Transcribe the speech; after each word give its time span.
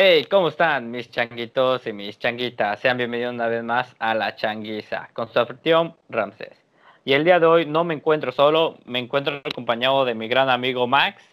Hey, 0.00 0.26
¿cómo 0.30 0.46
están 0.46 0.92
mis 0.92 1.10
changuitos 1.10 1.84
y 1.88 1.92
mis 1.92 2.20
changuitas? 2.20 2.78
Sean 2.78 2.98
bienvenidos 2.98 3.34
una 3.34 3.48
vez 3.48 3.64
más 3.64 3.96
a 3.98 4.14
La 4.14 4.36
Changuiza 4.36 5.08
con 5.12 5.26
su 5.26 5.40
anfitrión 5.40 5.96
Ramses. 6.08 6.56
Y 7.04 7.14
el 7.14 7.24
día 7.24 7.40
de 7.40 7.46
hoy 7.46 7.66
no 7.66 7.82
me 7.82 7.94
encuentro 7.94 8.30
solo, 8.30 8.78
me 8.84 9.00
encuentro 9.00 9.42
acompañado 9.44 10.04
de 10.04 10.14
mi 10.14 10.28
gran 10.28 10.50
amigo 10.50 10.86
Max. 10.86 11.24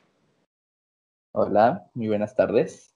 Hola, 1.34 1.86
muy 1.94 2.08
buenas 2.08 2.36
tardes. 2.36 2.92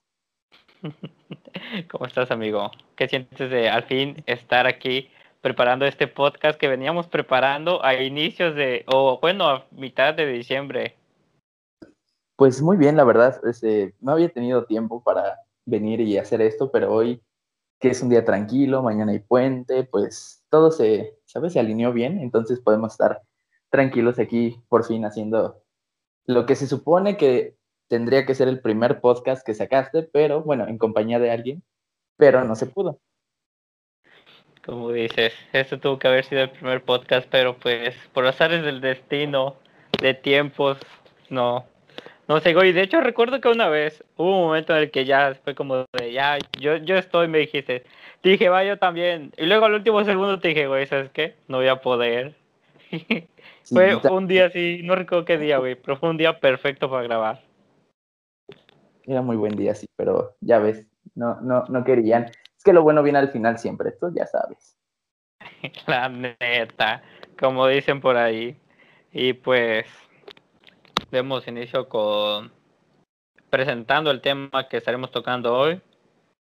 ¿Cómo 1.88 2.04
estás, 2.04 2.32
amigo? 2.32 2.72
¿Qué 2.96 3.06
sientes 3.06 3.48
de 3.48 3.68
al 3.68 3.84
fin 3.84 4.24
estar 4.26 4.66
aquí 4.66 5.08
preparando 5.40 5.86
este 5.86 6.08
podcast 6.08 6.58
que 6.58 6.66
veníamos 6.66 7.06
preparando 7.06 7.84
a 7.84 7.94
inicios 7.94 8.56
de, 8.56 8.84
o 8.92 9.20
bueno, 9.20 9.48
a 9.48 9.66
mitad 9.70 10.14
de 10.14 10.26
diciembre? 10.26 10.96
Pues 12.34 12.60
muy 12.60 12.76
bien, 12.76 12.96
la 12.96 13.04
verdad, 13.04 13.40
este, 13.46 13.94
no 14.00 14.10
había 14.10 14.30
tenido 14.30 14.64
tiempo 14.64 15.00
para 15.04 15.38
venir 15.70 16.00
y 16.00 16.18
hacer 16.18 16.42
esto, 16.42 16.70
pero 16.70 16.92
hoy 16.92 17.22
que 17.80 17.88
es 17.88 18.02
un 18.02 18.10
día 18.10 18.24
tranquilo, 18.24 18.82
mañana 18.82 19.12
hay 19.12 19.20
puente, 19.20 19.84
pues 19.84 20.44
todo 20.50 20.70
se, 20.70 21.18
¿sabes? 21.24 21.54
Se 21.54 21.60
alineó 21.60 21.92
bien, 21.92 22.20
entonces 22.20 22.60
podemos 22.60 22.92
estar 22.92 23.22
tranquilos 23.70 24.18
aquí 24.18 24.60
por 24.68 24.84
fin 24.84 25.06
haciendo 25.06 25.62
lo 26.26 26.44
que 26.44 26.56
se 26.56 26.66
supone 26.66 27.16
que 27.16 27.56
tendría 27.88 28.26
que 28.26 28.34
ser 28.34 28.48
el 28.48 28.60
primer 28.60 29.00
podcast 29.00 29.44
que 29.44 29.54
sacaste, 29.54 30.02
pero 30.02 30.42
bueno, 30.42 30.68
en 30.68 30.76
compañía 30.76 31.18
de 31.18 31.30
alguien, 31.30 31.62
pero 32.16 32.44
no 32.44 32.54
se 32.54 32.66
pudo. 32.66 33.00
Como 34.64 34.92
dices, 34.92 35.32
esto 35.54 35.80
tuvo 35.80 35.98
que 35.98 36.06
haber 36.06 36.24
sido 36.26 36.42
el 36.42 36.50
primer 36.50 36.84
podcast, 36.84 37.26
pero 37.30 37.56
pues 37.58 37.96
por 38.12 38.26
azares 38.26 38.62
del 38.62 38.82
destino, 38.82 39.56
de 40.02 40.12
tiempos, 40.12 40.78
no, 41.30 41.64
no 42.30 42.38
sé, 42.38 42.54
güey, 42.54 42.72
de 42.72 42.82
hecho 42.82 43.00
recuerdo 43.00 43.40
que 43.40 43.48
una 43.48 43.68
vez 43.68 44.04
hubo 44.16 44.36
un 44.36 44.46
momento 44.46 44.72
en 44.76 44.84
el 44.84 44.90
que 44.92 45.04
ya 45.04 45.34
fue 45.42 45.56
como 45.56 45.84
de, 45.98 46.12
ya, 46.12 46.38
yo, 46.60 46.76
yo 46.76 46.94
estoy, 46.94 47.26
me 47.26 47.38
dijiste, 47.38 47.82
dije, 48.22 48.48
va, 48.48 48.62
yo 48.62 48.78
también. 48.78 49.32
Y 49.36 49.46
luego 49.46 49.66
al 49.66 49.74
último 49.74 50.04
segundo 50.04 50.38
te 50.38 50.46
dije, 50.46 50.68
güey, 50.68 50.86
¿sabes 50.86 51.10
qué? 51.10 51.34
No 51.48 51.56
voy 51.56 51.66
a 51.66 51.80
poder. 51.80 52.36
fue 53.64 53.96
un 53.96 54.28
día 54.28 54.46
así, 54.46 54.80
no 54.84 54.94
recuerdo 54.94 55.24
qué 55.24 55.38
día, 55.38 55.58
güey, 55.58 55.74
pero 55.74 55.96
fue 55.96 56.08
un 56.08 56.18
día 56.18 56.38
perfecto 56.38 56.88
para 56.88 57.02
grabar. 57.02 57.42
Era 59.02 59.22
muy 59.22 59.34
buen 59.34 59.56
día, 59.56 59.74
sí, 59.74 59.88
pero 59.96 60.36
ya 60.40 60.60
ves, 60.60 60.86
no, 61.16 61.40
no, 61.40 61.64
no 61.68 61.82
querían. 61.82 62.26
Es 62.56 62.62
que 62.62 62.72
lo 62.72 62.84
bueno 62.84 63.02
viene 63.02 63.18
al 63.18 63.32
final 63.32 63.58
siempre, 63.58 63.90
tú 63.90 64.14
ya 64.14 64.26
sabes. 64.26 64.76
La 65.88 66.08
neta, 66.08 67.02
como 67.36 67.66
dicen 67.66 68.00
por 68.00 68.16
ahí. 68.16 68.56
Y 69.10 69.32
pues, 69.32 69.86
demos 71.10 71.46
inicio 71.46 71.88
con 71.88 72.52
presentando 73.50 74.10
el 74.10 74.20
tema 74.20 74.68
que 74.68 74.76
estaremos 74.76 75.10
tocando 75.10 75.56
hoy, 75.56 75.80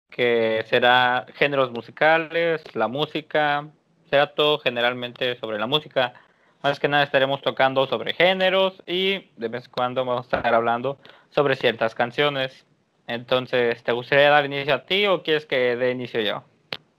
que 0.09 0.63
será 0.69 1.25
géneros 1.35 1.71
musicales, 1.71 2.63
la 2.75 2.87
música, 2.87 3.67
será 4.09 4.33
todo 4.33 4.59
generalmente 4.59 5.37
sobre 5.39 5.59
la 5.59 5.67
música. 5.67 6.13
Más 6.61 6.79
que 6.79 6.87
nada 6.87 7.03
estaremos 7.03 7.41
tocando 7.41 7.87
sobre 7.87 8.13
géneros 8.13 8.81
y 8.85 9.29
de 9.37 9.47
vez 9.47 9.65
en 9.65 9.71
cuando 9.71 10.05
vamos 10.05 10.25
a 10.31 10.37
estar 10.37 10.53
hablando 10.53 10.97
sobre 11.29 11.55
ciertas 11.55 11.95
canciones. 11.95 12.65
Entonces, 13.07 13.81
¿te 13.83 13.91
gustaría 13.91 14.29
dar 14.29 14.45
inicio 14.45 14.75
a 14.75 14.85
ti 14.85 15.07
o 15.07 15.23
quieres 15.23 15.45
que 15.45 15.75
dé 15.75 15.91
inicio 15.91 16.21
yo? 16.21 16.43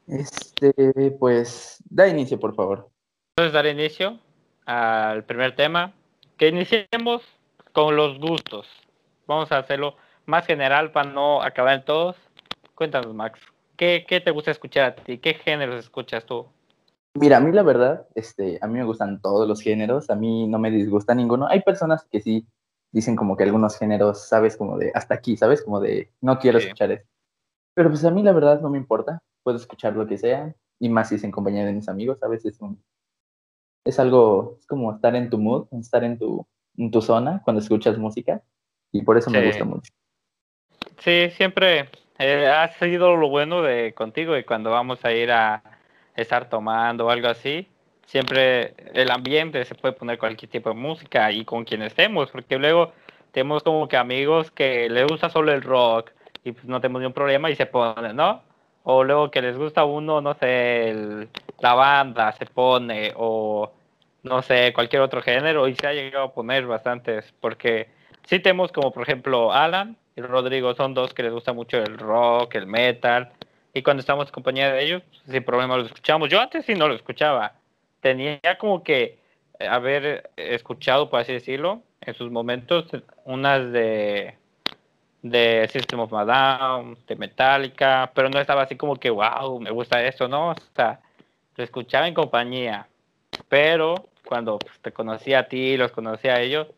Este, 0.09 0.73
pues, 1.19 1.83
da 1.89 2.09
inicio, 2.09 2.41
por 2.41 2.55
favor. 2.55 2.89
Entonces, 3.37 3.53
dar 3.53 3.67
inicio 3.67 4.19
al 4.67 5.25
primer 5.25 5.55
tema. 5.55 5.93
Que 6.37 6.49
iniciemos 6.49 7.23
con 7.73 7.97
los 7.97 8.19
gustos. 8.19 8.67
Vamos 9.27 9.51
a 9.53 9.59
hacerlo 9.59 9.97
más 10.27 10.47
general 10.47 10.93
para 10.93 11.11
no 11.11 11.43
acabar 11.43 11.75
en 11.75 11.85
todos. 11.85 12.17
Cuéntanos, 12.75 13.15
Max, 13.15 13.41
¿qué, 13.77 14.05
¿qué, 14.09 14.21
te 14.21 14.31
gusta 14.31 14.51
escuchar 14.51 14.85
a 14.85 14.95
ti? 14.95 15.19
¿Qué 15.19 15.35
géneros 15.35 15.79
escuchas 15.79 16.25
tú? 16.25 16.47
Mira, 17.15 17.39
a 17.39 17.41
mí 17.41 17.53
la 17.53 17.63
verdad, 17.63 18.07
este, 18.15 18.59
a 18.63 18.67
mí 18.67 18.79
me 18.79 18.85
gustan 18.85 19.21
todos 19.21 19.47
los 19.49 19.61
géneros, 19.61 20.11
a 20.11 20.15
mí 20.15 20.47
no 20.47 20.59
me 20.59 20.71
disgusta 20.71 21.15
ninguno. 21.15 21.49
Hay 21.49 21.63
personas 21.63 22.05
que 22.05 22.21
sí 22.21 22.47
dicen 22.93 23.17
como 23.17 23.37
que 23.37 23.45
algunos 23.45 23.77
géneros, 23.77 24.29
sabes, 24.29 24.57
como 24.57 24.79
de 24.79 24.93
hasta 24.95 25.15
aquí, 25.15 25.37
sabes, 25.37 25.63
como 25.63 25.81
de 25.81 26.13
no 26.21 26.39
quiero 26.39 26.59
escuchar 26.59 26.93
eso. 26.93 27.05
Pero 27.75 27.89
pues 27.89 28.05
a 28.05 28.11
mí 28.11 28.23
la 28.23 28.33
verdad 28.33 28.61
no 28.61 28.71
me 28.71 28.79
importa, 28.79 29.23
puedo 29.43 29.57
escuchar 29.57 29.97
lo 29.97 30.07
que 30.07 30.19
sea, 30.19 30.55
y 30.79 30.89
más 30.89 31.09
si 31.09 31.17
es 31.17 31.25
en 31.25 31.31
compañía 31.31 31.65
de 31.65 31.73
mis 31.73 31.89
amigos, 31.89 32.19
sabes, 32.19 32.45
es 32.45 32.61
un, 32.61 32.83
es 33.85 33.99
algo, 33.99 34.57
es 34.59 34.67
como 34.67 34.93
estar 34.93 35.15
en 35.15 35.31
tu 35.31 35.39
mood, 35.39 35.67
estar 35.73 36.05
en 36.05 36.19
tu, 36.19 36.47
en 36.77 36.91
tu 36.91 37.01
zona 37.01 37.43
cuando 37.45 37.61
escuchas 37.61 37.99
música 37.99 38.43
y 38.93 39.03
por 39.03 39.17
eso 39.17 39.31
me 39.31 39.47
gusta 39.47 39.65
mucho. 39.65 39.93
Sí, 40.99 41.31
siempre 41.31 41.89
eh, 42.19 42.47
ha 42.47 42.69
sido 42.79 43.17
lo 43.17 43.29
bueno 43.29 43.63
de 43.63 43.95
contigo 43.95 44.37
y 44.37 44.45
cuando 44.45 44.71
vamos 44.71 45.05
a 45.05 45.13
ir 45.13 45.31
a 45.31 45.63
estar 46.17 46.49
tomando 46.49 47.07
o 47.07 47.11
algo 47.11 47.29
así, 47.29 47.67
siempre 48.07 48.75
el 48.93 49.11
ambiente 49.11 49.65
se 49.65 49.75
puede 49.75 49.95
poner 49.95 50.19
cualquier 50.19 50.51
tipo 50.51 50.71
de 50.71 50.75
música 50.75 51.31
y 51.31 51.45
con 51.45 51.65
quien 51.65 51.83
estemos, 51.83 52.31
porque 52.31 52.59
luego 52.59 52.93
tenemos 53.33 53.63
como 53.63 53.87
que 53.89 53.97
amigos 53.97 54.51
que 54.51 54.89
les 54.89 55.07
gusta 55.07 55.31
solo 55.31 55.53
el 55.53 55.63
rock 55.63 56.11
y 56.45 56.53
pues 56.53 56.65
no 56.65 56.81
tenemos 56.81 57.01
ningún 57.01 57.15
problema 57.15 57.51
y 57.51 57.57
se 57.57 57.67
ponen, 57.67 58.17
¿no? 58.17 58.43
O 58.83 59.05
luego 59.05 59.31
que 59.31 59.43
les 59.43 59.57
gusta 59.57 59.85
uno, 59.85 60.21
no 60.21 60.35
sé, 60.35 61.29
la 61.61 61.75
banda 61.75 62.33
se 62.33 62.47
pone 62.47 63.13
o 63.17 63.73
no 64.23 64.43
sé, 64.43 64.73
cualquier 64.73 65.03
otro 65.03 65.23
género 65.23 65.69
y 65.69 65.75
se 65.75 65.87
ha 65.87 65.93
llegado 65.93 66.25
a 66.27 66.33
poner 66.33 66.67
bastantes, 66.67 67.33
porque 67.41 67.89
sí 68.27 68.39
tenemos 68.41 68.73
como 68.73 68.93
por 68.93 69.03
ejemplo 69.03 69.53
Alan 69.53 69.97
y 70.17 70.21
Rodrigo, 70.21 70.75
son 70.75 70.95
dos 70.95 71.15
que 71.15 71.23
les 71.23 71.33
gusta 71.33 71.53
mucho 71.53 71.79
el 71.79 71.99
rock, 71.99 72.55
el 72.57 72.67
metal, 72.67 73.31
y 73.73 73.83
cuando 73.83 74.01
estamos 74.01 74.27
en 74.27 74.33
compañía 74.33 74.73
de 74.73 74.85
ellos, 74.85 75.03
sin 75.27 75.45
problema 75.45 75.77
lo 75.77 75.85
escuchamos. 75.85 76.29
Yo 76.29 76.41
antes 76.41 76.65
sí 76.65 76.75
no 76.75 76.89
lo 76.89 76.95
escuchaba, 76.95 77.53
tenía 78.01 78.41
como 78.59 78.83
que 78.83 79.19
haber 79.69 80.31
escuchado, 80.37 81.09
por 81.09 81.21
así 81.21 81.33
decirlo, 81.33 81.83
en 82.01 82.15
sus 82.15 82.31
momentos, 82.31 82.87
unas 83.25 83.71
de 83.73 84.35
de 85.23 85.69
System 85.71 86.01
of 86.01 86.13
Madame, 86.13 86.97
de 87.07 87.17
Metallica, 87.17 88.11
pero 88.15 88.29
no 88.31 88.41
estaba 88.41 88.63
así 88.63 88.77
como 88.77 88.97
que, 88.97 89.11
wow, 89.11 89.61
me 89.61 89.71
gusta 89.71 90.03
esto, 90.03 90.29
¿no? 90.29 90.51
O 90.51 90.55
sea, 90.75 91.01
lo 91.57 91.65
escuchaba 91.65 92.09
en 92.09 92.15
compañía, 92.15 92.89
pero 93.49 94.09
cuando 94.31 94.61
pues, 94.61 94.79
te 94.81 94.93
conocí 94.93 95.35
a 95.35 95.49
ti, 95.49 95.77
los 95.77 95.91
conocí 95.91 96.29
a 96.29 96.41
ellos, 96.41 96.69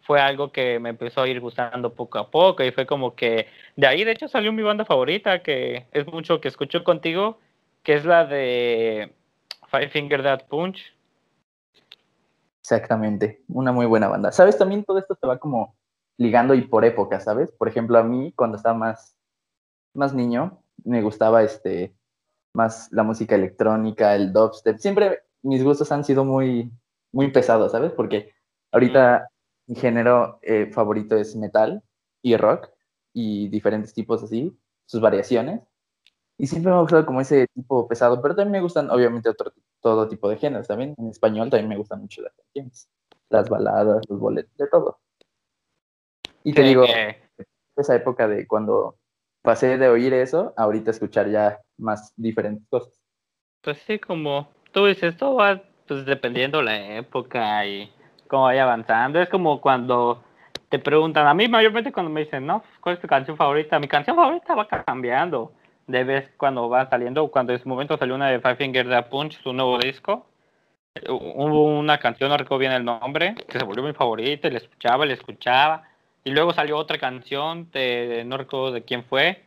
fue 0.00 0.18
algo 0.18 0.50
que 0.50 0.78
me 0.78 0.88
empezó 0.88 1.20
a 1.20 1.28
ir 1.28 1.40
gustando 1.40 1.92
poco 1.92 2.18
a 2.18 2.30
poco 2.30 2.64
y 2.64 2.72
fue 2.72 2.86
como 2.86 3.14
que 3.14 3.48
de 3.76 3.86
ahí 3.86 4.02
de 4.02 4.12
hecho 4.12 4.28
salió 4.28 4.50
mi 4.50 4.62
banda 4.62 4.86
favorita 4.86 5.42
que 5.42 5.86
es 5.92 6.06
mucho 6.06 6.40
que 6.40 6.48
escucho 6.48 6.82
contigo, 6.82 7.38
que 7.82 7.92
es 7.92 8.06
la 8.06 8.24
de 8.24 9.12
Five 9.70 9.90
Finger 9.90 10.22
Death 10.22 10.44
Punch. 10.48 10.80
Exactamente, 12.62 13.42
una 13.48 13.72
muy 13.72 13.84
buena 13.84 14.08
banda. 14.08 14.32
Sabes, 14.32 14.56
también 14.56 14.82
todo 14.82 14.98
esto 14.98 15.14
se 15.14 15.26
va 15.26 15.36
como 15.38 15.76
ligando 16.16 16.54
y 16.54 16.62
por 16.62 16.86
época, 16.86 17.20
¿sabes? 17.20 17.52
Por 17.52 17.68
ejemplo, 17.68 17.98
a 17.98 18.02
mí 18.02 18.32
cuando 18.34 18.56
estaba 18.56 18.74
más, 18.74 19.18
más 19.92 20.14
niño, 20.14 20.62
me 20.82 21.02
gustaba 21.02 21.42
este, 21.42 21.94
más 22.54 22.88
la 22.90 23.02
música 23.02 23.34
electrónica, 23.34 24.14
el 24.14 24.32
dubstep. 24.32 24.78
Siempre 24.78 25.20
mis 25.42 25.62
gustos 25.62 25.90
han 25.92 26.04
sido 26.04 26.24
muy, 26.24 26.70
muy 27.12 27.30
pesado, 27.30 27.68
¿sabes? 27.68 27.92
Porque 27.92 28.32
ahorita 28.72 29.28
mi 29.66 29.76
género 29.76 30.38
eh, 30.42 30.70
favorito 30.72 31.16
es 31.16 31.36
metal 31.36 31.82
y 32.22 32.36
rock 32.36 32.70
y 33.12 33.48
diferentes 33.48 33.94
tipos 33.94 34.22
así, 34.22 34.56
sus 34.86 35.00
variaciones. 35.00 35.62
Y 36.38 36.46
siempre 36.46 36.72
me 36.72 36.78
ha 36.78 36.80
gustado 36.80 37.06
como 37.06 37.20
ese 37.20 37.46
tipo 37.54 37.86
pesado, 37.86 38.20
pero 38.20 38.34
también 38.34 38.52
me 38.52 38.60
gustan 38.60 38.90
obviamente 38.90 39.28
otro, 39.28 39.52
todo 39.80 40.08
tipo 40.08 40.28
de 40.28 40.38
géneros. 40.38 40.66
También 40.66 40.94
en 40.98 41.08
español 41.08 41.50
también 41.50 41.68
me 41.68 41.76
gustan 41.76 42.00
mucho 42.00 42.22
las 42.22 42.32
canciones, 42.34 42.88
las 43.28 43.48
baladas, 43.48 44.02
los 44.08 44.18
boletos, 44.18 44.56
de 44.56 44.66
todo. 44.66 44.98
Y 46.42 46.54
te 46.54 46.62
digo, 46.62 46.84
esa 47.76 47.94
época 47.94 48.26
de 48.26 48.46
cuando 48.46 48.96
pasé 49.42 49.78
de 49.78 49.88
oír 49.88 50.12
eso, 50.14 50.52
ahorita 50.56 50.90
escuchar 50.90 51.30
ya 51.30 51.60
más 51.76 52.12
diferentes 52.16 52.66
cosas. 52.68 53.00
Pues 53.60 53.78
sí, 53.86 53.98
como 53.98 54.48
tú 54.72 54.86
dices, 54.86 55.16
todo 55.16 55.36
va 55.36 55.62
pues 55.86 56.04
dependiendo 56.04 56.62
la 56.62 56.96
época 56.96 57.64
y 57.66 57.90
cómo 58.28 58.44
vaya 58.44 58.62
avanzando. 58.62 59.20
Es 59.20 59.28
como 59.28 59.60
cuando 59.60 60.22
te 60.68 60.78
preguntan, 60.78 61.26
a 61.26 61.34
mí 61.34 61.48
mayormente 61.48 61.92
cuando 61.92 62.10
me 62.10 62.24
dicen, 62.24 62.46
no, 62.46 62.62
¿cuál 62.80 62.94
es 62.96 63.00
tu 63.00 63.08
canción 63.08 63.36
favorita? 63.36 63.78
Mi 63.78 63.88
canción 63.88 64.16
favorita 64.16 64.54
va 64.54 64.66
cambiando 64.66 65.52
de 65.86 66.04
vez 66.04 66.30
cuando 66.36 66.68
va 66.68 66.88
saliendo. 66.88 67.28
Cuando 67.28 67.52
en 67.52 67.60
su 67.60 67.68
momento 67.68 67.96
salió 67.98 68.14
una 68.14 68.28
de 68.28 68.40
Five 68.40 68.56
Finger 68.56 68.88
Death 68.88 69.08
Punch, 69.08 69.42
su 69.42 69.52
nuevo 69.52 69.78
disco, 69.78 70.26
hubo 71.08 71.78
una 71.78 71.98
canción, 71.98 72.30
no 72.30 72.36
recuerdo 72.36 72.60
bien 72.60 72.72
el 72.72 72.84
nombre, 72.84 73.34
que 73.48 73.58
se 73.58 73.64
volvió 73.64 73.82
mi 73.82 73.92
favorita, 73.92 74.48
y 74.48 74.52
la 74.52 74.58
escuchaba, 74.58 75.06
la 75.06 75.14
escuchaba. 75.14 75.82
Y 76.24 76.30
luego 76.30 76.52
salió 76.52 76.76
otra 76.76 76.98
canción, 76.98 77.70
de, 77.72 78.22
no 78.26 78.36
recuerdo 78.36 78.72
de 78.72 78.82
quién 78.82 79.04
fue, 79.04 79.42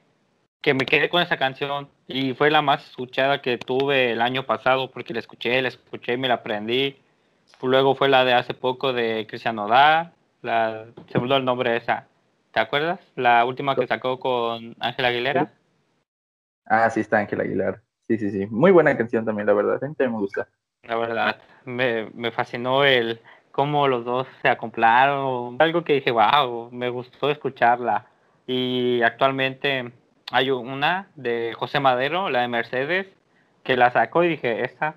que 0.61 0.73
me 0.73 0.85
quedé 0.85 1.09
con 1.09 1.21
esa 1.21 1.37
canción 1.37 1.89
y 2.07 2.33
fue 2.33 2.51
la 2.51 2.61
más 2.61 2.85
escuchada 2.87 3.41
que 3.41 3.57
tuve 3.57 4.11
el 4.11 4.21
año 4.21 4.45
pasado 4.45 4.91
porque 4.91 5.13
la 5.13 5.19
escuché, 5.19 5.61
la 5.61 5.69
escuché 5.69 6.13
y 6.13 6.17
me 6.17 6.27
la 6.27 6.35
aprendí. 6.35 6.97
Luego 7.61 7.95
fue 7.95 8.09
la 8.09 8.25
de 8.25 8.33
hace 8.33 8.53
poco 8.53 8.93
de 8.93 9.25
Cristian 9.27 9.55
Nodal, 9.55 10.11
la, 10.41 10.85
se 11.11 11.19
me 11.19 11.35
el 11.35 11.45
nombre 11.45 11.71
de 11.71 11.77
esa. 11.77 12.07
¿Te 12.51 12.59
acuerdas? 12.59 12.99
La 13.15 13.43
última 13.43 13.75
que 13.75 13.87
sacó 13.87 14.19
con 14.19 14.75
Ángel 14.79 15.05
Aguilera. 15.05 15.51
Ah, 16.65 16.89
sí, 16.89 16.99
está 16.99 17.17
Ángel 17.17 17.41
Aguilar. 17.41 17.81
Sí, 18.07 18.17
sí, 18.17 18.29
sí. 18.29 18.45
Muy 18.45 18.71
buena 18.71 18.95
canción 18.95 19.25
también, 19.25 19.47
la 19.47 19.53
verdad. 19.53 19.83
A 19.83 19.87
mí 19.87 19.95
me 19.97 20.07
gusta. 20.09 20.47
La 20.83 20.95
verdad, 20.95 21.37
me, 21.65 22.09
me 22.13 22.31
fascinó 22.31 22.83
el 22.83 23.19
cómo 23.51 23.87
los 23.87 24.05
dos 24.05 24.27
se 24.41 24.47
acomplaron. 24.47 25.57
Algo 25.59 25.83
que 25.83 25.93
dije, 25.93 26.11
wow, 26.11 26.69
me 26.71 26.89
gustó 26.89 27.29
escucharla. 27.29 28.05
Y 28.45 29.01
actualmente 29.01 29.91
hay 30.31 30.51
una 30.51 31.07
de 31.15 31.53
José 31.57 31.79
Madero, 31.79 32.29
la 32.29 32.41
de 32.41 32.47
Mercedes, 32.47 33.07
que 33.63 33.77
la 33.77 33.91
sacó 33.91 34.23
y 34.23 34.29
dije, 34.29 34.63
esta 34.63 34.95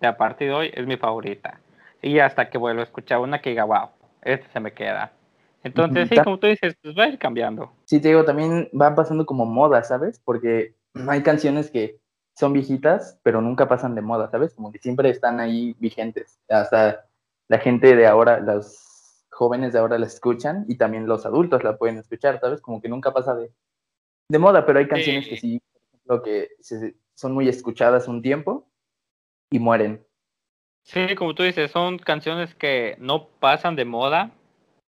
de 0.00 0.06
a 0.06 0.16
partir 0.16 0.48
de 0.48 0.54
hoy 0.54 0.70
es 0.74 0.86
mi 0.86 0.96
favorita. 0.96 1.60
Y 2.02 2.18
hasta 2.18 2.50
que 2.50 2.58
vuelvo 2.58 2.80
a 2.80 2.84
escuchar 2.84 3.18
una 3.18 3.40
que 3.40 3.50
diga, 3.50 3.64
wow, 3.64 3.88
esta 4.22 4.46
se 4.52 4.60
me 4.60 4.72
queda. 4.72 5.12
Entonces, 5.62 6.10
sí, 6.10 6.16
como 6.22 6.38
tú 6.38 6.46
dices, 6.46 6.76
pues 6.82 6.94
va 6.96 7.04
a 7.04 7.08
ir 7.08 7.18
cambiando. 7.18 7.72
Sí, 7.84 8.00
te 8.00 8.08
digo, 8.08 8.24
también 8.24 8.68
va 8.78 8.94
pasando 8.94 9.24
como 9.24 9.46
moda, 9.46 9.82
¿sabes? 9.82 10.20
Porque 10.22 10.74
hay 11.08 11.22
canciones 11.22 11.70
que 11.70 11.98
son 12.34 12.52
viejitas, 12.52 13.18
pero 13.22 13.40
nunca 13.40 13.66
pasan 13.66 13.94
de 13.94 14.02
moda, 14.02 14.30
¿sabes? 14.30 14.52
Como 14.52 14.70
que 14.70 14.78
siempre 14.78 15.08
están 15.08 15.40
ahí 15.40 15.74
vigentes. 15.78 16.38
Hasta 16.50 17.06
la 17.48 17.58
gente 17.58 17.96
de 17.96 18.06
ahora, 18.06 18.40
los 18.40 19.24
jóvenes 19.30 19.72
de 19.72 19.78
ahora 19.78 19.98
la 19.98 20.06
escuchan 20.06 20.66
y 20.68 20.76
también 20.76 21.06
los 21.06 21.24
adultos 21.24 21.64
la 21.64 21.78
pueden 21.78 21.96
escuchar, 21.96 22.38
¿sabes? 22.40 22.60
Como 22.60 22.82
que 22.82 22.88
nunca 22.88 23.12
pasa 23.12 23.34
de, 23.34 23.50
de 24.28 24.38
moda, 24.38 24.64
pero 24.64 24.78
hay 24.78 24.88
canciones 24.88 25.28
que 25.28 25.36
sí, 25.36 25.60
por 25.60 25.82
ejemplo, 25.82 26.22
que 26.22 26.48
son 27.14 27.32
muy 27.32 27.48
escuchadas 27.48 28.08
un 28.08 28.22
tiempo 28.22 28.68
y 29.50 29.58
mueren. 29.58 30.04
Sí, 30.82 31.14
como 31.14 31.34
tú 31.34 31.42
dices, 31.42 31.70
son 31.70 31.98
canciones 31.98 32.54
que 32.54 32.96
no 32.98 33.28
pasan 33.40 33.76
de 33.76 33.84
moda 33.84 34.32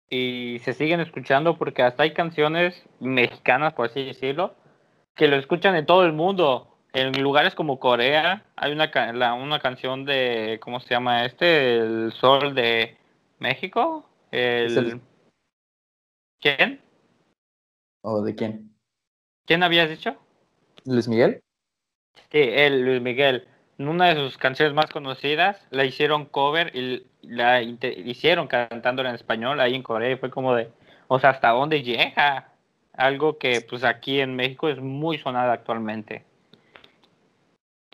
y 0.09 0.59
se 0.63 0.73
siguen 0.73 0.99
escuchando 0.99 1.57
porque 1.57 1.83
hasta 1.83 2.03
hay 2.03 2.13
canciones 2.13 2.83
mexicanas, 2.99 3.73
por 3.73 3.87
así 3.87 4.03
decirlo, 4.03 4.55
que 5.15 5.27
lo 5.27 5.35
escuchan 5.35 5.75
en 5.75 5.85
todo 5.85 6.05
el 6.05 6.13
mundo. 6.13 6.65
En 6.93 7.21
lugares 7.21 7.53
como 7.53 7.79
Corea 7.79 8.45
hay 8.55 8.71
una, 8.71 8.91
una 9.35 9.59
canción 9.59 10.05
de, 10.05 10.59
¿cómo 10.61 10.79
se 10.79 10.89
llama 10.89 11.25
este? 11.25 11.77
El 11.77 12.11
Sol 12.13 12.55
de 12.55 12.97
México. 13.37 14.09
El... 14.31 15.01
¿Quién? 16.39 16.81
¿O 18.01 18.21
de 18.21 18.35
quién? 18.35 18.68
¿Quién 19.49 19.63
habías 19.63 19.89
dicho? 19.89 20.15
Luis 20.85 21.07
Miguel. 21.07 21.41
Sí, 22.31 22.37
él, 22.37 22.85
Luis 22.85 23.01
Miguel. 23.01 23.47
En 23.79 23.87
una 23.87 24.09
de 24.09 24.13
sus 24.13 24.37
canciones 24.37 24.75
más 24.75 24.91
conocidas 24.91 25.65
la 25.71 25.85
hicieron 25.85 26.25
cover 26.25 26.69
y 26.75 27.07
la 27.23 27.59
hicieron 27.63 28.45
cantándola 28.45 29.09
en 29.09 29.15
español 29.15 29.59
ahí 29.59 29.73
en 29.73 29.81
Corea 29.81 30.11
y 30.11 30.17
fue 30.17 30.29
como 30.29 30.53
de, 30.53 30.69
o 31.07 31.19
sea, 31.19 31.31
¿hasta 31.31 31.49
dónde 31.49 31.81
llega? 31.81 32.53
Algo 32.93 33.39
que 33.39 33.61
pues 33.67 33.83
aquí 33.83 34.19
en 34.19 34.35
México 34.35 34.69
es 34.69 34.79
muy 34.79 35.17
sonada 35.17 35.51
actualmente. 35.53 36.23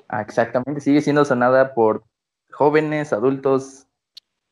Ah, 0.10 0.20
exactamente, 0.20 0.82
sigue 0.82 1.00
siendo 1.00 1.24
sonada 1.24 1.74
por 1.74 2.04
jóvenes, 2.52 3.14
adultos, 3.14 3.88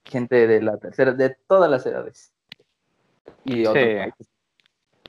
gente 0.05 0.47
de 0.47 0.61
la 0.61 0.77
tercera, 0.77 1.11
de 1.11 1.35
todas 1.47 1.69
las 1.69 1.85
edades. 1.85 2.31
Y 3.44 3.65
sí. 3.65 3.97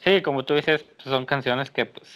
Sí, 0.05 0.21
como 0.21 0.45
tú 0.45 0.55
dices, 0.55 0.83
pues, 0.83 1.05
son 1.05 1.25
canciones 1.25 1.71
que 1.71 1.87
pues 1.87 2.06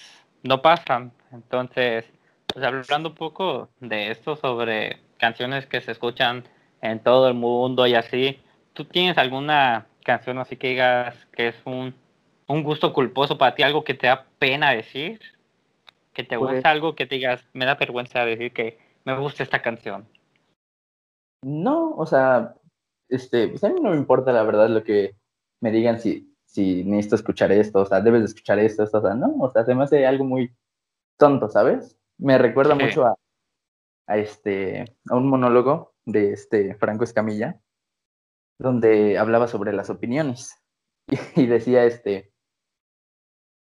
no 0.43 0.61
pasan. 0.61 1.13
Entonces, 1.33 2.05
pues 2.47 2.65
hablando 2.65 3.11
un 3.11 3.15
poco 3.15 3.71
de 3.81 4.11
esto 4.11 4.37
sobre 4.37 4.99
canciones 5.19 5.67
que 5.67 5.81
se 5.81 5.93
escuchan 5.93 6.45
en 6.83 7.03
todo 7.03 7.29
el 7.29 7.35
mundo 7.35 7.87
y 7.87 7.95
así, 7.95 8.39
¿tú 8.75 8.85
tienes 8.85 9.17
alguna 9.17 9.87
canción 10.05 10.39
así 10.39 10.57
que 10.57 10.69
digas 10.69 11.27
que 11.33 11.49
es 11.49 11.57
un, 11.65 11.95
un 12.47 12.63
gusto 12.63 12.93
culposo 12.93 13.39
para 13.39 13.55
ti, 13.55 13.63
algo 13.63 13.85
que 13.85 13.95
te 13.95 14.07
da 14.07 14.27
pena 14.39 14.73
decir? 14.73 15.21
Que 16.13 16.25
te 16.25 16.37
gusta 16.37 16.53
pues 16.53 16.65
algo 16.67 16.95
que 16.95 17.07
te 17.07 17.15
digas, 17.15 17.43
me 17.55 17.65
da 17.65 17.75
vergüenza 17.77 18.25
decir 18.25 18.53
que 18.53 18.79
me 19.05 19.19
gusta 19.19 19.43
esta 19.43 19.63
canción. 19.63 20.07
No, 21.43 21.95
o 21.97 22.05
sea, 22.05 22.55
este, 23.09 23.49
pues 23.49 23.65
a 23.65 23.71
mí 23.71 23.81
no 23.81 23.91
me 23.91 23.97
importa 23.97 24.33
la 24.33 24.43
verdad 24.43 24.69
lo 24.69 24.85
que 24.85 25.15
me 25.61 25.71
digan 25.71 26.01
si 26.01 26.28
si 26.49 26.83
necesito 26.85 27.17
escuchar 27.17 27.53
esto, 27.53 27.81
o 27.81 27.85
sea, 27.85 28.01
debes 28.01 28.21
de 28.23 28.27
escuchar 28.27 28.59
esto, 28.59 28.85
o 28.85 28.87
sea, 28.87 29.15
no, 29.15 29.35
o 29.39 29.53
sea, 29.53 29.65
se 29.65 29.75
me 29.75 29.85
hace 29.85 30.07
algo 30.07 30.25
muy 30.25 30.57
tonto, 31.19 31.49
¿sabes? 31.51 31.99
Me 32.17 32.39
recuerda 32.39 32.75
mucho 32.75 33.05
a, 33.05 33.15
a, 34.07 34.17
este, 34.17 34.97
a 35.11 35.17
un 35.17 35.29
monólogo 35.29 35.95
de 36.07 36.33
este 36.33 36.75
Franco 36.77 37.05
Escamilla, 37.05 37.61
donde 38.59 39.19
hablaba 39.19 39.47
sobre 39.47 39.75
las 39.75 39.91
opiniones 39.91 40.57
y, 41.37 41.47
decía, 41.47 41.85
este, 41.85 42.33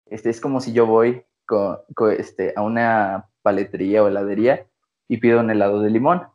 este, 0.07 0.31
es 0.31 0.41
como 0.41 0.61
si 0.61 0.73
yo 0.73 0.87
voy 0.87 1.27
con, 1.47 1.81
este, 2.17 2.53
a 2.57 2.63
una 2.63 3.29
paletería 3.43 4.05
o 4.05 4.09
heladería 4.09 4.69
y 5.09 5.17
pido 5.17 5.41
un 5.41 5.51
helado 5.51 5.83
de 5.83 5.91
limón 5.91 6.29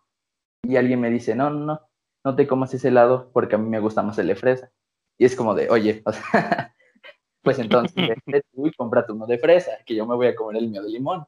y 0.62 0.76
alguien 0.76 1.00
me 1.00 1.10
dice, 1.10 1.36
no, 1.36 1.50
no, 1.50 1.66
no, 1.66 1.82
no 2.26 2.36
te 2.36 2.48
comas 2.48 2.74
ese 2.74 2.90
helado 2.90 3.32
porque 3.32 3.56
a 3.56 3.60
mí 3.60 3.70
me 3.70 3.80
gusta 3.80 4.04
más 4.04 4.18
el 4.18 4.28
de 4.28 4.36
fresa. 4.36 4.72
Y 5.18 5.26
es 5.26 5.36
como 5.36 5.54
de, 5.54 5.70
oye, 5.70 6.02
o 6.06 6.12
sea, 6.12 6.74
pues 7.42 7.60
entonces 7.60 7.94
tú 8.54 8.68
y 8.68 8.74
cómprate 8.74 9.12
uno 9.12 9.26
de 9.26 9.38
fresa, 9.38 9.78
que 9.86 9.96
yo 9.96 10.06
me 10.06 10.16
voy 10.16 10.28
a 10.28 10.36
comer 10.36 10.62
el 10.62 10.70
mío 10.70 10.84
de 10.84 10.90
limón. 10.90 11.26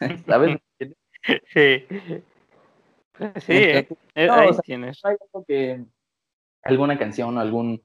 ¿Sabes? 0.26 0.58
Sí. 1.52 1.84
Sí, 3.40 3.52
eh, 3.52 3.88
eh, 4.14 4.28
ahí 4.30 4.50
tienes. 4.62 5.04
Hay 5.04 5.16
algo 5.20 5.44
que, 5.44 5.84
alguna 6.62 6.98
canción 6.98 7.36
o 7.36 7.40
algún 7.40 7.82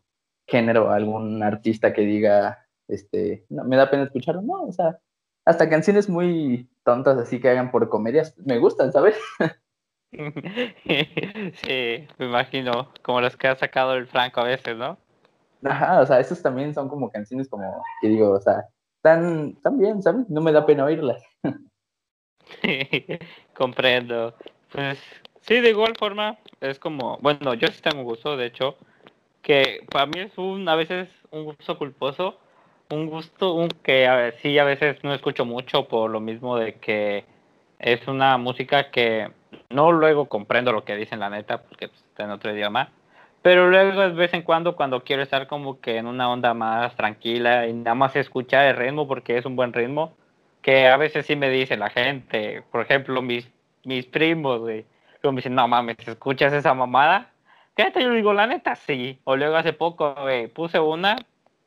género, 0.48 0.92
algún 0.92 1.42
artista 1.42 1.94
que 1.94 2.02
diga, 2.02 2.68
este, 2.88 3.46
no, 3.50 3.64
me 3.64 3.78
da 3.78 3.90
pena 3.90 4.04
escucharlo, 4.04 4.42
no, 4.42 4.66
o 4.66 4.72
sea, 4.72 5.00
hasta 5.46 5.70
canciones 5.70 6.10
muy 6.10 6.70
tontas 6.84 7.18
así 7.18 7.40
que 7.40 7.50
hagan 7.50 7.72
por 7.72 7.90
comedias, 7.90 8.38
me 8.38 8.60
gustan, 8.60 8.92
¿sabes? 8.92 9.18
Sí, 10.12 12.08
me 12.18 12.26
imagino, 12.26 12.94
como 13.02 13.22
las 13.22 13.36
que 13.36 13.48
ha 13.48 13.56
sacado 13.56 13.96
el 13.96 14.06
Franco 14.06 14.42
a 14.42 14.46
veces, 14.46 14.78
¿no? 14.78 15.00
Ajá, 15.66 16.02
o 16.02 16.06
sea, 16.06 16.20
esos 16.20 16.42
también 16.42 16.74
son 16.74 16.90
como 16.90 17.10
canciones 17.10 17.48
como 17.50 17.84
que 18.02 18.08
digo, 18.08 18.32
o 18.32 18.42
sea, 18.42 18.66
tan, 19.02 19.56
tan 19.62 19.78
bien, 19.78 20.02
¿sabes? 20.02 20.30
No 20.30 20.42
me 20.42 20.52
da 20.52 20.66
pena 20.66 20.86
oírlas. 20.86 21.24
Comprendo. 23.56 24.36
Pues 24.72 25.00
sí, 25.42 25.60
de 25.60 25.70
igual 25.70 25.94
forma, 25.98 26.38
es 26.62 26.80
como, 26.80 27.18
bueno, 27.22 27.54
yo 27.54 27.68
sí 27.68 27.82
tengo 27.82 28.04
gusto, 28.04 28.38
de 28.38 28.48
hecho, 28.48 28.76
que 29.42 29.86
para 29.92 30.06
mí 30.06 30.20
es 30.20 30.38
un, 30.38 30.68
a 30.68 30.76
veces 30.76 31.10
un 31.32 31.46
gusto 31.46 31.78
culposo, 31.78 32.38
un 32.90 33.08
gusto 33.08 33.54
un, 33.54 33.70
que 33.70 34.08
a 34.08 34.16
ver, 34.16 34.38
sí 34.42 34.58
a 34.58 34.64
veces 34.64 35.04
no 35.04 35.14
escucho 35.14 35.46
mucho 35.46 35.88
por 35.88 36.10
lo 36.10 36.20
mismo 36.20 36.58
de 36.58 36.76
que 36.76 37.26
es 37.80 38.08
una 38.08 38.38
música 38.38 38.92
que 38.92 39.32
no 39.70 39.92
luego 39.92 40.28
comprendo 40.28 40.72
lo 40.72 40.86
que 40.86 40.96
dicen 40.96 41.20
la 41.20 41.30
neta, 41.30 41.62
porque 41.62 41.90
pues, 41.90 42.02
está 42.04 42.24
en 42.24 42.32
otro 42.32 42.54
idioma, 42.54 42.92
pero 43.44 43.70
luego 43.70 44.02
de 44.02 44.10
vez 44.10 44.34
en 44.34 44.42
cuando, 44.42 44.76
cuando 44.76 45.04
quiero 45.04 45.22
estar 45.22 45.48
como 45.48 45.82
que 45.82 45.98
en 45.98 46.08
una 46.08 46.32
onda 46.32 46.54
más 46.54 46.96
tranquila 46.96 47.68
y 47.68 47.74
nada 47.74 47.94
más 47.94 48.16
escuchar 48.16 48.66
el 48.68 48.78
ritmo 48.78 49.06
porque 49.06 49.38
es 49.38 49.46
un 49.46 49.58
buen 49.58 49.74
ritmo, 49.74 50.14
que 50.62 50.88
a 50.88 50.96
veces 50.96 51.26
sí 51.26 51.36
me 51.36 51.50
dice 51.50 51.76
la 51.76 51.90
gente, 51.90 52.64
por 52.72 52.82
ejemplo, 52.82 53.22
mis, 53.22 53.50
mis 53.84 54.06
primos, 54.06 54.62
güey, 54.62 54.86
me 55.24 55.32
dicen, 55.34 55.56
no 55.56 55.68
mames, 55.68 55.98
¿escuchas 56.08 56.54
esa 56.54 56.74
mamada? 56.74 57.32
Fíjate, 57.76 58.02
yo 58.02 58.12
digo, 58.14 58.34
la 58.34 58.48
neta, 58.48 58.76
sí. 58.76 59.20
O 59.26 59.36
luego 59.36 59.58
hace 59.58 59.74
poco, 59.74 60.16
güey, 60.22 60.48
puse 60.48 60.80
una 60.80 61.18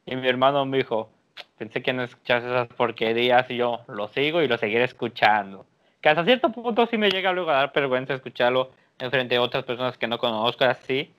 y 0.07 0.17
mi 0.17 0.29
hermano 0.29 0.65
me 0.65 0.79
dijo, 0.79 1.11
pensé 1.59 1.83
que 1.83 1.93
no 1.93 2.05
escuchas 2.05 2.43
esas 2.43 2.69
porquerías 2.69 3.51
y 3.51 3.57
yo 3.59 3.81
lo 3.89 4.09
sigo 4.09 4.41
y 4.41 4.49
lo 4.49 4.57
seguiré 4.57 4.85
escuchando. 4.85 5.67
Que 6.01 6.09
hasta 6.09 6.25
cierto 6.25 6.51
punto 6.53 6.87
sí 6.87 6.97
me 6.97 7.11
llega 7.11 7.33
luego 7.33 7.51
a 7.51 7.57
dar 7.57 7.73
vergüenza 7.75 8.15
escucharlo 8.15 8.71
en 8.99 9.11
frente 9.11 9.35
de 9.35 9.41
otras 9.41 9.65
personas 9.65 9.99
que 9.99 10.07
no 10.07 10.17
conozco 10.19 10.65
así 10.65 11.13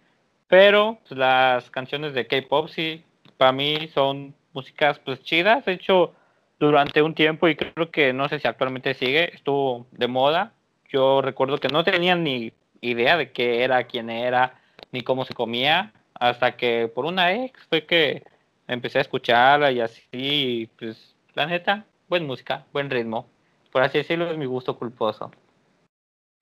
pero 0.47 0.97
pues, 1.07 1.17
las 1.17 1.69
canciones 1.69 2.13
de 2.13 2.27
K-pop 2.27 2.69
sí, 2.69 3.03
para 3.37 3.51
mí 3.51 3.89
son 3.93 4.33
músicas 4.53 4.99
pues 4.99 5.21
chidas. 5.21 5.65
De 5.65 5.73
hecho, 5.73 6.13
durante 6.59 7.01
un 7.01 7.13
tiempo, 7.13 7.47
y 7.47 7.55
creo 7.55 7.91
que 7.91 8.13
no 8.13 8.27
sé 8.29 8.39
si 8.39 8.47
actualmente 8.47 8.93
sigue, 8.93 9.33
estuvo 9.35 9.85
de 9.91 10.07
moda. 10.07 10.53
Yo 10.89 11.21
recuerdo 11.21 11.57
que 11.57 11.67
no 11.67 11.83
tenía 11.83 12.15
ni 12.15 12.53
idea 12.81 13.17
de 13.17 13.31
qué 13.31 13.63
era, 13.63 13.83
quién 13.83 14.09
era, 14.09 14.59
ni 14.91 15.01
cómo 15.01 15.25
se 15.25 15.33
comía, 15.33 15.93
hasta 16.13 16.55
que 16.55 16.87
por 16.93 17.05
una 17.05 17.33
ex 17.33 17.59
fue 17.67 17.85
que 17.85 18.23
empecé 18.67 18.99
a 18.99 19.01
escucharla 19.01 19.71
y 19.71 19.81
así, 19.81 20.69
pues 20.79 21.15
la 21.33 21.45
neta, 21.45 21.85
buena 22.07 22.25
música, 22.25 22.65
buen 22.73 22.89
ritmo. 22.89 23.27
Por 23.71 23.83
así 23.83 23.97
decirlo, 23.99 24.31
es 24.31 24.37
mi 24.37 24.45
gusto 24.45 24.77
culposo. 24.77 25.31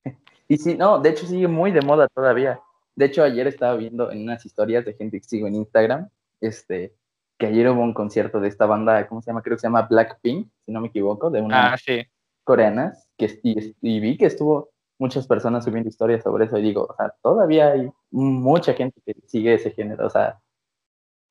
Y 0.48 0.58
sí, 0.58 0.76
no, 0.76 1.00
de 1.00 1.10
hecho 1.10 1.26
sigue 1.26 1.48
muy 1.48 1.72
de 1.72 1.80
moda 1.80 2.06
todavía. 2.06 2.60
De 2.96 3.04
hecho, 3.04 3.22
ayer 3.22 3.46
estaba 3.46 3.76
viendo 3.76 4.10
en 4.10 4.22
unas 4.22 4.44
historias 4.44 4.84
de 4.84 4.94
gente 4.94 5.20
que 5.20 5.28
sigo 5.28 5.46
en 5.46 5.54
Instagram, 5.54 6.08
este, 6.40 6.94
que 7.38 7.46
ayer 7.46 7.68
hubo 7.68 7.82
un 7.82 7.94
concierto 7.94 8.40
de 8.40 8.48
esta 8.48 8.66
banda, 8.66 9.06
¿cómo 9.06 9.20
se 9.20 9.30
llama? 9.30 9.42
Creo 9.42 9.56
que 9.56 9.60
se 9.60 9.66
llama 9.66 9.82
Blackpink, 9.82 10.48
si 10.64 10.72
no 10.72 10.80
me 10.80 10.88
equivoco, 10.88 11.30
de 11.30 11.42
una 11.42 11.74
ah, 11.74 11.76
sí. 11.76 12.02
coreanas, 12.42 13.08
que, 13.18 13.38
y, 13.42 14.00
vi 14.00 14.16
que 14.16 14.26
estuvo 14.26 14.70
muchas 14.98 15.26
personas 15.26 15.64
subiendo 15.64 15.90
historias 15.90 16.22
sobre 16.22 16.46
eso 16.46 16.56
y 16.56 16.62
digo, 16.62 16.86
o 16.88 16.96
sea, 16.96 17.14
todavía 17.22 17.72
hay 17.72 17.90
mucha 18.10 18.72
gente 18.72 18.98
que 19.04 19.14
sigue 19.26 19.54
ese 19.54 19.70
género, 19.72 20.06
o 20.06 20.10
sea, 20.10 20.40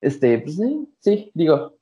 este, 0.02 0.38
pues 0.38 0.58
sí, 0.58 0.94
sí, 1.00 1.32
digo, 1.34 1.78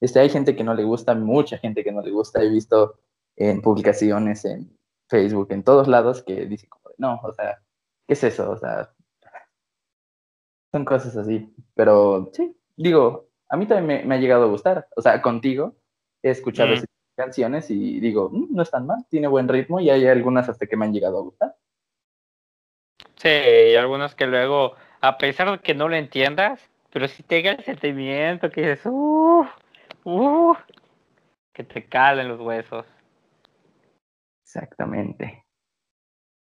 Este, 0.00 0.20
hay 0.20 0.28
gente 0.28 0.54
que 0.54 0.64
no 0.64 0.74
le 0.74 0.84
gusta, 0.84 1.14
mucha 1.14 1.58
gente 1.58 1.82
que 1.84 1.92
no 1.92 2.02
le 2.02 2.10
gusta. 2.10 2.42
He 2.42 2.48
visto 2.48 2.98
en 3.36 3.62
publicaciones, 3.62 4.44
en 4.44 4.76
Facebook, 5.08 5.48
en 5.50 5.62
todos 5.62 5.88
lados, 5.88 6.22
que 6.22 6.46
dicen 6.46 6.68
como, 6.70 6.90
no, 6.98 7.20
o 7.22 7.32
sea, 7.32 7.62
¿qué 8.10 8.14
es 8.14 8.24
eso? 8.24 8.50
O 8.50 8.56
sea, 8.56 8.92
son 10.72 10.84
cosas 10.84 11.16
así. 11.16 11.54
Pero 11.76 12.28
sí, 12.32 12.56
digo, 12.76 13.28
a 13.48 13.56
mí 13.56 13.66
también 13.66 14.08
me, 14.08 14.14
ha 14.16 14.18
llegado 14.18 14.46
a 14.46 14.48
gustar. 14.48 14.88
O 14.96 15.00
sea, 15.00 15.22
contigo 15.22 15.76
he 16.20 16.30
escuchado 16.30 16.72
esas 16.72 16.88
canciones 17.14 17.70
y 17.70 18.00
digo, 18.00 18.28
mm, 18.32 18.48
no 18.50 18.62
es 18.62 18.70
tan 18.72 18.84
mal, 18.84 19.06
tiene 19.08 19.28
buen 19.28 19.46
ritmo 19.46 19.78
y 19.78 19.90
hay 19.90 20.08
algunas 20.08 20.48
hasta 20.48 20.66
que 20.66 20.76
me 20.76 20.86
han 20.86 20.92
llegado 20.92 21.18
a 21.18 21.22
gustar. 21.22 21.56
Sí, 23.14 23.28
y 23.28 23.76
algunas 23.76 24.16
que 24.16 24.26
luego, 24.26 24.74
a 25.00 25.16
pesar 25.16 25.48
de 25.48 25.60
que 25.60 25.76
no 25.76 25.88
lo 25.88 25.94
entiendas, 25.94 26.68
pero 26.92 27.06
si 27.06 27.22
te 27.22 27.48
el 27.48 27.62
sentimiento 27.62 28.50
que 28.50 28.62
dices, 28.62 28.86
uff, 28.86 29.48
uff, 30.02 30.58
que 31.52 31.62
te 31.62 31.86
calen 31.86 32.26
los 32.26 32.40
huesos. 32.40 32.86
Exactamente. 34.42 35.44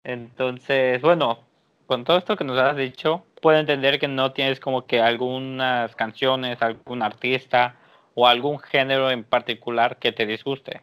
Entonces, 0.04 1.02
bueno, 1.02 1.45
con 1.86 2.04
todo 2.04 2.18
esto 2.18 2.36
que 2.36 2.44
nos 2.44 2.58
has 2.58 2.76
dicho, 2.76 3.26
puedo 3.42 3.58
entender 3.58 4.00
que 4.00 4.08
no 4.08 4.34
tienes 4.34 4.60
como 4.60 4.86
que 4.86 5.02
algunas 5.02 5.96
canciones, 5.96 6.62
algún 6.62 7.02
artista 7.02 7.76
o 8.14 8.28
algún 8.28 8.60
género 8.60 9.12
en 9.12 9.24
particular 9.24 9.98
que 9.98 10.12
te 10.12 10.26
disguste. 10.26 10.82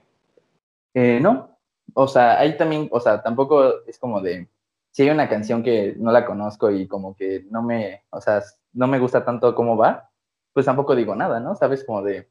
Eh, 0.94 1.18
no, 1.20 1.58
o 1.94 2.06
sea, 2.06 2.38
ahí 2.38 2.56
también, 2.56 2.88
o 2.90 3.00
sea, 3.00 3.22
tampoco 3.22 3.84
es 3.86 3.98
como 3.98 4.20
de, 4.20 4.48
si 4.90 5.02
hay 5.02 5.10
una 5.10 5.28
canción 5.28 5.62
que 5.62 5.94
no 5.96 6.12
la 6.12 6.24
conozco 6.24 6.70
y 6.70 6.86
como 6.86 7.16
que 7.16 7.44
no 7.50 7.62
me, 7.62 8.04
o 8.10 8.20
sea, 8.20 8.42
no 8.72 8.86
me 8.86 8.98
gusta 8.98 9.24
tanto 9.24 9.54
cómo 9.54 9.76
va, 9.76 10.10
pues 10.52 10.66
tampoco 10.66 10.94
digo 10.94 11.14
nada, 11.14 11.40
¿no? 11.40 11.54
Sabes, 11.54 11.84
como 11.84 12.02
de, 12.02 12.28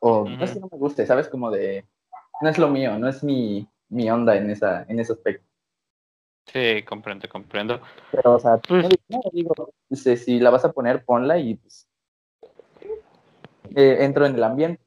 o 0.00 0.28
no 0.28 0.44
es 0.44 0.52
que 0.52 0.60
no 0.60 0.68
me 0.70 0.78
guste, 0.78 1.06
sabes, 1.06 1.28
como 1.28 1.50
de, 1.50 1.86
no 2.40 2.48
es 2.48 2.58
lo 2.58 2.68
mío, 2.68 2.98
no 2.98 3.08
es 3.08 3.22
mi, 3.22 3.68
mi 3.88 4.10
onda 4.10 4.36
en, 4.36 4.50
esa, 4.50 4.84
en 4.88 5.00
ese 5.00 5.12
aspecto. 5.12 5.45
Sí, 6.46 6.82
comprendo, 6.84 7.28
comprendo. 7.28 7.80
Pero, 8.12 8.34
o 8.34 8.38
sea, 8.38 8.58
pues 8.58 8.88
no 9.08 9.20
digo, 9.32 9.54
si 9.90 10.38
la 10.38 10.50
vas 10.50 10.64
a 10.64 10.72
poner, 10.72 11.04
ponla 11.04 11.38
y 11.38 11.54
pues 11.54 11.88
eh, 13.74 13.98
entro 14.00 14.26
en 14.26 14.36
el 14.36 14.44
ambiente. 14.44 14.80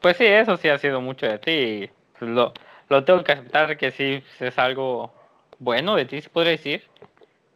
Pues 0.00 0.16
sí, 0.16 0.24
eso 0.24 0.56
sí 0.56 0.68
ha 0.68 0.78
sido 0.78 1.00
mucho 1.00 1.26
de 1.26 1.38
ti. 1.38 1.90
Pues 2.18 2.30
lo, 2.30 2.52
lo 2.88 3.04
tengo 3.04 3.22
que 3.22 3.32
aceptar 3.32 3.76
que 3.76 3.90
sí 3.90 4.22
es 4.40 4.58
algo 4.58 5.12
bueno 5.58 5.96
de 5.96 6.04
ti, 6.04 6.20
se 6.20 6.30
podría 6.30 6.52
decir. 6.52 6.82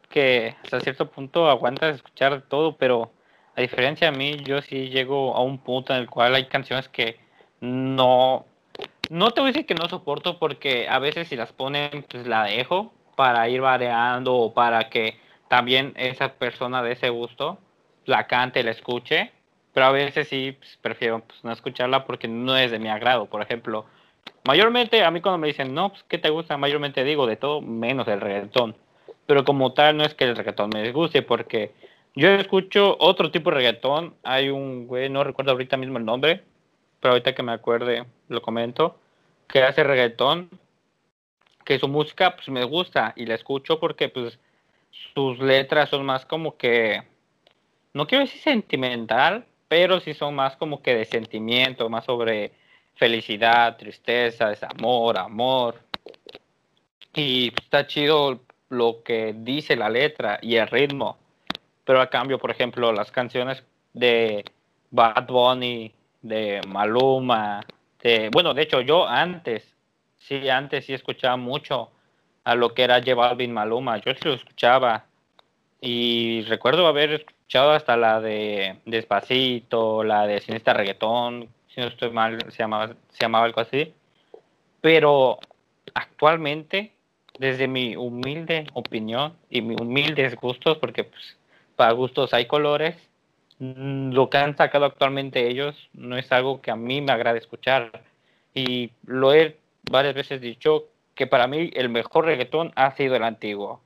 Que 0.09 0.57
hasta 0.63 0.81
cierto 0.81 1.11
punto 1.11 1.49
aguantas 1.49 1.97
escuchar 1.97 2.43
todo, 2.43 2.77
pero 2.77 3.11
a 3.57 3.61
diferencia 3.61 4.11
de 4.11 4.17
mí, 4.17 4.37
yo 4.45 4.63
sí 4.63 4.89
llego 4.91 5.35
a 5.35 5.43
un 5.43 5.59
punto 5.59 5.93
en 5.95 6.01
el 6.01 6.11
cual 6.11 6.35
hay 6.35 6.47
canciones 6.47 6.89
que 6.89 7.19
no 7.61 8.47
no 9.11 9.31
te 9.31 9.41
voy 9.41 9.49
a 9.49 9.53
decir 9.53 9.67
que 9.67 9.75
no 9.75 9.89
soporto 9.89 10.39
porque 10.39 10.89
a 10.89 10.99
veces 10.99 11.29
si 11.29 11.37
las 11.37 11.53
ponen, 11.53 12.05
pues 12.11 12.27
la 12.27 12.45
dejo 12.45 12.93
para 13.15 13.49
ir 13.49 13.61
variando 13.61 14.35
o 14.35 14.55
para 14.55 14.91
que 14.91 15.19
también 15.49 15.93
esa 15.97 16.35
persona 16.35 16.83
de 16.83 16.93
ese 16.93 17.09
gusto 17.09 17.59
la 18.05 18.27
cante, 18.27 18.63
la 18.63 18.71
escuche. 18.71 19.33
Pero 19.73 19.87
a 19.87 19.93
veces 19.93 20.29
sí 20.29 20.57
pues, 20.59 20.79
prefiero 20.81 21.21
pues, 21.21 21.45
no 21.45 21.53
escucharla 21.53 22.07
porque 22.07 22.29
no 22.29 22.57
es 22.57 22.71
de 22.71 22.79
mi 22.79 22.89
agrado. 22.89 23.27
Por 23.27 23.43
ejemplo, 23.43 23.85
mayormente 24.45 25.05
a 25.05 25.11
mí 25.11 25.21
cuando 25.21 25.39
me 25.39 25.49
dicen, 25.49 25.75
no, 25.75 25.91
pues 25.91 26.03
¿qué 26.05 26.19
te 26.19 26.31
gusta? 26.31 26.57
Mayormente 26.57 27.05
digo 27.05 27.27
de 27.27 27.37
todo 27.37 27.61
menos 27.61 28.09
el 28.09 28.21
reggaetón. 28.21 28.75
Pero 29.27 29.45
como 29.45 29.73
tal 29.73 29.97
no 29.97 30.05
es 30.05 30.15
que 30.15 30.25
el 30.25 30.37
reggaetón 30.37 30.71
me 30.73 30.83
disguste 30.83 31.23
porque 31.23 31.73
yo 32.15 32.31
escucho 32.31 32.97
otro 32.99 33.31
tipo 33.31 33.51
de 33.51 33.57
reggaetón. 33.57 34.15
Hay 34.23 34.49
un 34.49 34.87
güey, 34.87 35.11
no 35.11 35.25
recuerdo 35.25 35.53
ahorita 35.53 35.77
mismo 35.77 35.99
el 35.99 36.05
nombre, 36.05 36.43
pero 37.01 37.13
ahorita 37.13 37.35
que 37.35 37.43
me 37.43 37.53
acuerde 37.53 38.05
lo 38.29 38.43
comento, 38.43 38.99
que 39.49 39.63
hace 39.63 39.85
reggaetón, 39.85 40.51
que 41.65 41.79
su 41.79 41.89
música 41.89 42.37
pues 42.37 42.49
me 42.49 42.65
gusta 42.65 43.13
y 43.17 43.27
la 43.27 43.35
escucho 43.35 43.81
porque 43.81 44.09
pues 44.09 44.39
sus 45.15 45.39
letras 45.39 45.91
son 45.91 46.05
más 46.05 46.25
como 46.25 46.57
que, 46.57 47.03
no 47.93 48.07
quiero 48.07 48.25
decir 48.25 48.41
sentimental, 48.41 49.45
pero 49.69 50.01
sí 50.01 50.15
son 50.15 50.35
más 50.35 50.57
como 50.57 50.83
que 50.83 50.95
de 50.95 51.05
sentimiento, 51.05 51.89
más 51.89 52.05
sobre 52.05 52.53
felicidad, 52.95 53.77
tristeza, 53.77 54.49
desamor, 54.49 55.19
amor. 55.19 55.81
Y 57.15 57.53
está 57.63 57.87
chido 57.87 58.41
lo 58.69 59.03
que 59.03 59.35
dice 59.37 59.77
la 59.77 59.89
letra 59.89 60.39
y 60.43 60.57
el 60.57 60.69
ritmo. 60.69 61.19
Pero 61.85 62.01
a 62.01 62.11
cambio, 62.11 62.39
por 62.39 62.51
ejemplo, 62.51 62.93
las 62.93 63.11
canciones 63.11 63.63
de 63.93 64.45
Bad 64.91 65.27
Bunny 65.27 65.95
de 66.29 66.61
Maluma, 66.67 67.65
bueno, 68.33 68.55
de 68.55 68.63
hecho 68.63 68.81
yo 68.81 69.07
antes, 69.07 69.75
sí, 70.17 70.49
antes 70.49 70.87
sí 70.87 70.95
escuchaba 70.95 71.37
mucho 71.37 71.91
a 72.45 72.55
lo 72.55 72.75
que 72.75 72.85
era 72.85 72.99
J 72.99 73.15
Balvin 73.15 73.53
Maluma, 73.53 73.99
yo 73.99 74.13
sí 74.15 74.21
lo 74.23 74.35
escuchaba 74.35 75.07
y 75.81 76.43
recuerdo 76.43 76.87
haber 76.87 77.13
escuchado 77.13 77.73
hasta 77.73 77.97
la 77.97 78.21
de 78.21 78.77
Despacito, 78.85 80.05
la 80.05 80.27
de 80.27 80.41
Sinista 80.41 80.73
Reggaetón, 80.73 81.49
si 81.69 81.81
no 81.81 81.89
estoy 81.89 82.11
mal, 82.11 82.39
se 82.51 82.59
llamaba, 82.59 82.89
se 83.11 83.21
llamaba 83.21 83.47
algo 83.47 83.61
así, 83.61 83.93
pero 84.81 85.39
actualmente, 85.95 86.93
desde 87.39 87.69
mi 87.69 87.97
humilde 87.97 88.67
opinión 88.75 89.35
y 89.51 89.61
mis 89.61 89.81
humildes 89.81 90.37
gustos, 90.37 90.79
porque 90.79 91.05
pues, 91.05 91.37
para 91.75 91.93
gustos 91.93 92.33
hay 92.33 92.47
colores, 92.47 92.97
lo 93.59 94.29
que 94.29 94.39
han 94.39 94.57
sacado 94.57 94.85
actualmente 94.85 95.49
ellos 95.49 95.89
no 95.95 96.17
es 96.17 96.31
algo 96.33 96.61
que 96.61 96.71
a 96.71 96.77
mí 96.77 97.01
me 97.01 97.13
agrade 97.13 97.39
escuchar. 97.39 98.03
Y 98.55 98.91
lo 99.07 99.33
he 99.33 99.57
varias 99.91 100.15
veces 100.15 100.41
dicho 100.41 100.85
que 101.15 101.27
para 101.27 101.47
mí 101.47 101.71
el 101.75 101.89
mejor 101.89 102.27
reggaetón 102.27 102.73
ha 102.77 102.91
sido 102.93 103.17
el 103.17 103.25
antiguo. 103.25 103.81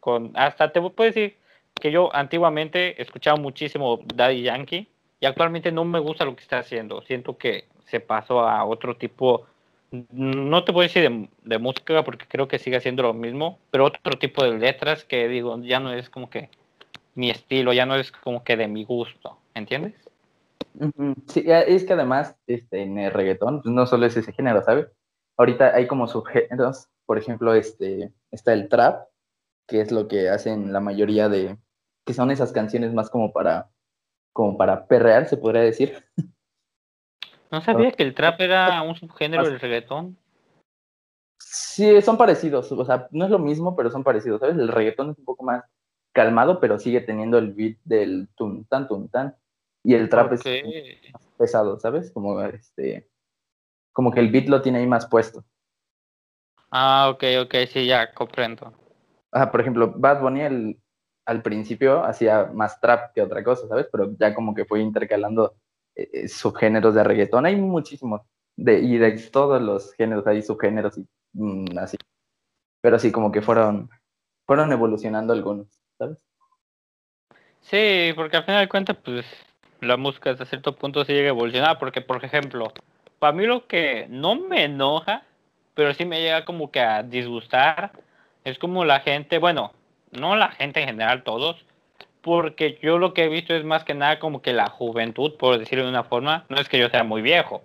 Con, 0.00 0.32
hasta 0.34 0.72
te 0.72 0.80
puedo 0.80 1.06
decir 1.06 1.36
que 1.80 1.92
yo 1.92 2.14
antiguamente 2.14 3.00
escuchaba 3.00 3.36
muchísimo 3.36 4.00
Daddy 4.14 4.42
Yankee 4.42 4.88
y 5.20 5.26
actualmente 5.26 5.70
no 5.70 5.84
me 5.84 6.00
gusta 6.00 6.24
lo 6.24 6.34
que 6.34 6.42
está 6.42 6.58
haciendo. 6.58 7.02
Siento 7.02 7.38
que 7.38 7.66
se 7.86 8.00
pasó 8.00 8.40
a 8.40 8.64
otro 8.64 8.96
tipo, 8.96 9.46
no 10.10 10.64
te 10.64 10.72
puedo 10.72 10.82
decir 10.82 11.08
de, 11.08 11.28
de 11.44 11.58
música 11.58 12.02
porque 12.02 12.26
creo 12.26 12.48
que 12.48 12.58
sigue 12.58 12.76
haciendo 12.76 13.04
lo 13.04 13.14
mismo, 13.14 13.58
pero 13.70 13.84
otro 13.84 14.18
tipo 14.18 14.42
de 14.44 14.58
letras 14.58 15.04
que 15.04 15.28
digo, 15.28 15.56
ya 15.62 15.78
no 15.78 15.92
es 15.92 16.10
como 16.10 16.28
que 16.28 16.48
mi 17.14 17.30
estilo, 17.30 17.72
ya 17.72 17.86
no 17.86 17.96
es 17.96 18.12
como 18.12 18.42
que 18.44 18.56
de 18.56 18.68
mi 18.68 18.84
gusto, 18.84 19.38
¿entiendes? 19.54 19.94
Sí, 21.28 21.44
es 21.46 21.84
que 21.84 21.92
además 21.92 22.34
este, 22.46 22.82
en 22.82 22.98
el 22.98 23.12
reggaetón 23.12 23.62
pues, 23.62 23.74
no 23.74 23.86
solo 23.86 24.06
es 24.06 24.16
ese 24.16 24.32
género, 24.32 24.62
¿sabes? 24.62 24.86
Ahorita 25.36 25.74
hay 25.74 25.86
como 25.86 26.08
subgéneros, 26.08 26.88
por 27.04 27.18
ejemplo, 27.18 27.54
este, 27.54 28.12
está 28.30 28.52
el 28.52 28.68
trap, 28.68 29.08
que 29.66 29.80
es 29.80 29.92
lo 29.92 30.08
que 30.08 30.30
hacen 30.30 30.72
la 30.72 30.80
mayoría 30.80 31.28
de, 31.28 31.58
que 32.06 32.14
son 32.14 32.30
esas 32.30 32.52
canciones 32.52 32.92
más 32.94 33.10
como 33.10 33.32
para, 33.32 33.70
como 34.32 34.56
para 34.56 34.86
perrear, 34.86 35.28
se 35.28 35.36
podría 35.36 35.62
decir. 35.62 36.02
No 37.50 37.60
sabía 37.60 37.92
que 37.92 38.02
el 38.02 38.14
trap 38.14 38.40
era 38.40 38.80
un 38.82 38.94
subgénero 38.94 39.44
del 39.44 39.60
reggaetón. 39.60 40.16
Sí, 41.38 42.00
son 42.00 42.16
parecidos, 42.16 42.72
o 42.72 42.84
sea, 42.84 43.08
no 43.10 43.26
es 43.26 43.30
lo 43.30 43.38
mismo, 43.38 43.76
pero 43.76 43.90
son 43.90 44.04
parecidos, 44.04 44.40
¿sabes? 44.40 44.56
El 44.56 44.68
reggaetón 44.68 45.10
es 45.10 45.18
un 45.18 45.24
poco 45.24 45.44
más 45.44 45.62
calmado, 46.12 46.60
pero 46.60 46.78
sigue 46.78 47.00
teniendo 47.00 47.38
el 47.38 47.52
beat 47.52 47.78
del 47.84 48.28
tuntan, 48.36 48.88
tuntan. 48.88 49.36
Y 49.84 49.94
el 49.94 50.08
trap 50.08 50.32
es 50.34 50.42
pesado, 51.36 51.78
¿sabes? 51.78 52.12
Como 52.12 52.40
este. 52.42 53.08
Como 53.92 54.12
que 54.12 54.20
el 54.20 54.30
beat 54.30 54.46
lo 54.46 54.62
tiene 54.62 54.78
ahí 54.78 54.86
más 54.86 55.06
puesto. 55.06 55.44
Ah, 56.70 57.10
ok, 57.10 57.24
ok, 57.42 57.54
sí, 57.68 57.86
ya 57.86 58.14
comprendo. 58.14 58.72
Ah, 59.32 59.50
por 59.50 59.60
ejemplo, 59.60 59.92
Bad 59.94 60.20
Bunny 60.20 60.76
al 61.24 61.42
principio 61.42 62.04
hacía 62.04 62.50
más 62.52 62.80
trap 62.80 63.12
que 63.14 63.22
otra 63.22 63.42
cosa, 63.44 63.66
¿sabes? 63.68 63.88
Pero 63.90 64.14
ya 64.18 64.34
como 64.34 64.54
que 64.54 64.64
fue 64.64 64.80
intercalando 64.80 65.54
eh, 65.94 66.08
eh, 66.12 66.28
subgéneros 66.28 66.94
de 66.94 67.04
reggaetón. 67.04 67.46
Hay 67.46 67.56
muchísimos. 67.56 68.22
De, 68.54 68.80
y 68.80 68.98
de 68.98 69.12
todos 69.30 69.62
los 69.62 69.94
géneros 69.94 70.26
hay 70.26 70.42
subgéneros 70.42 70.98
y 70.98 71.06
mm, 71.32 71.78
así. 71.78 71.96
Pero 72.82 72.98
sí, 72.98 73.10
como 73.10 73.32
que 73.32 73.42
fueron, 73.42 73.88
fueron 74.46 74.72
evolucionando 74.72 75.32
algunos. 75.32 75.81
Sí, 77.62 78.12
porque 78.14 78.36
al 78.36 78.44
final 78.44 78.60
de 78.62 78.68
cuentas, 78.68 78.96
pues 79.02 79.24
la 79.80 79.96
música 79.96 80.30
hasta 80.30 80.46
cierto 80.46 80.74
punto 80.74 81.04
sí 81.04 81.12
llega 81.12 81.28
a 81.28 81.30
evolucionar, 81.30 81.78
porque 81.78 82.00
por 82.00 82.24
ejemplo, 82.24 82.72
para 83.18 83.32
mí 83.32 83.46
lo 83.46 83.66
que 83.66 84.06
no 84.08 84.34
me 84.34 84.64
enoja, 84.64 85.24
pero 85.74 85.94
sí 85.94 86.04
me 86.04 86.20
llega 86.20 86.44
como 86.44 86.70
que 86.70 86.80
a 86.80 87.02
disgustar, 87.02 87.92
es 88.44 88.58
como 88.58 88.84
la 88.84 89.00
gente, 89.00 89.38
bueno, 89.38 89.72
no 90.10 90.36
la 90.36 90.50
gente 90.50 90.80
en 90.80 90.88
general, 90.88 91.22
todos, 91.22 91.64
porque 92.20 92.78
yo 92.82 92.98
lo 92.98 93.14
que 93.14 93.24
he 93.24 93.28
visto 93.28 93.54
es 93.54 93.64
más 93.64 93.84
que 93.84 93.94
nada 93.94 94.18
como 94.18 94.42
que 94.42 94.52
la 94.52 94.68
juventud, 94.68 95.36
por 95.36 95.58
decirlo 95.58 95.84
de 95.84 95.90
una 95.90 96.04
forma, 96.04 96.44
no 96.48 96.56
es 96.56 96.68
que 96.68 96.78
yo 96.78 96.88
sea 96.88 97.04
muy 97.04 97.22
viejo, 97.22 97.62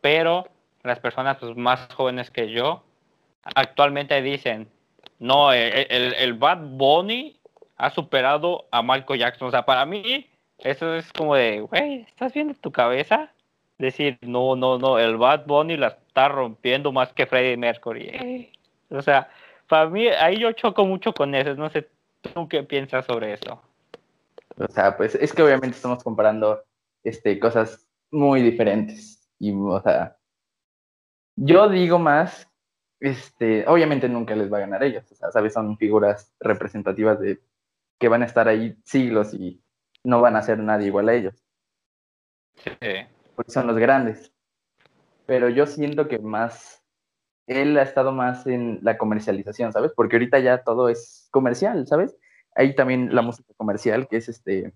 pero 0.00 0.48
las 0.82 1.00
personas 1.00 1.38
pues, 1.38 1.56
más 1.56 1.92
jóvenes 1.94 2.30
que 2.30 2.50
yo 2.50 2.84
actualmente 3.54 4.20
dicen, 4.22 4.68
no, 5.18 5.52
el, 5.52 5.86
el, 5.88 6.14
el 6.14 6.34
Bad 6.34 6.58
Bunny 6.60 7.36
ha 7.76 7.90
superado 7.90 8.66
a 8.70 8.82
Michael 8.82 9.20
Jackson. 9.20 9.48
O 9.48 9.50
sea, 9.50 9.64
para 9.64 9.84
mí, 9.86 10.26
Eso 10.58 10.94
es 10.94 11.12
como 11.12 11.34
de, 11.34 11.60
güey, 11.60 12.06
¿estás 12.08 12.32
viendo 12.32 12.54
tu 12.54 12.72
cabeza? 12.72 13.30
Decir, 13.78 14.18
no, 14.22 14.56
no, 14.56 14.78
no, 14.78 14.98
el 14.98 15.18
Bad 15.18 15.44
Bunny 15.46 15.76
la 15.76 15.88
está 15.88 16.28
rompiendo 16.28 16.92
más 16.92 17.12
que 17.12 17.26
Freddie 17.26 17.58
Mercury. 17.58 18.50
O 18.88 19.02
sea, 19.02 19.28
para 19.68 19.90
mí, 19.90 20.08
ahí 20.08 20.38
yo 20.38 20.52
choco 20.52 20.86
mucho 20.86 21.12
con 21.12 21.34
eso. 21.34 21.54
No 21.54 21.68
sé, 21.68 21.88
¿tú 22.22 22.48
qué 22.48 22.62
piensas 22.62 23.04
sobre 23.04 23.34
eso? 23.34 23.60
O 24.56 24.68
sea, 24.68 24.96
pues 24.96 25.14
es 25.14 25.34
que 25.34 25.42
obviamente 25.42 25.76
estamos 25.76 26.02
comparando 26.02 26.62
este, 27.04 27.38
cosas 27.38 27.86
muy 28.10 28.40
diferentes. 28.40 29.28
Y, 29.38 29.52
o 29.52 29.80
sea, 29.82 30.16
yo 31.36 31.68
digo 31.68 31.98
más, 31.98 32.48
este, 33.00 33.66
obviamente 33.68 34.08
nunca 34.08 34.34
les 34.34 34.50
va 34.50 34.56
a 34.56 34.60
ganar 34.60 34.82
ellos. 34.82 35.04
O 35.12 35.14
sea, 35.14 35.30
¿sabes? 35.30 35.52
Son 35.52 35.76
figuras 35.76 36.34
representativas 36.40 37.20
de 37.20 37.38
que 37.98 38.08
van 38.08 38.22
a 38.22 38.26
estar 38.26 38.48
ahí 38.48 38.76
siglos 38.84 39.34
y 39.34 39.62
no 40.04 40.20
van 40.20 40.36
a 40.36 40.42
ser 40.42 40.58
nadie 40.58 40.86
igual 40.86 41.08
a 41.08 41.14
ellos. 41.14 41.44
Sí. 42.56 42.72
Porque 43.34 43.50
son 43.50 43.66
los 43.66 43.76
grandes. 43.76 44.32
Pero 45.26 45.48
yo 45.48 45.66
siento 45.66 46.08
que 46.08 46.18
más, 46.18 46.82
él 47.46 47.76
ha 47.78 47.82
estado 47.82 48.12
más 48.12 48.46
en 48.46 48.78
la 48.82 48.96
comercialización, 48.96 49.72
¿sabes? 49.72 49.92
Porque 49.94 50.16
ahorita 50.16 50.38
ya 50.38 50.62
todo 50.62 50.88
es 50.88 51.28
comercial, 51.30 51.86
¿sabes? 51.86 52.16
Hay 52.54 52.74
también 52.74 53.14
la 53.14 53.22
música 53.22 53.52
comercial, 53.56 54.08
que 54.08 54.18
es 54.18 54.28
este, 54.28 54.72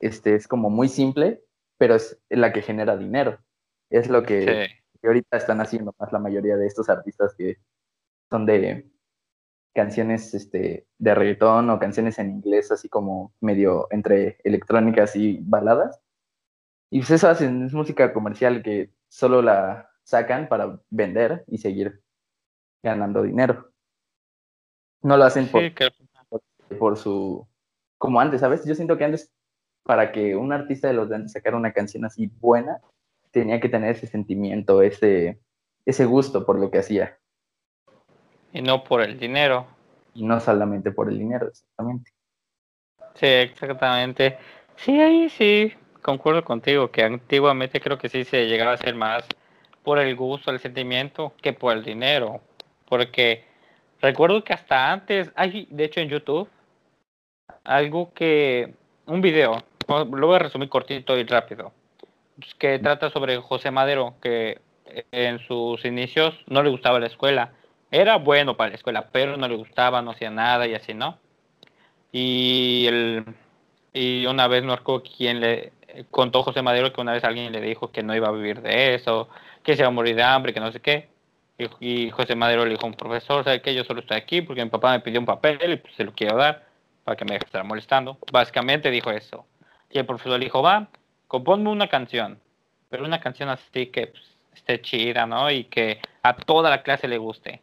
este, 0.00 0.34
es 0.34 0.48
como 0.48 0.70
muy 0.70 0.88
simple, 0.88 1.42
pero 1.76 1.94
es 1.94 2.18
la 2.28 2.52
que 2.52 2.62
genera 2.62 2.96
dinero. 2.96 3.38
Es 3.90 4.08
lo 4.08 4.22
que, 4.22 4.68
que 5.00 5.06
ahorita 5.06 5.36
están 5.36 5.60
haciendo 5.60 5.94
más 5.98 6.12
la 6.12 6.18
mayoría 6.18 6.56
de 6.56 6.66
estos 6.66 6.88
artistas 6.88 7.34
que 7.34 7.58
son 8.30 8.46
de, 8.46 8.90
canciones 9.74 10.34
este, 10.34 10.86
de 10.98 11.14
reggaetón 11.14 11.70
o 11.70 11.78
canciones 11.78 12.18
en 12.18 12.30
inglés, 12.30 12.72
así 12.72 12.88
como 12.88 13.32
medio 13.40 13.86
entre 13.90 14.38
electrónicas 14.44 15.14
y 15.16 15.38
baladas. 15.42 16.00
Y 16.90 17.00
pues 17.00 17.10
eso 17.10 17.28
hacen, 17.28 17.64
es 17.64 17.74
música 17.74 18.12
comercial 18.12 18.62
que 18.62 18.90
solo 19.08 19.42
la 19.42 19.90
sacan 20.02 20.48
para 20.48 20.80
vender 20.90 21.44
y 21.46 21.58
seguir 21.58 22.02
ganando 22.82 23.22
dinero. 23.22 23.70
No 25.02 25.16
lo 25.16 25.24
hacen 25.24 25.48
por, 25.48 25.62
por, 26.78 26.96
su... 26.96 27.46
como 27.98 28.20
antes, 28.20 28.40
¿sabes? 28.40 28.64
Yo 28.64 28.74
siento 28.74 28.96
que 28.96 29.04
antes, 29.04 29.30
para 29.84 30.12
que 30.12 30.34
un 30.34 30.52
artista 30.52 30.88
de 30.88 30.94
los 30.94 31.08
de 31.08 31.16
antes 31.16 31.32
sacara 31.32 31.56
una 31.56 31.72
canción 31.72 32.04
así 32.04 32.26
buena, 32.40 32.80
tenía 33.30 33.60
que 33.60 33.68
tener 33.68 33.90
ese 33.90 34.06
sentimiento, 34.06 34.82
ese, 34.82 35.40
ese 35.84 36.04
gusto 36.06 36.44
por 36.46 36.58
lo 36.58 36.70
que 36.70 36.78
hacía. 36.78 37.18
Y 38.58 38.62
no 38.62 38.82
por 38.82 39.02
el 39.02 39.20
dinero. 39.20 39.68
Y 40.14 40.24
no 40.24 40.40
solamente 40.40 40.90
por 40.90 41.08
el 41.08 41.16
dinero, 41.16 41.46
exactamente. 41.46 42.10
Sí, 43.14 43.26
exactamente. 43.26 44.36
Sí, 44.74 45.00
ahí 45.00 45.28
sí, 45.28 45.72
concuerdo 46.02 46.44
contigo, 46.44 46.90
que 46.90 47.04
antiguamente 47.04 47.80
creo 47.80 47.98
que 47.98 48.08
sí 48.08 48.24
se 48.24 48.48
llegaba 48.48 48.72
a 48.72 48.74
hacer 48.74 48.96
más 48.96 49.24
por 49.84 50.00
el 50.00 50.16
gusto, 50.16 50.50
el 50.50 50.58
sentimiento, 50.58 51.34
que 51.40 51.52
por 51.52 51.72
el 51.72 51.84
dinero. 51.84 52.40
Porque 52.88 53.44
recuerdo 54.00 54.42
que 54.42 54.54
hasta 54.54 54.90
antes, 54.90 55.30
hay 55.36 55.68
de 55.70 55.84
hecho 55.84 56.00
en 56.00 56.08
YouTube, 56.08 56.48
algo 57.62 58.12
que, 58.12 58.74
un 59.06 59.20
video, 59.20 59.62
lo 59.86 60.26
voy 60.26 60.34
a 60.34 60.40
resumir 60.40 60.68
cortito 60.68 61.16
y 61.16 61.22
rápido, 61.22 61.70
que 62.58 62.80
trata 62.80 63.08
sobre 63.10 63.36
José 63.36 63.70
Madero, 63.70 64.16
que 64.20 64.60
en 65.12 65.38
sus 65.38 65.84
inicios 65.84 66.34
no 66.48 66.64
le 66.64 66.70
gustaba 66.70 66.98
la 66.98 67.06
escuela 67.06 67.52
era 67.90 68.16
bueno 68.16 68.56
para 68.56 68.70
la 68.70 68.76
escuela, 68.76 69.08
pero 69.10 69.36
no 69.36 69.48
le 69.48 69.56
gustaba, 69.56 70.02
no 70.02 70.12
hacía 70.12 70.30
nada 70.30 70.66
y 70.66 70.74
así, 70.74 70.94
¿no? 70.94 71.18
Y, 72.12 72.86
el, 72.86 73.24
y 73.92 74.26
una 74.26 74.48
vez 74.48 74.64
no 74.64 74.76
recuerdo 74.76 75.04
quién 75.16 75.40
le 75.40 75.72
contó 76.10 76.42
José 76.42 76.62
Madero 76.62 76.92
que 76.92 77.00
una 77.00 77.12
vez 77.12 77.24
alguien 77.24 77.52
le 77.52 77.60
dijo 77.60 77.90
que 77.90 78.02
no 78.02 78.14
iba 78.14 78.28
a 78.28 78.32
vivir 78.32 78.60
de 78.62 78.94
eso, 78.94 79.28
que 79.62 79.74
se 79.74 79.82
iba 79.82 79.88
a 79.88 79.92
morir 79.92 80.16
de 80.16 80.22
hambre, 80.22 80.52
que 80.52 80.60
no 80.60 80.72
sé 80.72 80.80
qué. 80.80 81.08
Y, 81.80 82.10
José 82.10 82.36
Madero 82.36 82.64
le 82.64 82.70
dijo 82.70 82.84
a 82.84 82.88
un 82.88 82.94
profesor, 82.94 83.42
¿sabe 83.42 83.60
qué? 83.60 83.74
Yo 83.74 83.82
solo 83.84 84.00
estoy 84.00 84.16
aquí 84.16 84.42
porque 84.42 84.62
mi 84.62 84.70
papá 84.70 84.92
me 84.92 85.00
pidió 85.00 85.18
un 85.18 85.26
papel 85.26 85.58
y 85.72 85.76
pues, 85.76 85.94
se 85.96 86.04
lo 86.04 86.12
quiero 86.12 86.36
dar 86.36 86.66
para 87.02 87.16
que 87.16 87.24
me 87.24 87.32
deje 87.34 87.46
estar 87.46 87.64
molestando. 87.64 88.18
Básicamente 88.30 88.90
dijo 88.90 89.10
eso. 89.10 89.44
Y 89.90 89.98
el 89.98 90.06
profesor 90.06 90.38
le 90.38 90.44
dijo, 90.44 90.62
va, 90.62 90.88
compónme 91.26 91.70
una 91.70 91.88
canción, 91.88 92.38
pero 92.88 93.04
una 93.04 93.20
canción 93.20 93.48
así 93.48 93.86
que 93.86 94.06
pues, 94.08 94.36
esté 94.54 94.80
chida, 94.82 95.26
¿no? 95.26 95.50
Y 95.50 95.64
que 95.64 96.00
a 96.22 96.36
toda 96.36 96.70
la 96.70 96.82
clase 96.82 97.08
le 97.08 97.18
guste. 97.18 97.60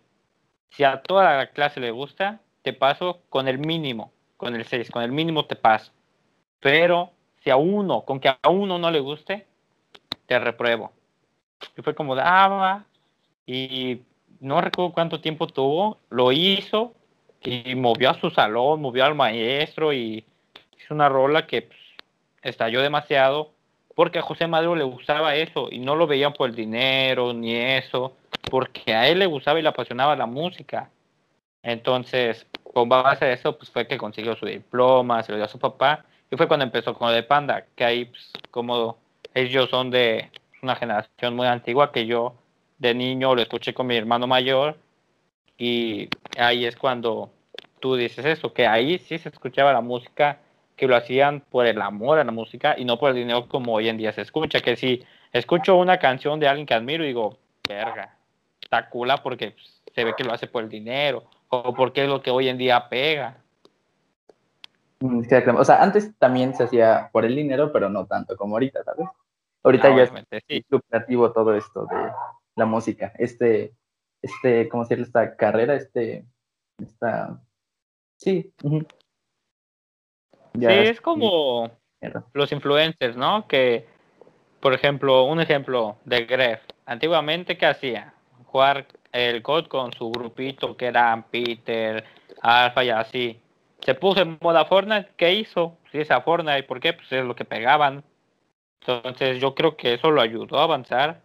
Si 0.76 0.84
a 0.84 1.02
toda 1.02 1.38
la 1.38 1.48
clase 1.48 1.80
le 1.80 1.92
gusta, 1.92 2.42
te 2.62 2.74
paso 2.74 3.22
con 3.30 3.48
el 3.48 3.60
mínimo, 3.60 4.12
con 4.36 4.56
el 4.56 4.66
6, 4.66 4.92
con 4.92 5.04
el 5.04 5.12
mínimo 5.12 5.46
te 5.46 5.56
paso. 5.56 5.92
Pero 6.60 7.12
si 7.44 7.50
a 7.50 7.56
uno, 7.56 8.02
con 8.02 8.20
que 8.20 8.28
a 8.28 8.50
uno 8.50 8.78
no 8.78 8.92
le 8.92 9.00
guste, 9.00 9.46
te 10.26 10.38
repruebo. 10.38 10.92
Y 11.78 11.82
fue 11.82 11.96
como 11.96 12.16
de, 12.16 12.24
ah, 12.26 12.84
Y 13.46 14.02
no 14.40 14.60
recuerdo 14.60 14.92
cuánto 14.92 15.22
tiempo 15.22 15.48
tuvo, 15.48 15.98
lo 16.10 16.32
hizo 16.32 16.94
y 17.42 17.76
movió 17.76 18.10
a 18.10 18.20
su 18.20 18.30
salón, 18.32 18.82
movió 18.82 19.06
al 19.06 19.16
maestro 19.16 19.94
y 19.94 20.26
hizo 20.78 20.94
una 20.94 21.08
rola 21.08 21.48
que 21.48 21.62
pues, 21.62 21.80
estalló 22.42 22.82
demasiado 22.82 23.52
porque 23.96 24.20
a 24.20 24.24
José 24.24 24.48
Madero 24.48 24.76
le 24.76 24.84
gustaba 24.84 25.36
eso 25.36 25.70
y 25.72 25.80
no 25.80 25.96
lo 25.96 26.06
veían 26.06 26.34
por 26.34 26.50
el 26.50 26.56
dinero 26.56 27.34
ni 27.34 27.56
eso 27.56 28.18
porque 28.50 28.94
a 28.94 29.08
él 29.08 29.20
le 29.20 29.26
gustaba 29.26 29.60
y 29.60 29.62
le 29.62 29.70
apasionaba 29.70 30.16
la 30.16 30.26
música. 30.26 30.90
Entonces, 31.64 32.46
con 32.74 32.90
base 32.90 33.26
a 33.26 33.32
eso, 33.32 33.58
pues 33.58 33.70
fue 33.70 33.88
que 33.88 33.98
consiguió 33.98 34.36
su 34.36 34.46
diploma, 34.46 35.24
se 35.24 35.32
lo 35.32 35.38
dio 35.38 35.46
a 35.46 35.50
su 35.50 35.60
papá, 35.60 36.06
y 36.30 36.36
fue 36.38 36.48
cuando 36.48 36.66
empezó 36.66 36.94
con 36.94 37.08
lo 37.08 37.14
de 37.14 37.24
Panda, 37.24 37.66
que 37.76 37.86
ahí, 37.86 38.06
pues, 38.06 38.32
como 38.52 38.98
ellos 39.34 39.70
son 39.70 39.92
de 39.92 40.32
una 40.62 40.76
generación 40.76 41.36
muy 41.36 41.48
antigua, 41.48 41.92
que 41.92 42.06
yo 42.06 42.36
de 42.78 42.94
niño 42.94 43.36
lo 43.36 43.42
escuché 43.42 43.74
con 43.74 43.88
mi 43.88 43.96
hermano 43.96 44.28
mayor, 44.28 44.78
y 45.58 46.10
ahí 46.38 46.66
es 46.66 46.76
cuando 46.76 47.32
tú 47.80 47.96
dices 47.96 48.26
eso, 48.26 48.54
que 48.54 48.68
ahí 48.68 49.00
sí 49.00 49.18
se 49.18 49.30
escuchaba 49.30 49.74
la 49.74 49.82
música, 49.82 50.40
que 50.76 50.88
lo 50.88 50.96
hacían 50.96 51.40
por 51.40 51.66
el 51.66 51.82
amor 51.82 52.20
a 52.20 52.24
la 52.24 52.32
música 52.32 52.76
y 52.78 52.84
no 52.84 53.00
por 53.00 53.12
el 53.12 53.16
dinero 53.16 53.48
como 53.48 53.74
hoy 53.74 53.88
en 53.88 53.98
día 53.98 54.12
se 54.12 54.22
escucha, 54.22 54.60
que 54.60 54.76
si 54.76 55.06
escucho 55.32 55.78
una 55.78 55.98
canción 55.98 56.40
de 56.40 56.48
alguien 56.48 56.66
que 56.66 56.74
admiro 56.74 57.04
digo, 57.04 57.38
verga, 57.68 58.15
espectacular 58.66 59.22
porque 59.24 59.52
pues, 59.52 59.82
se 59.94 60.04
ve 60.04 60.14
que 60.18 60.24
lo 60.24 60.34
hace 60.34 60.48
por 60.48 60.64
el 60.64 60.70
dinero 60.70 61.24
o 61.50 61.74
porque 61.74 62.04
es 62.04 62.10
lo 62.10 62.22
que 62.22 62.32
hoy 62.32 62.50
en 62.50 62.58
día 62.58 62.90
pega. 62.90 63.38
Mm, 65.00 65.22
o 65.58 65.64
sea, 65.64 65.82
antes 65.82 66.16
también 66.18 66.56
se 66.56 66.64
hacía 66.64 67.10
por 67.12 67.26
el 67.26 67.36
dinero, 67.36 67.72
pero 67.72 67.90
no 67.90 68.06
tanto 68.06 68.36
como 68.36 68.56
ahorita, 68.56 68.84
¿sabes? 68.84 69.08
Ahorita 69.64 69.96
ya 69.96 70.04
es 70.04 70.66
lucrativo 70.70 71.32
todo 71.32 71.56
esto 71.56 71.86
de 71.86 72.12
la 72.56 72.66
música. 72.66 73.14
Este, 73.18 73.74
este, 74.22 74.70
¿cómo 74.70 74.84
decirlo? 74.84 75.06
Esta 75.06 75.36
carrera, 75.36 75.76
este, 75.76 76.26
esta, 76.78 77.42
sí. 78.18 78.54
sí, 78.62 78.86
es 80.60 81.02
como 81.02 81.72
los 82.34 82.52
influencers, 82.52 83.18
¿no? 83.18 83.48
Que, 83.48 83.88
por 84.60 84.74
ejemplo, 84.74 85.24
un 85.24 85.40
ejemplo 85.42 85.98
de 86.06 86.26
Gref. 86.26 86.62
Antiguamente, 86.86 87.58
¿qué 87.58 87.66
hacía? 87.66 88.15
Jugar 88.56 88.86
el 89.12 89.42
COD 89.42 89.68
con 89.68 89.92
su 89.92 90.10
grupito 90.12 90.78
que 90.78 90.86
eran 90.86 91.24
Peter, 91.24 92.06
Alpha 92.42 92.86
y 92.86 92.90
así. 92.90 93.38
Se 93.82 93.96
puso 93.96 94.22
en 94.22 94.38
moda 94.40 94.64
Fortnite, 94.64 95.10
¿qué 95.18 95.34
hizo? 95.34 95.78
Sí, 95.92 96.00
esa 96.00 96.22
Fortnite, 96.22 96.64
¿por 96.64 96.80
qué? 96.80 96.94
Pues 96.94 97.12
es 97.12 97.26
lo 97.26 97.36
que 97.36 97.44
pegaban. 97.44 98.02
Entonces 98.80 99.42
yo 99.42 99.56
creo 99.56 99.76
que 99.76 99.96
eso 99.96 100.10
lo 100.10 100.22
ayudó 100.22 100.58
a 100.58 100.64
avanzar. 100.64 101.20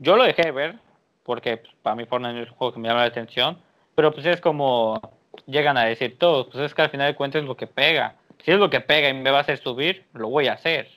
Yo 0.00 0.16
lo 0.16 0.24
dejé 0.24 0.50
ver, 0.50 0.74
porque 1.22 1.58
pues, 1.58 1.72
para 1.82 1.94
mí 1.94 2.04
Fortnite 2.04 2.42
es 2.42 2.50
un 2.50 2.56
juego 2.56 2.74
que 2.74 2.80
me 2.80 2.88
llama 2.88 3.02
la 3.02 3.06
atención, 3.06 3.58
pero 3.94 4.10
pues 4.10 4.26
es 4.26 4.40
como 4.40 5.00
llegan 5.46 5.76
a 5.76 5.84
decir 5.84 6.18
todos, 6.18 6.48
pues 6.48 6.64
es 6.64 6.74
que 6.74 6.82
al 6.82 6.90
final 6.90 7.06
de 7.06 7.16
cuentas 7.16 7.42
es 7.42 7.46
lo 7.48 7.56
que 7.56 7.68
pega. 7.68 8.16
Si 8.44 8.50
es 8.50 8.58
lo 8.58 8.70
que 8.70 8.80
pega 8.80 9.08
y 9.08 9.14
me 9.14 9.30
va 9.30 9.38
a 9.38 9.42
hacer 9.42 9.58
subir, 9.58 10.04
lo 10.14 10.28
voy 10.28 10.48
a 10.48 10.54
hacer. 10.54 10.88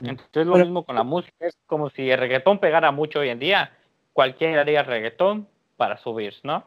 Entonces 0.00 0.40
es 0.40 0.46
lo 0.46 0.56
mismo 0.56 0.86
con 0.86 0.96
la 0.96 1.02
música, 1.02 1.46
es 1.46 1.58
como 1.66 1.90
si 1.90 2.10
el 2.10 2.18
reggaetón 2.18 2.58
pegara 2.60 2.92
mucho 2.92 3.18
hoy 3.18 3.28
en 3.28 3.38
día 3.38 3.72
cualquier 4.12 4.58
haría 4.58 4.82
reggaetón 4.82 5.48
para 5.76 5.96
subir, 5.96 6.34
¿no? 6.42 6.64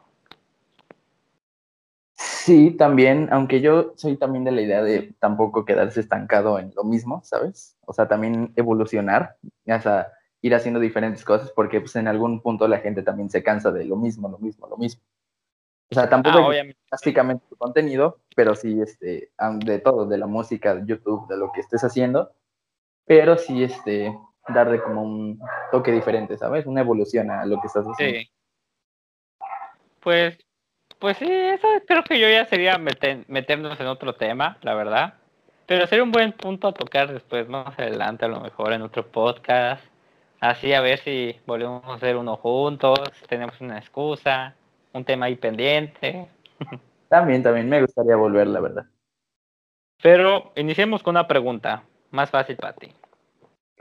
Sí, 2.16 2.72
también, 2.72 3.28
aunque 3.32 3.60
yo 3.60 3.94
soy 3.96 4.16
también 4.16 4.44
de 4.44 4.52
la 4.52 4.60
idea 4.60 4.82
de 4.82 5.14
tampoco 5.18 5.64
quedarse 5.64 6.00
estancado 6.00 6.58
en 6.58 6.72
lo 6.76 6.84
mismo, 6.84 7.22
¿sabes? 7.24 7.76
O 7.86 7.92
sea, 7.92 8.06
también 8.06 8.52
evolucionar, 8.56 9.36
o 9.66 9.80
sea, 9.80 10.12
ir 10.42 10.54
haciendo 10.54 10.78
diferentes 10.78 11.24
cosas, 11.24 11.50
porque 11.52 11.80
pues 11.80 11.96
en 11.96 12.06
algún 12.06 12.40
punto 12.42 12.68
la 12.68 12.78
gente 12.78 13.02
también 13.02 13.30
se 13.30 13.42
cansa 13.42 13.72
de 13.72 13.86
lo 13.86 13.96
mismo, 13.96 14.28
lo 14.28 14.38
mismo, 14.38 14.68
lo 14.68 14.76
mismo. 14.76 15.02
O 15.90 15.94
sea, 15.94 16.08
tampoco 16.08 16.50
ah, 16.50 16.62
básicamente 16.90 17.46
tu 17.48 17.56
contenido, 17.56 18.18
pero 18.36 18.54
sí 18.54 18.80
este, 18.80 19.30
de 19.64 19.78
todo, 19.78 20.06
de 20.06 20.18
la 20.18 20.26
música, 20.26 20.74
de 20.74 20.86
YouTube, 20.86 21.26
de 21.28 21.38
lo 21.38 21.50
que 21.52 21.60
estés 21.60 21.82
haciendo, 21.82 22.32
pero 23.06 23.38
sí 23.38 23.64
este, 23.64 24.14
darle 24.48 24.82
como 24.82 25.02
un 25.02 25.40
toque 25.70 25.92
diferente, 25.92 26.36
¿sabes? 26.36 26.66
Una 26.66 26.80
evolución 26.80 27.30
a 27.30 27.44
lo 27.46 27.60
que 27.60 27.66
estás 27.66 27.86
haciendo. 27.86 28.20
Sí. 28.20 28.30
Pues, 30.00 30.38
pues 30.98 31.16
sí, 31.16 31.30
eso 31.30 31.66
creo 31.86 32.04
que 32.04 32.18
yo 32.18 32.28
ya 32.28 32.44
sería 32.46 32.78
meternos 32.78 33.80
en 33.80 33.86
otro 33.86 34.14
tema, 34.14 34.58
la 34.62 34.74
verdad. 34.74 35.14
Pero 35.66 35.86
sería 35.86 36.04
un 36.04 36.12
buen 36.12 36.32
punto 36.32 36.68
a 36.68 36.74
tocar 36.74 37.10
después, 37.10 37.48
más 37.48 37.78
adelante, 37.78 38.26
a 38.26 38.28
lo 38.28 38.40
mejor 38.40 38.72
en 38.74 38.82
otro 38.82 39.06
podcast. 39.06 39.82
Así 40.40 40.74
a 40.74 40.82
ver 40.82 40.98
si 40.98 41.40
volvemos 41.46 41.84
a 41.86 41.94
hacer 41.94 42.16
uno 42.16 42.36
juntos, 42.36 43.00
tenemos 43.28 43.58
una 43.62 43.78
excusa, 43.78 44.54
un 44.92 45.04
tema 45.04 45.26
ahí 45.26 45.36
pendiente. 45.36 46.28
También, 47.08 47.44
también 47.44 47.68
me 47.68 47.80
gustaría 47.80 48.16
volver, 48.16 48.48
la 48.48 48.60
verdad. 48.60 48.86
Pero 50.02 50.52
iniciemos 50.56 51.02
con 51.02 51.12
una 51.12 51.28
pregunta 51.28 51.84
más 52.10 52.28
fácil 52.28 52.56
para 52.56 52.72
ti. 52.72 52.92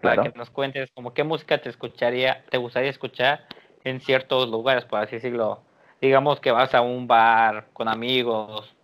Claro. 0.04 0.22
Para 0.22 0.34
que 0.34 0.38
nos 0.38 0.50
cuentes 0.50 0.92
como 0.92 1.14
qué 1.14 1.24
música 1.24 1.62
te 1.62 1.70
escucharía, 1.70 2.44
te 2.50 2.58
gustaría 2.58 2.90
escuchar 2.90 3.46
en 3.86 4.02
ciertos 4.02 4.50
lugares, 4.50 4.84
por 4.84 5.00
así 5.00 5.16
decirlo. 5.16 5.62
Digamos 6.02 6.42
que 6.42 6.52
vas 6.52 6.76
a 6.76 6.82
un 6.82 7.08
bar 7.08 7.68
con 7.72 7.88
amigos 7.88 8.76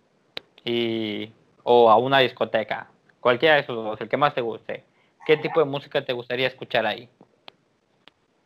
y 0.64 1.30
o 1.62 1.90
a 1.90 1.98
una 1.98 2.20
discoteca, 2.20 2.88
cualquiera 3.20 3.56
de 3.56 3.60
esos 3.60 3.76
dos, 3.76 4.00
el 4.00 4.08
que 4.08 4.16
más 4.16 4.32
te 4.32 4.40
guste. 4.40 4.84
¿Qué 5.26 5.36
tipo 5.36 5.60
de 5.60 5.66
música 5.66 6.02
te 6.02 6.14
gustaría 6.14 6.46
escuchar 6.46 6.86
ahí? 6.86 7.06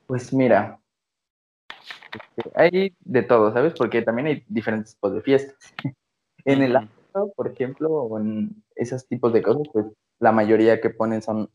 Pues 0.09 0.33
mira, 0.33 0.81
hay 2.57 2.93
de 2.99 3.23
todo, 3.23 3.53
¿sabes? 3.53 3.73
Porque 3.75 4.03
también 4.03 4.27
hay 4.27 4.45
diferentes 4.49 4.95
tipos 4.95 5.15
de 5.15 5.23
fiestas. 5.23 5.57
en 6.45 6.61
el 6.61 6.75
antro, 6.75 7.33
por 7.37 7.47
ejemplo, 7.47 7.89
o 7.89 8.19
en 8.19 8.65
esos 8.75 9.07
tipos 9.07 9.33
de 9.33 9.43
cosas, 9.43 9.69
pues 9.73 9.87
la 10.19 10.33
mayoría 10.33 10.81
que 10.81 10.91
ponen 10.91 11.23
son 11.23 11.49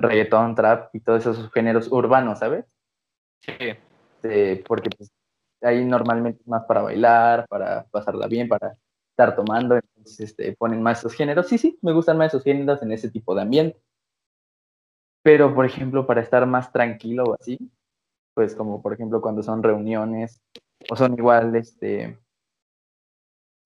reggaetón, 0.00 0.54
trap 0.54 0.94
y 0.94 1.00
todos 1.00 1.20
esos 1.20 1.50
géneros 1.52 1.90
urbanos, 1.90 2.38
¿sabes? 2.38 2.64
Sí, 3.40 3.52
Este, 4.22 4.64
porque 4.66 4.90
pues, 4.90 5.10
ahí 5.62 5.84
normalmente 5.84 6.40
es 6.42 6.48
más 6.48 6.64
para 6.64 6.82
bailar, 6.82 7.46
para 7.48 7.84
pasarla 7.90 8.26
bien, 8.26 8.48
para 8.48 8.76
estar 9.10 9.34
tomando, 9.34 9.76
entonces 9.76 10.20
este, 10.20 10.54
ponen 10.56 10.82
más 10.82 11.00
esos 11.00 11.14
géneros. 11.14 11.48
Sí, 11.48 11.58
sí, 11.58 11.78
me 11.82 11.92
gustan 11.92 12.18
más 12.18 12.28
esos 12.28 12.44
géneros 12.44 12.82
en 12.82 12.92
ese 12.92 13.10
tipo 13.10 13.34
de 13.34 13.42
ambiente. 13.42 13.80
Pero, 15.22 15.54
por 15.54 15.66
ejemplo, 15.66 16.06
para 16.06 16.22
estar 16.22 16.46
más 16.46 16.72
tranquilo 16.72 17.24
o 17.24 17.36
así, 17.38 17.58
pues 18.34 18.54
como 18.54 18.80
por 18.80 18.94
ejemplo 18.94 19.20
cuando 19.20 19.42
son 19.42 19.62
reuniones 19.62 20.40
o 20.90 20.96
son 20.96 21.12
igual, 21.14 21.54
este, 21.56 22.18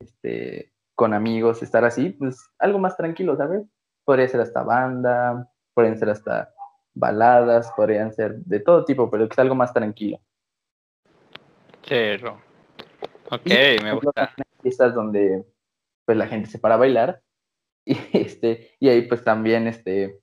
este, 0.01 0.73
con 0.95 1.15
amigos, 1.15 1.63
estar 1.63 1.85
así, 1.85 2.11
pues 2.11 2.51
algo 2.59 2.79
más 2.79 2.97
tranquilo, 2.97 3.37
¿sabes? 3.37 3.63
Podría 4.05 4.29
ser 4.29 4.41
hasta 4.41 4.63
banda, 4.63 5.49
podrían 5.75 5.99
ser 5.99 6.11
hasta 6.11 6.55
baladas, 6.95 7.71
podrían 7.77 8.13
ser 8.13 8.37
de 8.37 8.61
todo 8.61 8.85
tipo, 8.85 9.11
pero 9.11 9.29
que 9.29 9.33
es 9.33 9.39
algo 9.39 9.55
más 9.55 9.73
tranquilo. 9.73 10.21
Cerro. 11.83 12.41
Ok, 13.31 13.47
Y, 13.47 13.83
me 13.83 13.93
gusta. 13.93 14.35
fiestas 14.63 14.95
donde 14.95 15.45
pues 16.07 16.17
la 16.17 16.27
gente 16.27 16.49
se 16.49 16.59
para 16.59 16.75
a 16.75 16.79
bailar 16.79 17.21
y 17.85 17.99
este 18.13 18.71
y 18.81 18.89
ahí 18.89 19.03
pues 19.03 19.23
también 19.25 19.67
este 19.67 20.21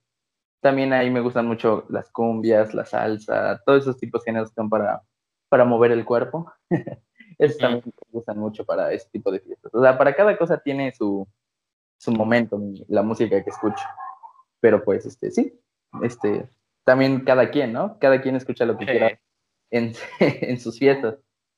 también 0.62 0.94
ahí 0.94 1.10
me 1.10 1.22
gustan 1.22 1.48
mucho 1.48 1.86
las 1.90 2.12
cumbias, 2.12 2.74
la 2.74 2.86
salsa, 2.86 3.62
todos 3.66 3.82
esos 3.82 3.98
tipos 3.98 4.24
de 4.24 4.32
géneros 4.32 4.50
que 4.50 4.56
son 4.56 4.70
para 4.70 5.02
para 5.50 5.66
mover 5.66 5.92
el 5.92 6.06
cuerpo. 6.06 6.52
Esos 7.38 7.58
también 7.58 7.84
me 7.86 8.12
gustan 8.12 8.38
mucho 8.38 8.64
para 8.64 8.94
ese 8.94 9.10
tipo 9.10 9.32
de 9.32 9.40
fiestas. 9.40 9.74
O 9.74 9.82
sea, 9.82 9.98
para 9.98 10.14
cada 10.14 10.38
cosa 10.38 10.60
tiene 10.60 10.92
su 10.92 11.28
su 11.98 12.12
momento 12.12 12.60
la 12.88 13.02
música 13.02 13.44
que 13.44 13.50
escucho. 13.50 13.84
Pero 14.62 14.84
pues 14.84 15.06
este 15.06 15.32
sí, 15.32 15.60
este 16.04 16.48
también 16.86 17.22
cada 17.26 17.52
quien, 17.52 17.74
¿no? 17.74 18.00
Cada 18.00 18.22
quien 18.22 18.36
escucha 18.36 18.66
lo 18.66 18.78
que 18.78 18.86
quiera 18.86 19.10
Sí, 19.10 19.16
en, 19.72 19.94
en 20.20 20.60
sus 20.60 20.78
fiestas, 20.80 21.18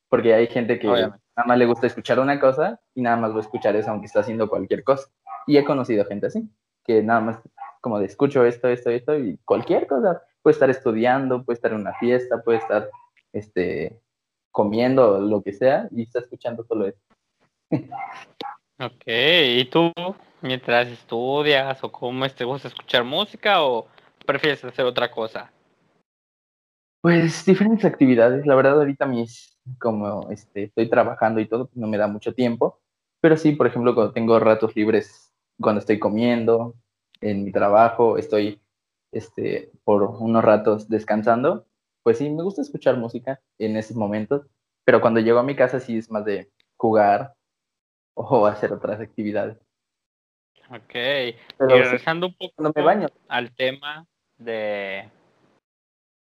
porque 0.09 0.33
hay 0.33 0.47
gente 0.47 0.79
que 0.79 0.87
obviamente. 0.87 1.23
nada 1.35 1.47
más 1.47 1.57
le 1.57 1.65
gusta 1.65 1.87
escuchar 1.87 2.19
una 2.19 2.39
cosa 2.39 2.79
y 2.95 3.01
nada 3.01 3.17
más 3.17 3.33
va 3.33 3.37
a 3.37 3.41
escuchar 3.41 3.75
eso 3.75 3.91
aunque 3.91 4.07
está 4.07 4.21
haciendo 4.21 4.49
cualquier 4.49 4.83
cosa. 4.83 5.09
Y 5.45 5.57
he 5.57 5.65
conocido 5.65 6.05
gente 6.05 6.27
así, 6.27 6.49
que 6.85 7.03
nada 7.03 7.19
más 7.19 7.39
como 7.81 7.99
de 7.99 8.05
escucho 8.05 8.45
esto, 8.45 8.69
esto, 8.69 8.89
esto 8.89 9.17
y 9.17 9.37
cualquier 9.43 9.87
cosa. 9.87 10.21
Puede 10.41 10.53
estar 10.53 10.69
estudiando, 10.69 11.43
puede 11.43 11.55
estar 11.55 11.71
en 11.71 11.81
una 11.81 11.93
fiesta, 11.95 12.41
puede 12.43 12.59
estar 12.59 12.89
este, 13.33 13.99
comiendo, 14.51 15.19
lo 15.19 15.41
que 15.41 15.53
sea, 15.53 15.89
y 15.91 16.03
está 16.03 16.19
escuchando 16.19 16.63
solo 16.63 16.87
eso. 16.87 16.99
Ok, 18.79 19.03
¿y 19.05 19.65
tú 19.65 19.93
mientras 20.43 20.87
estudias 20.87 21.83
o 21.83 21.91
cómo 21.91 22.29
te 22.29 22.43
gusta 22.43 22.67
escuchar 22.67 23.03
música 23.03 23.63
o 23.63 23.87
prefieres 24.25 24.63
hacer 24.63 24.85
otra 24.85 25.09
cosa? 25.09 25.51
Pues 27.01 27.43
diferentes 27.45 27.85
actividades. 27.85 28.45
La 28.45 28.55
verdad, 28.55 28.73
ahorita 28.73 29.05
mis, 29.05 29.57
como 29.79 30.29
este, 30.29 30.63
estoy 30.63 30.89
trabajando 30.89 31.39
y 31.39 31.47
todo, 31.47 31.69
no 31.73 31.87
me 31.87 31.97
da 31.97 32.07
mucho 32.07 32.33
tiempo. 32.33 32.79
Pero 33.21 33.37
sí, 33.37 33.53
por 33.53 33.67
ejemplo, 33.67 33.95
cuando 33.95 34.13
tengo 34.13 34.39
ratos 34.39 34.75
libres, 34.75 35.33
cuando 35.59 35.79
estoy 35.79 35.97
comiendo, 35.99 36.75
en 37.21 37.43
mi 37.43 37.51
trabajo, 37.51 38.17
estoy 38.17 38.61
este, 39.11 39.71
por 39.83 40.03
unos 40.03 40.43
ratos 40.43 40.89
descansando, 40.89 41.65
pues 42.03 42.17
sí, 42.17 42.29
me 42.29 42.43
gusta 42.43 42.61
escuchar 42.61 42.97
música 42.97 43.41
en 43.57 43.77
esos 43.77 43.95
momentos. 43.95 44.45
Pero 44.85 44.99
cuando 44.99 45.21
llego 45.21 45.39
a 45.39 45.43
mi 45.43 45.55
casa, 45.55 45.79
sí 45.79 45.97
es 45.97 46.11
más 46.11 46.25
de 46.25 46.51
jugar 46.75 47.35
o 48.15 48.45
hacer 48.45 48.73
otras 48.73 48.99
actividades. 48.99 49.57
Ok, 50.73 50.95
y 50.95 51.35
Pero 51.57 51.83
sí, 51.83 51.83
regresando 51.83 52.27
un 52.27 52.33
cuando 52.55 52.69
me 52.69 52.73
poco 52.73 52.85
baño, 52.85 53.07
al 53.27 53.53
tema 53.53 54.07
de 54.37 55.07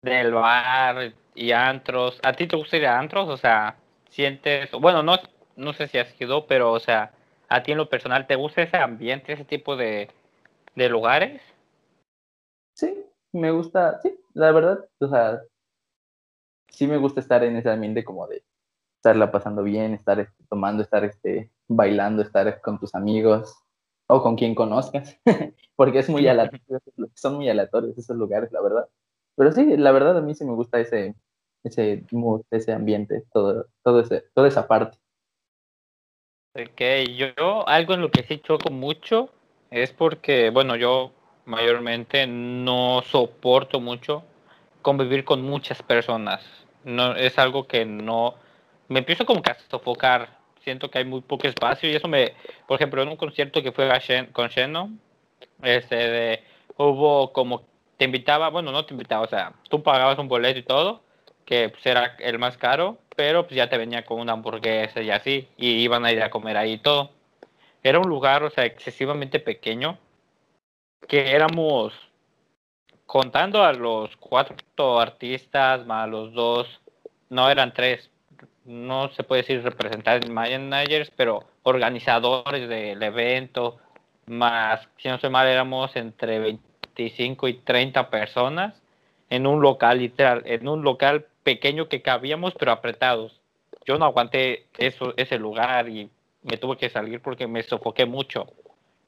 del 0.02 0.34
bar 0.34 1.14
y 1.34 1.52
antros, 1.52 2.20
¿a 2.22 2.34
ti 2.34 2.46
te 2.46 2.56
gusta 2.56 2.76
ir 2.76 2.86
a 2.86 2.98
antros? 2.98 3.28
O 3.30 3.38
sea, 3.38 3.78
sientes, 4.10 4.70
bueno, 4.72 5.02
no, 5.02 5.16
no 5.56 5.72
sé 5.72 5.88
si 5.88 5.96
has 5.96 6.20
ido, 6.20 6.46
pero 6.46 6.72
o 6.72 6.80
sea, 6.80 7.12
¿a 7.48 7.62
ti 7.62 7.72
en 7.72 7.78
lo 7.78 7.88
personal 7.88 8.26
te 8.26 8.34
gusta 8.34 8.62
ese 8.62 8.76
ambiente, 8.76 9.32
ese 9.32 9.46
tipo 9.46 9.76
de, 9.76 10.10
de 10.74 10.88
lugares? 10.90 11.40
sí, 12.74 13.06
me 13.32 13.50
gusta, 13.50 13.98
sí, 14.02 14.14
la 14.34 14.52
verdad, 14.52 14.84
o 14.98 15.08
sea, 15.08 15.40
sí 16.68 16.86
me 16.86 16.98
gusta 16.98 17.20
estar 17.20 17.42
en 17.44 17.56
ese 17.56 17.70
ambiente 17.70 18.04
como 18.04 18.26
de 18.26 18.44
estarla 18.96 19.32
pasando 19.32 19.62
bien, 19.62 19.94
estar 19.94 20.20
este, 20.20 20.44
tomando, 20.50 20.82
estar 20.82 21.02
este, 21.04 21.50
bailando, 21.66 22.22
estar 22.22 22.60
con 22.60 22.78
tus 22.78 22.94
amigos 22.94 23.63
o 24.06 24.22
con 24.22 24.36
quien 24.36 24.54
conozcas, 24.54 25.18
porque 25.76 26.00
es 26.00 26.08
muy 26.08 26.26
aleatorio, 26.28 26.80
son 27.14 27.36
muy 27.36 27.48
aleatorios 27.48 27.96
esos 27.98 28.16
lugares, 28.16 28.52
la 28.52 28.62
verdad. 28.62 28.88
Pero 29.36 29.52
sí, 29.52 29.76
la 29.76 29.92
verdad 29.92 30.18
a 30.18 30.22
mí 30.22 30.34
sí 30.34 30.44
me 30.44 30.54
gusta 30.54 30.80
ese, 30.80 31.14
ese 31.64 32.04
mood, 32.12 32.42
ese 32.50 32.72
ambiente, 32.72 33.24
todo, 33.32 33.66
todo 33.82 34.00
ese, 34.00 34.24
toda 34.34 34.48
esa 34.48 34.68
parte. 34.68 34.98
Ok, 36.56 36.80
yo 37.16 37.68
algo 37.68 37.94
en 37.94 38.00
lo 38.00 38.10
que 38.10 38.22
sí 38.22 38.38
choco 38.38 38.70
mucho 38.70 39.28
es 39.70 39.92
porque, 39.92 40.50
bueno, 40.50 40.76
yo 40.76 41.10
mayormente 41.46 42.26
no 42.28 43.02
soporto 43.02 43.80
mucho 43.80 44.22
convivir 44.82 45.24
con 45.24 45.42
muchas 45.42 45.82
personas. 45.82 46.44
No, 46.84 47.16
es 47.16 47.38
algo 47.38 47.66
que 47.66 47.84
no, 47.84 48.34
me 48.88 49.00
empiezo 49.00 49.26
como 49.26 49.42
que 49.42 49.50
a 49.50 49.58
sofocar. 49.68 50.43
Siento 50.64 50.90
que 50.90 50.98
hay 50.98 51.04
muy 51.04 51.20
poco 51.20 51.46
espacio 51.46 51.90
y 51.90 51.94
eso 51.94 52.08
me, 52.08 52.32
por 52.66 52.76
ejemplo, 52.76 53.02
en 53.02 53.08
un 53.08 53.16
concierto 53.16 53.62
que 53.62 53.70
fue 53.70 53.86
con 54.32 54.48
Shannon, 54.48 54.98
este, 55.62 55.96
de, 55.96 56.44
hubo 56.78 57.32
como, 57.32 57.66
te 57.98 58.06
invitaba, 58.06 58.48
bueno, 58.48 58.72
no 58.72 58.86
te 58.86 58.94
invitaba, 58.94 59.24
o 59.24 59.28
sea, 59.28 59.52
tú 59.68 59.82
pagabas 59.82 60.18
un 60.18 60.26
boleto 60.26 60.58
y 60.58 60.62
todo, 60.62 61.02
que 61.44 61.68
pues, 61.68 61.84
era 61.84 62.16
el 62.18 62.38
más 62.38 62.56
caro, 62.56 62.98
pero 63.14 63.44
pues 63.44 63.56
ya 63.56 63.68
te 63.68 63.76
venía 63.76 64.06
con 64.06 64.20
una 64.20 64.32
hamburguesa 64.32 65.02
y 65.02 65.10
así, 65.10 65.48
y 65.58 65.82
iban 65.82 66.06
a 66.06 66.12
ir 66.12 66.22
a 66.22 66.30
comer 66.30 66.56
ahí 66.56 66.72
y 66.72 66.78
todo. 66.78 67.10
Era 67.82 67.98
un 67.98 68.08
lugar, 68.08 68.42
o 68.42 68.50
sea, 68.50 68.64
excesivamente 68.64 69.40
pequeño, 69.40 69.98
que 71.06 71.32
éramos, 71.32 71.92
contando 73.04 73.62
a 73.62 73.74
los 73.74 74.16
cuatro 74.16 74.98
artistas, 74.98 75.84
más 75.84 76.08
los 76.08 76.32
dos, 76.32 76.80
no 77.28 77.50
eran 77.50 77.74
tres, 77.74 78.10
no 78.64 79.10
se 79.10 79.22
puede 79.22 79.42
decir 79.42 79.62
representantes 79.62 80.30
managers, 80.30 81.10
pero 81.16 81.44
organizadores 81.62 82.68
del 82.68 83.02
evento, 83.02 83.78
más, 84.26 84.88
si 84.98 85.08
no 85.08 85.18
soy 85.18 85.30
mal, 85.30 85.46
éramos 85.46 85.94
entre 85.96 86.38
25 86.38 87.48
y 87.48 87.54
30 87.54 88.10
personas 88.10 88.74
en 89.30 89.46
un 89.46 89.60
local 89.60 89.98
literal, 89.98 90.42
en 90.46 90.68
un 90.68 90.82
local 90.82 91.26
pequeño 91.42 91.88
que 91.88 92.02
cabíamos, 92.02 92.54
pero 92.54 92.72
apretados. 92.72 93.40
Yo 93.84 93.98
no 93.98 94.06
aguanté 94.06 94.66
eso, 94.78 95.12
ese 95.16 95.38
lugar 95.38 95.88
y 95.88 96.08
me 96.42 96.56
tuve 96.56 96.76
que 96.76 96.88
salir 96.88 97.20
porque 97.20 97.46
me 97.46 97.62
sofoqué 97.62 98.06
mucho. 98.06 98.46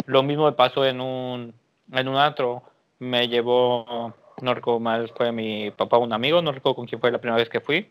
Lo 0.05 0.23
mismo 0.23 0.45
me 0.45 0.53
pasó 0.53 0.85
en 0.85 1.01
un, 1.01 1.55
en 1.92 2.09
un 2.09 2.16
antro. 2.16 2.62
Me 2.99 3.29
llevó, 3.29 4.14
no 4.40 4.55
recuerdo 4.55 4.81
mal, 4.81 5.11
fue 5.16 5.33
mi 5.33 5.71
papá, 5.71 5.99
un 5.99 6.12
amigo, 6.12 6.42
no 6.42 6.53
recuerdo 6.53 6.77
con 6.77 6.87
quién 6.87 7.01
fue 7.01 7.11
la 7.11 7.19
primera 7.19 7.38
vez 7.38 7.49
que 7.49 7.61
fui. 7.61 7.88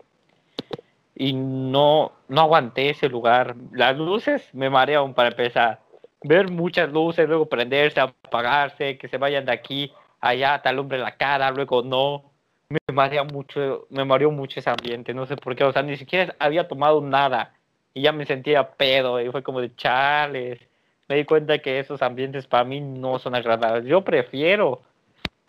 Y 1.15 1.33
no, 1.33 2.11
no 2.27 2.41
aguanté 2.41 2.89
ese 2.89 3.09
lugar. 3.09 3.55
Las 3.71 3.97
luces 3.97 4.47
me 4.53 4.69
marearon 4.69 5.13
para 5.13 5.29
empezar. 5.29 5.79
Ver 6.21 6.51
muchas 6.51 6.91
luces, 6.91 7.27
luego 7.27 7.47
prenderse, 7.47 7.99
apagarse, 7.99 8.97
que 8.97 9.07
se 9.07 9.17
vayan 9.17 9.45
de 9.45 9.53
aquí 9.53 9.93
allá, 10.19 10.61
te 10.61 10.69
alumbre 10.69 10.97
la 10.97 11.15
cara, 11.15 11.51
luego 11.51 11.83
no. 11.83 12.23
Me 12.69 12.79
marea 12.93 13.23
mucho, 13.23 13.87
me 13.89 14.03
mareó 14.05 14.31
mucho 14.31 14.59
ese 14.59 14.69
ambiente, 14.69 15.13
no 15.13 15.25
sé 15.27 15.37
por 15.37 15.55
qué, 15.55 15.63
o 15.63 15.71
sea, 15.71 15.83
ni 15.83 15.97
siquiera 15.97 16.35
había 16.39 16.67
tomado 16.67 16.99
nada 16.99 17.53
y 17.93 18.01
ya 18.01 18.11
me 18.11 18.25
sentía 18.25 18.71
pedo 18.71 19.21
y 19.21 19.29
fue 19.31 19.43
como 19.43 19.61
de 19.61 19.75
chales, 19.75 20.59
me 21.07 21.15
di 21.15 21.25
cuenta 21.25 21.59
que 21.59 21.79
esos 21.79 22.01
ambientes 22.01 22.47
para 22.47 22.63
mí 22.63 22.81
no 22.81 23.19
son 23.19 23.35
agradables. 23.35 23.85
Yo 23.85 24.03
prefiero 24.03 24.81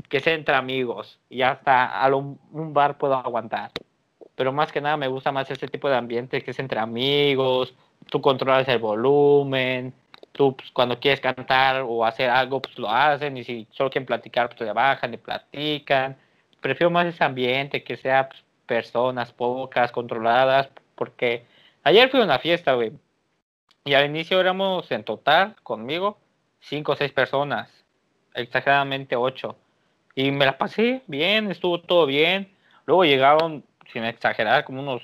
que 0.08 0.20
sea 0.20 0.34
entre 0.34 0.54
amigos 0.54 1.18
y 1.30 1.42
hasta 1.42 1.86
a 1.86 2.14
un 2.14 2.38
bar 2.74 2.98
puedo 2.98 3.14
aguantar. 3.14 3.70
Pero 4.36 4.52
más 4.52 4.70
que 4.70 4.80
nada 4.80 4.96
me 4.96 5.08
gusta 5.08 5.32
más 5.32 5.50
ese 5.50 5.68
tipo 5.68 5.88
de 5.88 5.96
ambiente 5.96 6.42
que 6.42 6.52
es 6.52 6.58
entre 6.58 6.78
amigos, 6.78 7.74
tú 8.10 8.20
controlas 8.20 8.68
el 8.68 8.78
volumen, 8.78 9.94
tú 10.32 10.56
pues, 10.56 10.70
cuando 10.72 11.00
quieres 11.00 11.20
cantar 11.20 11.82
o 11.86 12.04
hacer 12.04 12.30
algo, 12.30 12.60
pues 12.62 12.78
lo 12.78 12.90
hacen, 12.90 13.36
y 13.36 13.44
si 13.44 13.66
solo 13.72 13.90
quieren 13.90 14.06
platicar, 14.06 14.48
pues 14.48 14.60
le 14.60 14.72
bajan 14.72 15.14
y 15.14 15.16
platican. 15.16 16.16
Prefiero 16.60 16.90
más 16.90 17.06
ese 17.06 17.24
ambiente, 17.24 17.82
que 17.82 17.96
sea 17.96 18.28
pues, 18.28 18.44
personas 18.66 19.32
pocas, 19.32 19.92
controladas, 19.92 20.68
porque 20.94 21.46
ayer 21.82 22.10
fui 22.10 22.20
a 22.20 22.24
una 22.24 22.38
fiesta, 22.38 22.74
güey, 22.74 22.92
y 23.84 23.94
al 23.94 24.06
inicio 24.06 24.40
éramos 24.40 24.90
en 24.90 25.04
total, 25.04 25.54
conmigo, 25.62 26.18
cinco 26.60 26.92
o 26.92 26.96
seis 26.96 27.12
personas, 27.12 27.70
exageradamente 28.34 29.16
ocho. 29.16 29.56
Y 30.14 30.32
me 30.32 30.44
la 30.44 30.58
pasé 30.58 31.02
bien, 31.06 31.50
estuvo 31.50 31.80
todo 31.80 32.06
bien. 32.06 32.50
Luego 32.86 33.04
llegaron, 33.04 33.64
sin 33.92 34.04
exagerar, 34.04 34.64
como 34.64 34.80
unos 34.80 35.02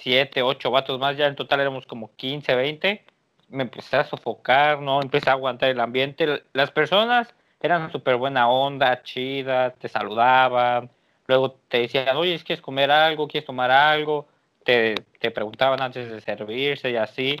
siete, 0.00 0.42
ocho 0.42 0.70
vatos 0.70 0.98
más, 0.98 1.16
ya 1.16 1.26
en 1.26 1.36
total 1.36 1.60
éramos 1.60 1.86
como 1.86 2.14
15, 2.16 2.54
20 2.54 3.04
me 3.48 3.62
empecé 3.62 3.96
a 3.96 4.04
sofocar, 4.04 4.80
¿no? 4.80 5.00
Empecé 5.02 5.30
a 5.30 5.34
aguantar 5.34 5.70
el 5.70 5.80
ambiente. 5.80 6.42
Las 6.52 6.70
personas 6.70 7.34
eran 7.60 7.90
súper 7.90 8.16
buena 8.16 8.48
onda, 8.48 9.02
chidas, 9.02 9.74
te 9.78 9.88
saludaban, 9.88 10.90
luego 11.26 11.52
te 11.68 11.80
decían, 11.80 12.16
oye, 12.16 12.38
¿quieres 12.44 12.62
comer 12.62 12.90
algo? 12.90 13.26
¿Quieres 13.26 13.46
tomar 13.46 13.70
algo? 13.70 14.28
Te, 14.64 14.94
te 15.18 15.30
preguntaban 15.30 15.80
antes 15.80 16.10
de 16.10 16.20
servirse 16.20 16.90
y 16.90 16.96
así, 16.96 17.36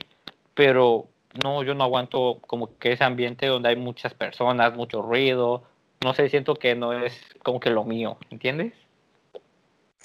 pero 0.54 1.06
no, 1.44 1.62
yo 1.62 1.74
no 1.74 1.84
aguanto 1.84 2.38
como 2.46 2.78
que 2.78 2.92
ese 2.92 3.04
ambiente 3.04 3.46
donde 3.46 3.68
hay 3.68 3.76
muchas 3.76 4.14
personas, 4.14 4.74
mucho 4.74 5.02
ruido, 5.02 5.62
no 6.02 6.14
sé, 6.14 6.28
siento 6.30 6.54
que 6.54 6.74
no 6.74 6.92
es 6.92 7.20
como 7.42 7.60
que 7.60 7.70
lo 7.70 7.84
mío, 7.84 8.16
¿entiendes? 8.30 8.72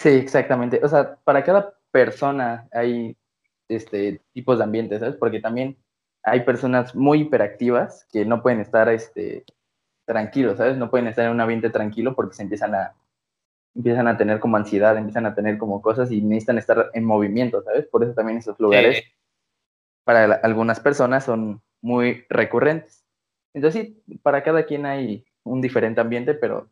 Sí, 0.04 0.10
exactamente. 0.10 0.82
O 0.84 0.90
sea, 0.90 1.16
para 1.24 1.46
cada 1.46 1.76
persona 1.90 2.68
hay 2.74 3.16
este 3.70 4.22
tipos 4.34 4.58
de 4.58 4.66
ambientes, 4.66 5.00
¿sabes? 5.00 5.16
Porque 5.16 5.40
también 5.40 5.78
hay 6.24 6.42
personas 6.42 6.94
muy 6.94 7.22
hiperactivas 7.22 8.06
que 8.12 8.26
no 8.26 8.42
pueden 8.42 8.60
estar 8.60 8.90
este, 8.90 9.46
tranquilos, 10.06 10.58
¿sabes? 10.58 10.76
No 10.76 10.90
pueden 10.90 11.08
estar 11.08 11.26
en 11.26 11.32
un 11.32 11.40
ambiente 11.40 11.70
tranquilo 11.70 12.16
porque 12.16 12.36
se 12.36 12.44
empiezan 12.44 12.76
a, 12.76 12.98
empiezan 13.76 14.10
a 14.10 14.18
tener 14.18 14.42
como 14.42 14.58
ansiedad, 14.58 14.98
empiezan 14.98 15.26
a 15.26 15.36
tener 15.36 15.58
como 15.58 15.82
cosas 15.82 16.12
y 16.12 16.22
necesitan 16.22 16.58
estar 16.58 16.92
en 16.94 17.06
movimiento, 17.06 17.64
¿sabes? 17.64 17.88
Por 17.88 18.04
eso 18.04 18.14
también 18.14 18.40
esos 18.40 18.60
lugares 18.60 19.06
para 20.04 20.34
algunas 20.34 20.82
personas 20.82 21.24
son 21.24 21.62
muy 21.82 22.26
recurrentes. 22.28 23.06
Entonces 23.54 23.86
sí, 24.06 24.20
para 24.22 24.44
cada 24.44 24.66
quien 24.66 24.86
hay 24.86 25.26
un 25.46 25.62
diferente 25.62 26.02
ambiente, 26.02 26.34
pero 26.34 26.70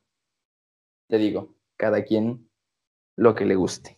te 1.07 1.17
digo, 1.17 1.55
cada 1.77 2.03
quien 2.03 2.50
lo 3.17 3.35
que 3.35 3.45
le 3.45 3.55
guste. 3.55 3.97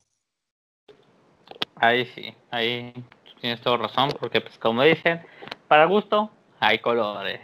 Ahí 1.76 2.06
sí, 2.06 2.34
ahí 2.52 2.94
tienes 3.42 3.62
toda 3.62 3.78
razón, 3.78 4.10
porque 4.20 4.42
pues 4.42 4.58
como 4.58 4.84
dicen, 4.84 5.22
para 5.68 5.86
gusto 5.86 6.32
hay 6.60 6.80
colores. 6.80 7.42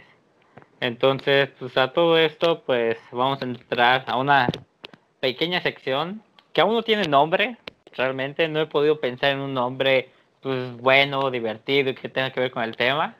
Entonces, 0.80 1.50
pues 1.58 1.76
a 1.76 1.92
todo 1.92 2.16
esto, 2.16 2.62
pues 2.64 2.98
vamos 3.12 3.42
a 3.42 3.44
entrar 3.44 4.04
a 4.06 4.16
una 4.16 4.48
pequeña 5.20 5.60
sección 5.60 6.22
que 6.52 6.62
aún 6.62 6.74
no 6.74 6.82
tiene 6.82 7.04
nombre. 7.04 7.58
Realmente 7.92 8.48
no 8.48 8.60
he 8.60 8.66
podido 8.66 8.98
pensar 8.98 9.32
en 9.32 9.40
un 9.40 9.52
nombre 9.52 10.10
pues 10.40 10.74
bueno, 10.78 11.30
divertido 11.30 11.90
y 11.90 11.94
que 11.94 12.08
tenga 12.08 12.30
que 12.30 12.40
ver 12.40 12.50
con 12.50 12.62
el 12.62 12.76
tema. 12.76 13.14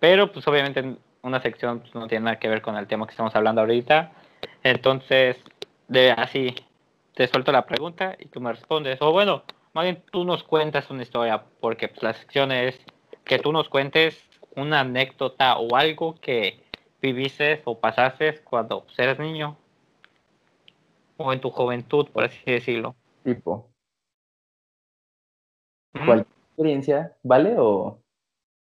Pero 0.00 0.32
pues 0.32 0.46
obviamente 0.48 0.96
una 1.22 1.40
sección 1.40 1.80
pues, 1.80 1.94
no 1.94 2.08
tiene 2.08 2.24
nada 2.24 2.38
que 2.38 2.48
ver 2.48 2.62
con 2.62 2.76
el 2.76 2.86
tema 2.86 3.06
que 3.06 3.12
estamos 3.12 3.34
hablando 3.36 3.60
ahorita. 3.60 4.12
Entonces, 4.64 5.36
de 5.88 6.10
así, 6.10 6.54
te 7.14 7.26
suelto 7.26 7.52
la 7.52 7.66
pregunta 7.66 8.16
y 8.18 8.26
tú 8.26 8.40
me 8.40 8.52
respondes. 8.52 9.00
O 9.00 9.12
bueno, 9.12 9.42
más 9.72 9.84
bien 9.84 10.02
tú 10.10 10.24
nos 10.24 10.42
cuentas 10.42 10.90
una 10.90 11.02
historia, 11.02 11.44
porque 11.60 11.88
pues, 11.88 12.02
la 12.02 12.14
sección 12.14 12.52
es 12.52 12.80
que 13.24 13.38
tú 13.38 13.52
nos 13.52 13.68
cuentes 13.68 14.22
una 14.56 14.80
anécdota 14.80 15.56
o 15.58 15.76
algo 15.76 16.14
que 16.20 16.60
viviste 17.00 17.62
o 17.64 17.78
pasaste 17.78 18.40
cuando 18.44 18.84
pues, 18.84 18.98
eras 18.98 19.18
niño 19.18 19.56
o 21.16 21.32
en 21.32 21.40
tu 21.40 21.50
juventud, 21.50 22.08
por 22.08 22.24
así 22.24 22.38
decirlo. 22.44 22.94
Tipo. 23.24 23.68
¿Cuál 26.04 26.20
experiencia, 26.20 27.16
vale? 27.22 27.54
O... 27.58 27.98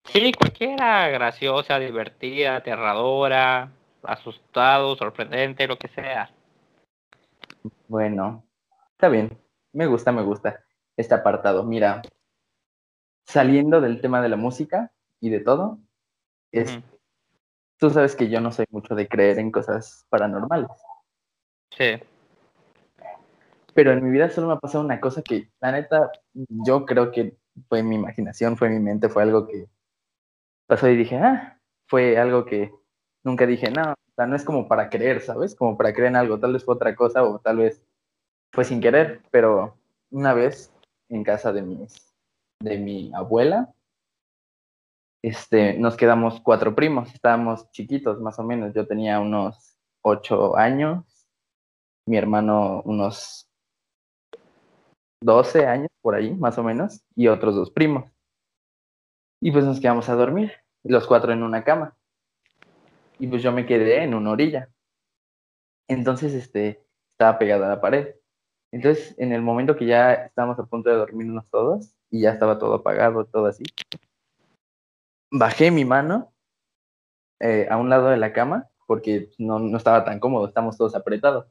Sí, 0.04 0.32
cualquiera, 0.32 1.08
graciosa, 1.08 1.78
divertida, 1.78 2.56
aterradora, 2.56 3.72
asustado, 4.02 4.96
sorprendente, 4.96 5.66
lo 5.66 5.78
que 5.78 5.88
sea. 5.88 6.30
Bueno, 7.88 8.44
está 8.92 9.08
bien. 9.08 9.38
Me 9.72 9.86
gusta, 9.86 10.12
me 10.12 10.22
gusta 10.22 10.64
este 10.96 11.14
apartado. 11.14 11.64
Mira, 11.64 12.02
saliendo 13.24 13.80
del 13.80 14.00
tema 14.00 14.22
de 14.22 14.28
la 14.28 14.36
música 14.36 14.92
y 15.20 15.30
de 15.30 15.40
todo, 15.40 15.78
es, 16.52 16.78
tú 17.78 17.90
sabes 17.90 18.16
que 18.16 18.28
yo 18.28 18.40
no 18.40 18.52
soy 18.52 18.66
mucho 18.70 18.94
de 18.94 19.08
creer 19.08 19.38
en 19.38 19.50
cosas 19.50 20.06
paranormales. 20.08 20.70
Sí. 21.76 22.00
Pero 23.74 23.92
en 23.92 24.02
mi 24.02 24.10
vida 24.10 24.30
solo 24.30 24.48
me 24.48 24.54
ha 24.54 24.58
pasado 24.58 24.84
una 24.84 25.00
cosa 25.00 25.22
que, 25.22 25.50
la 25.60 25.72
neta, 25.72 26.10
yo 26.32 26.84
creo 26.84 27.12
que 27.12 27.36
fue 27.68 27.82
mi 27.82 27.96
imaginación, 27.96 28.56
fue 28.56 28.70
mi 28.70 28.80
mente, 28.80 29.08
fue 29.08 29.22
algo 29.22 29.46
que 29.46 29.68
pasó 30.66 30.88
y 30.88 30.96
dije, 30.96 31.16
ah, 31.16 31.60
fue 31.86 32.18
algo 32.18 32.44
que 32.44 32.72
nunca 33.22 33.46
dije, 33.46 33.70
no, 33.70 33.94
sea, 34.18 34.26
no 34.26 34.36
es 34.36 34.44
como 34.44 34.66
para 34.66 34.90
creer, 34.90 35.20
¿sabes? 35.20 35.54
Como 35.54 35.76
para 35.76 35.92
creer 35.92 36.08
en 36.08 36.16
algo, 36.16 36.40
tal 36.40 36.52
vez 36.52 36.64
fue 36.64 36.74
otra 36.74 36.94
cosa 36.96 37.22
o 37.22 37.38
tal 37.38 37.58
vez 37.58 37.82
fue 38.52 38.64
sin 38.64 38.80
querer, 38.80 39.22
pero 39.30 39.76
una 40.10 40.34
vez 40.34 40.72
en 41.08 41.22
casa 41.22 41.52
de, 41.52 41.62
mis, 41.62 42.12
de 42.60 42.78
mi 42.78 43.12
abuela. 43.14 43.72
Este, 45.22 45.78
nos 45.78 45.96
quedamos 45.96 46.40
cuatro 46.40 46.74
primos, 46.74 47.12
estábamos 47.14 47.70
chiquitos 47.70 48.20
más 48.20 48.38
o 48.38 48.42
menos. 48.42 48.74
Yo 48.74 48.86
tenía 48.86 49.20
unos 49.20 49.76
ocho 50.02 50.56
años, 50.56 51.04
mi 52.06 52.16
hermano 52.16 52.82
unos 52.84 53.48
doce 55.20 55.66
años 55.66 55.90
por 56.02 56.14
ahí, 56.14 56.34
más 56.34 56.58
o 56.58 56.62
menos, 56.62 57.02
y 57.14 57.28
otros 57.28 57.54
dos 57.54 57.70
primos. 57.70 58.10
Y 59.40 59.52
pues 59.52 59.64
nos 59.64 59.80
quedamos 59.80 60.08
a 60.08 60.14
dormir, 60.14 60.52
los 60.82 61.06
cuatro 61.06 61.32
en 61.32 61.42
una 61.42 61.62
cama. 61.62 61.97
Y 63.18 63.26
pues 63.26 63.42
yo 63.42 63.52
me 63.52 63.66
quedé 63.66 64.02
en 64.02 64.14
una 64.14 64.30
orilla. 64.30 64.68
Entonces, 65.88 66.34
este, 66.34 66.84
estaba 67.12 67.38
pegada 67.38 67.66
a 67.66 67.70
la 67.70 67.80
pared. 67.80 68.14
Entonces, 68.72 69.14
en 69.18 69.32
el 69.32 69.42
momento 69.42 69.76
que 69.76 69.86
ya 69.86 70.12
estábamos 70.12 70.58
a 70.58 70.66
punto 70.66 70.90
de 70.90 70.96
dormirnos 70.96 71.50
todos 71.50 71.96
y 72.10 72.20
ya 72.20 72.32
estaba 72.32 72.58
todo 72.58 72.74
apagado, 72.74 73.24
todo 73.24 73.46
así, 73.46 73.64
bajé 75.30 75.70
mi 75.70 75.84
mano 75.84 76.32
eh, 77.40 77.66
a 77.70 77.76
un 77.76 77.88
lado 77.88 78.08
de 78.08 78.16
la 78.16 78.32
cama 78.32 78.68
porque 78.86 79.30
no, 79.38 79.58
no, 79.58 79.76
estaba 79.76 80.04
tan 80.04 80.18
cómodo, 80.18 80.48
estamos 80.48 80.76
todos 80.76 80.94
apretados. 80.94 81.46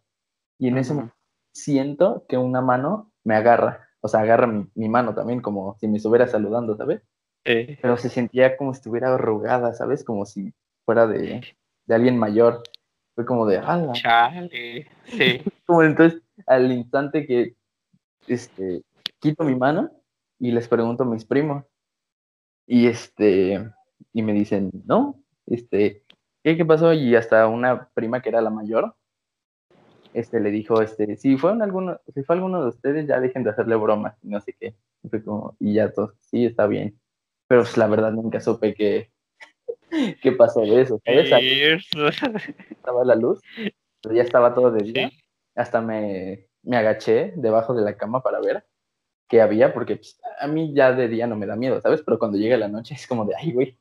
Y 0.59 0.67
en 0.69 0.77
ese 0.77 0.93
momento 0.93 1.15
siento 1.53 2.25
que 2.27 2.37
una 2.37 2.61
mano 2.61 3.11
me 3.23 3.35
agarra, 3.35 3.87
o 4.01 4.07
sea, 4.07 4.21
agarra 4.21 4.47
mi, 4.47 4.89
mano 4.89 5.13
también, 5.13 5.41
como 5.41 5.77
si 5.79 5.87
me 5.87 5.97
estuviera 5.97 6.27
saludando, 6.27 6.75
¿sabes? 6.75 7.01
Pero 7.43 7.95
se 7.97 8.09
sentía 8.09 8.57
como 8.57 8.73
si 8.73 8.79
estuviera 8.79 9.13
arrugada, 9.13 9.73
¿sabes? 9.73 10.03
Como 10.03 10.25
si 10.25 10.53
fuera 10.87 11.05
de, 11.05 11.41
de 11.85 11.95
alguien 11.95 12.17
mayor. 12.17 12.63
Fue 13.13 13.25
como 13.25 13.45
de, 13.45 13.57
¡ala! 13.57 13.91
Chale. 13.91 14.87
Sí. 15.05 15.41
como 15.65 15.83
entonces 15.83 16.21
al 16.45 16.71
instante 16.71 17.27
que 17.27 17.55
este, 18.27 18.83
quito 19.19 19.43
mi 19.43 19.55
mano 19.55 19.91
y 20.39 20.51
les 20.51 20.69
pregunto 20.69 21.03
a 21.03 21.07
mis 21.07 21.25
primos. 21.25 21.65
Y 22.65 22.87
este, 22.87 23.69
y 24.13 24.21
me 24.21 24.31
dicen, 24.31 24.71
no, 24.85 25.19
este, 25.45 26.03
¿qué, 26.41 26.55
qué 26.55 26.65
pasó? 26.65 26.93
Y 26.93 27.15
hasta 27.15 27.47
una 27.47 27.89
prima 27.93 28.21
que 28.21 28.29
era 28.29 28.41
la 28.41 28.49
mayor, 28.49 28.95
este, 30.13 30.39
le 30.39 30.51
dijo, 30.51 30.81
este, 30.81 31.17
si 31.17 31.37
fue 31.37 31.51
alguno, 31.51 31.99
si 32.13 32.23
fue 32.23 32.35
alguno 32.35 32.61
de 32.61 32.69
ustedes, 32.69 33.07
ya 33.07 33.19
dejen 33.19 33.43
de 33.43 33.49
hacerle 33.49 33.75
bromas, 33.75 34.15
y 34.23 34.29
no 34.29 34.39
sé 34.39 34.55
qué. 34.57 34.75
Y, 35.03 35.09
fue 35.09 35.23
como, 35.23 35.55
y 35.59 35.73
ya 35.73 35.91
todos, 35.91 36.13
sí, 36.21 36.45
está 36.45 36.65
bien. 36.67 36.97
Pero 37.47 37.61
pues, 37.61 37.77
la 37.77 37.87
verdad 37.87 38.11
nunca 38.11 38.39
supe 38.39 38.73
que, 38.73 39.11
qué 40.21 40.31
pasó 40.31 40.61
de 40.61 40.81
eso. 40.81 41.01
Estaba 41.05 43.03
la 43.03 43.15
luz, 43.15 43.41
pero 44.01 44.15
ya 44.15 44.23
estaba 44.23 44.53
todo 44.53 44.71
de 44.71 44.83
día 44.83 45.11
hasta 45.57 45.81
me, 45.81 46.47
me 46.63 46.77
agaché 46.77 47.33
debajo 47.35 47.73
de 47.73 47.83
la 47.83 47.97
cama 47.97 48.21
para 48.21 48.39
ver 48.39 48.65
qué 49.27 49.41
había, 49.41 49.73
porque 49.73 49.97
pues, 49.97 50.19
a 50.39 50.47
mí 50.47 50.73
ya 50.73 50.93
de 50.93 51.07
día 51.07 51.27
no 51.27 51.35
me 51.35 51.47
da 51.47 51.55
miedo, 51.55 51.81
¿sabes? 51.81 52.01
Pero 52.03 52.19
cuando 52.19 52.37
llega 52.37 52.55
la 52.57 52.69
noche 52.69 52.93
es 52.93 53.07
como 53.07 53.25
de, 53.25 53.35
ay, 53.35 53.51
güey. 53.51 53.77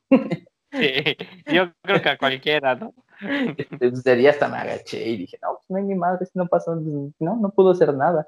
Sí, 0.71 1.15
yo 1.45 1.71
creo 1.81 2.01
que 2.01 2.09
a 2.09 2.17
cualquiera, 2.17 2.75
¿no? 2.75 2.93
Pues, 3.79 4.03
de 4.03 4.15
día 4.15 4.31
hasta 4.31 4.49
me 4.49 4.57
agaché 4.57 5.07
y 5.07 5.17
dije, 5.17 5.39
no, 5.41 5.53
pues 5.53 5.69
no 5.69 5.77
hay 5.77 5.83
mi 5.83 5.95
madre, 5.95 6.27
no 6.33 6.47
pasó, 6.47 6.75
no, 6.75 7.13
no 7.19 7.49
pudo 7.51 7.71
hacer 7.71 7.93
nada. 7.93 8.27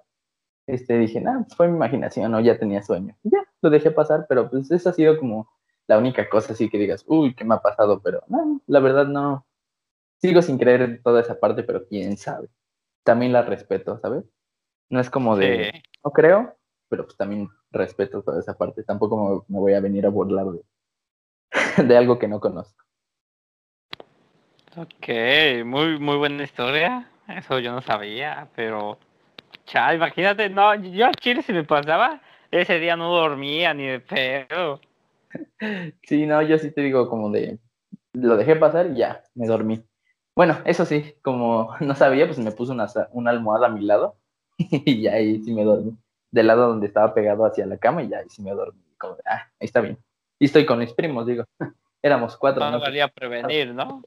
Este, 0.65 0.97
dije, 0.97 1.19
no, 1.19 1.43
pues 1.43 1.55
fue 1.55 1.67
mi 1.67 1.75
imaginación, 1.75 2.31
no, 2.31 2.39
ya 2.39 2.57
tenía 2.57 2.81
sueño. 2.81 3.15
ya, 3.23 3.39
lo 3.61 3.69
dejé 3.69 3.91
pasar, 3.91 4.25
pero 4.29 4.49
pues 4.49 4.71
esa 4.71 4.91
ha 4.91 4.93
sido 4.93 5.19
como 5.19 5.49
la 5.89 5.97
única 5.97 6.29
cosa 6.29 6.53
así 6.53 6.69
que 6.69 6.77
digas, 6.77 7.03
uy, 7.07 7.33
¿qué 7.33 7.43
me 7.43 7.55
ha 7.55 7.61
pasado? 7.61 7.99
Pero 8.03 8.21
no, 8.27 8.61
la 8.67 8.79
verdad 8.79 9.07
no. 9.07 9.47
Sigo 10.21 10.43
sin 10.43 10.59
creer 10.59 10.83
en 10.83 11.01
toda 11.01 11.19
esa 11.19 11.39
parte, 11.39 11.63
pero 11.63 11.87
quién 11.87 12.15
sabe. 12.15 12.47
También 13.03 13.33
la 13.33 13.41
respeto, 13.41 13.97
¿sabes? 13.97 14.23
No 14.89 14.99
es 14.99 15.09
como 15.09 15.35
de, 15.35 15.81
no 16.05 16.11
creo, 16.11 16.55
pero 16.89 17.05
pues 17.05 17.17
también 17.17 17.49
respeto 17.71 18.21
toda 18.21 18.39
esa 18.39 18.55
parte. 18.55 18.83
Tampoco 18.83 19.45
me, 19.47 19.57
voy 19.57 19.73
a 19.73 19.79
venir 19.79 20.05
a 20.05 20.09
burlar 20.09 20.45
de, 20.51 20.61
de 21.87 21.97
algo 21.97 22.19
que 22.19 22.27
no 22.27 22.39
conozco. 22.39 22.85
Ok, 24.77 25.07
muy, 25.65 25.97
muy 25.97 26.17
buena 26.17 26.43
historia. 26.43 27.09
Eso 27.27 27.57
yo 27.57 27.71
no 27.71 27.81
sabía, 27.81 28.47
pero. 28.55 28.99
Chá, 29.65 29.95
imagínate, 29.95 30.49
no, 30.49 30.75
yo 30.75 31.07
a 31.07 31.11
Chile 31.13 31.41
si 31.41 31.51
me 31.51 31.63
pasaba, 31.63 32.21
ese 32.51 32.79
día 32.79 32.95
no 32.95 33.11
dormía 33.11 33.73
ni 33.73 33.87
de 33.87 33.99
pedo. 33.99 34.79
Sí, 36.03 36.25
no, 36.25 36.41
yo 36.41 36.57
sí 36.57 36.71
te 36.71 36.81
digo 36.81 37.09
como 37.09 37.29
de, 37.29 37.59
lo 38.13 38.37
dejé 38.37 38.55
pasar 38.55 38.91
y 38.91 38.97
ya, 38.97 39.23
me 39.35 39.47
dormí. 39.47 39.83
Bueno, 40.35 40.57
eso 40.65 40.85
sí, 40.85 41.15
como 41.21 41.75
no 41.81 41.95
sabía, 41.95 42.25
pues 42.25 42.39
me 42.39 42.51
puse 42.51 42.71
una, 42.71 42.87
una 43.11 43.31
almohada 43.31 43.67
a 43.67 43.71
mi 43.71 43.81
lado 43.81 44.15
y 44.57 45.01
ya 45.01 45.13
ahí 45.13 45.41
sí 45.43 45.53
me 45.53 45.63
dormí. 45.63 45.97
Del 46.31 46.47
lado 46.47 46.67
donde 46.67 46.87
estaba 46.87 47.13
pegado 47.13 47.45
hacia 47.45 47.65
la 47.65 47.77
cama 47.77 48.03
y 48.03 48.09
ya 48.09 48.19
ahí 48.19 48.29
sí 48.29 48.41
me 48.41 48.51
dormí. 48.51 48.81
Como 48.97 49.15
de, 49.15 49.23
ah, 49.25 49.51
ahí 49.59 49.65
está 49.65 49.81
bien. 49.81 49.97
Y 50.37 50.45
estoy 50.45 50.65
con 50.65 50.79
mis 50.79 50.93
primos, 50.93 51.25
digo. 51.25 51.45
Éramos 52.01 52.37
cuatro. 52.37 52.63
No, 52.63 52.71
no 52.71 52.79
valía 52.79 53.07
prevenir, 53.09 53.73
¿no? 53.73 54.03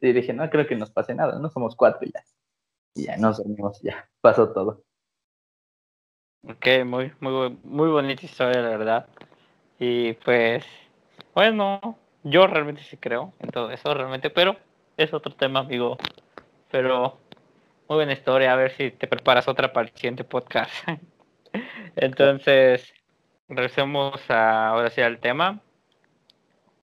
y 0.00 0.12
dije, 0.12 0.34
no 0.34 0.48
creo 0.50 0.66
que 0.66 0.76
nos 0.76 0.90
pase 0.90 1.14
nada, 1.14 1.38
no 1.38 1.48
somos 1.48 1.74
cuatro 1.74 2.06
ya. 2.12 2.22
Y 2.94 3.04
ya 3.04 3.16
nos 3.16 3.38
dormimos, 3.38 3.80
ya 3.80 4.06
pasó 4.20 4.52
todo. 4.52 4.84
Ok, 6.46 6.84
muy, 6.84 7.12
muy, 7.20 7.56
muy 7.62 7.88
bonita 7.88 8.26
historia, 8.26 8.60
la 8.60 8.68
verdad. 8.70 9.06
Y 9.84 10.12
pues, 10.12 10.64
bueno, 11.34 11.98
yo 12.22 12.46
realmente 12.46 12.84
sí 12.84 12.96
creo 12.98 13.32
en 13.40 13.50
todo 13.50 13.72
eso, 13.72 13.92
realmente, 13.92 14.30
pero 14.30 14.56
es 14.96 15.12
otro 15.12 15.34
tema, 15.34 15.58
amigo. 15.58 15.98
Pero 16.70 17.18
muy 17.88 17.96
buena 17.96 18.12
historia, 18.12 18.52
a 18.52 18.56
ver 18.56 18.70
si 18.76 18.92
te 18.92 19.08
preparas 19.08 19.48
otra 19.48 19.72
para 19.72 19.88
el 19.88 19.94
siguiente 19.96 20.22
podcast. 20.22 20.72
Entonces, 21.96 22.94
regresemos 23.48 24.20
a, 24.30 24.68
ahora 24.68 24.88
sí 24.90 25.00
al 25.00 25.18
tema. 25.18 25.58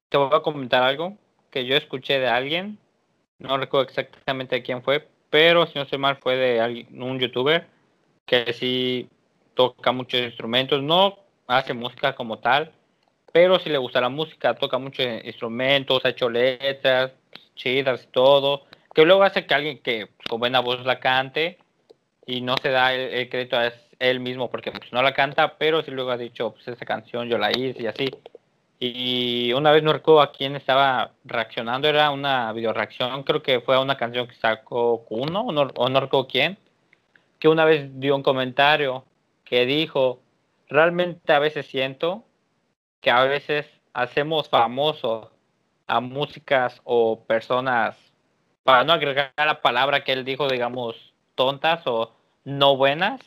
Te 0.10 0.18
voy 0.18 0.32
a 0.34 0.42
comentar 0.42 0.84
algo 0.84 1.18
que 1.52 1.66
yo 1.66 1.78
escuché 1.78 2.20
de 2.20 2.28
alguien, 2.28 2.80
no 3.38 3.58
recuerdo 3.58 3.88
exactamente 3.88 4.62
quién 4.62 4.84
fue, 4.84 5.08
pero 5.30 5.66
si 5.68 5.80
no 5.80 5.86
sé 5.86 5.98
mal 5.98 6.18
fue 6.18 6.36
de 6.36 6.86
un 6.92 7.18
youtuber 7.18 7.66
que 8.26 8.52
sí 8.52 9.08
toca 9.54 9.94
muchos 9.94 10.20
instrumentos, 10.20 10.84
no 10.84 11.18
hace 11.48 11.74
música 11.74 12.14
como 12.14 12.40
tal, 12.40 12.74
pero 13.32 13.60
si 13.60 13.70
le 13.70 13.78
gusta 13.78 14.02
la 14.02 14.10
música, 14.10 14.56
toca 14.56 14.78
muchos 14.78 15.06
instrumentos, 15.24 16.04
ha 16.04 16.10
hecho 16.10 16.30
letras 16.30 17.12
chidas 17.56 18.04
y 18.04 18.08
todo, 18.08 18.66
que 18.94 19.06
luego 19.06 19.24
hace 19.24 19.46
que 19.46 19.54
alguien 19.54 19.80
que 19.80 20.10
con 20.30 20.40
buena 20.40 20.62
voz 20.62 20.86
la 20.86 21.00
cante 21.00 21.58
y 22.26 22.42
no 22.42 22.56
se 22.58 22.70
da 22.70 22.94
el, 22.94 23.30
crédito 23.30 23.58
a 23.58 23.72
él 24.00 24.20
mismo 24.20 24.50
porque 24.50 24.72
pues, 24.72 24.92
no 24.94 25.02
la 25.02 25.14
canta, 25.14 25.58
pero 25.58 25.84
si 25.84 25.92
luego 25.92 26.12
ha 26.12 26.18
dicho, 26.18 26.52
pues 26.54 26.68
esa 26.68 26.86
canción 26.86 27.28
yo 27.28 27.38
la 27.38 27.52
hice 27.52 27.84
y 27.84 27.88
así. 27.88 28.10
Y 28.82 29.52
una 29.54 29.72
vez 29.72 29.84
no 29.84 29.92
recuerdo 29.92 30.22
a 30.22 30.32
quién 30.32 30.56
estaba 30.56 31.12
reaccionando, 31.26 31.90
era 31.90 32.12
una 32.12 32.54
video 32.54 32.72
reacción, 32.72 33.24
creo 33.24 33.44
que 33.44 33.60
fue 33.60 33.76
a 33.76 33.82
una 33.82 33.98
canción 33.98 34.28
que 34.28 34.36
sacó 34.36 35.06
uno, 35.10 35.42
o 35.42 35.52
no, 35.52 35.70
o 35.76 35.90
no 35.90 36.00
recuerdo 36.00 36.28
quién, 36.28 36.58
que 37.40 37.50
una 37.50 37.66
vez 37.66 38.00
dio 38.00 38.16
un 38.16 38.24
comentario 38.24 39.04
que 39.44 39.66
dijo, 39.66 40.22
realmente 40.70 41.34
a 41.34 41.40
veces 41.40 41.66
siento 41.66 42.24
que 43.02 43.12
a 43.12 43.24
veces 43.24 43.66
hacemos 43.94 44.50
famosos 44.50 45.30
a 45.88 46.00
músicas 46.00 46.82
o 46.84 47.24
personas, 47.26 47.98
para 48.64 48.84
no 48.84 48.94
agregar 48.94 49.34
la 49.38 49.62
palabra 49.62 50.04
que 50.04 50.12
él 50.12 50.26
dijo, 50.26 50.48
digamos, 50.48 51.14
tontas 51.36 51.86
o 51.88 52.14
no 52.44 52.78
buenas, 52.78 53.22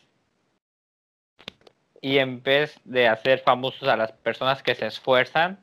y 2.00 2.18
en 2.18 2.42
vez 2.42 2.80
de 2.84 3.08
hacer 3.08 3.40
famosos 3.40 3.88
a 3.88 3.96
las 3.96 4.12
personas 4.12 4.62
que 4.62 4.74
se 4.74 4.86
esfuerzan, 4.86 5.58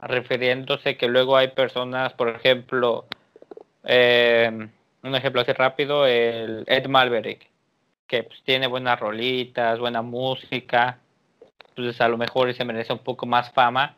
refiriéndose 0.00 0.96
que 0.96 1.08
luego 1.08 1.36
hay 1.36 1.48
personas, 1.48 2.12
por 2.12 2.28
ejemplo, 2.28 3.06
eh, 3.84 4.68
un 5.02 5.14
ejemplo 5.14 5.40
así 5.40 5.52
rápido, 5.52 6.06
el 6.06 6.64
Ed 6.66 6.86
Malverick, 6.86 7.48
que 8.06 8.24
pues, 8.24 8.42
tiene 8.42 8.66
buenas 8.66 8.98
rolitas, 8.98 9.78
buena 9.78 10.02
música, 10.02 10.98
pues 11.74 12.00
a 12.00 12.08
lo 12.08 12.16
mejor 12.18 12.52
se 12.54 12.64
merece 12.64 12.92
un 12.92 13.00
poco 13.00 13.26
más 13.26 13.52
fama 13.52 13.96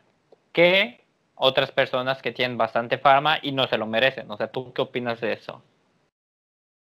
que 0.51 1.03
otras 1.35 1.71
personas 1.71 2.21
que 2.21 2.31
tienen 2.31 2.57
bastante 2.57 2.97
fama 2.97 3.37
y 3.41 3.51
no 3.51 3.67
se 3.67 3.77
lo 3.77 3.85
merecen. 3.85 4.29
O 4.31 4.37
sea, 4.37 4.47
¿tú 4.51 4.73
qué 4.73 4.81
opinas 4.81 5.21
de 5.21 5.33
eso? 5.33 5.61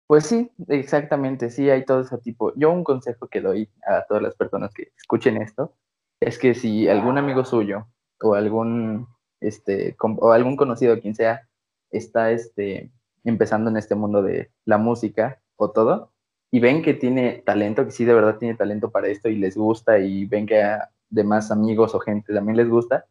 Pues 0.08 0.26
sí, 0.26 0.52
exactamente, 0.68 1.50
sí, 1.50 1.70
hay 1.70 1.86
todo 1.86 2.02
ese 2.02 2.18
tipo. 2.18 2.54
Yo 2.56 2.70
un 2.72 2.84
consejo 2.84 3.28
que 3.28 3.40
doy 3.40 3.70
a 3.88 4.04
todas 4.04 4.22
las 4.22 4.36
personas 4.36 4.74
que 4.74 4.92
escuchen 4.98 5.42
esto 5.42 5.74
es 6.20 6.38
que 6.38 6.54
si 6.54 6.90
algún 6.90 7.18
amigo 7.18 7.46
suyo 7.46 7.88
o 8.22 8.34
algún, 8.36 9.08
este, 9.40 9.96
o 10.00 10.32
algún 10.32 10.58
conocido, 10.58 11.00
quien 11.00 11.16
sea, 11.16 11.48
está 11.92 12.32
este, 12.32 12.92
empezando 13.24 13.70
en 13.70 13.78
este 13.78 13.96
mundo 13.96 14.22
de 14.22 14.52
la 14.66 14.78
música 14.78 15.42
o 15.56 15.72
todo, 15.72 16.11
y 16.52 16.60
ven 16.60 16.84
que 16.84 16.94
tiene 16.94 17.42
talento, 17.46 17.86
que 17.86 17.92
sí 17.92 18.04
de 18.04 18.14
verdad 18.14 18.38
tiene 18.38 18.56
talento 18.56 18.92
para 18.92 19.08
esto 19.08 19.30
y 19.30 19.38
les 19.38 19.56
gusta 19.56 20.00
y 20.00 20.26
ven 20.26 20.46
que 20.46 20.62
a 20.62 20.90
demás 21.10 21.50
amigos 21.50 21.96
o 21.96 22.00
gente 22.00 22.34
también 22.34 22.58
les 22.58 22.70
gusta, 22.70 23.06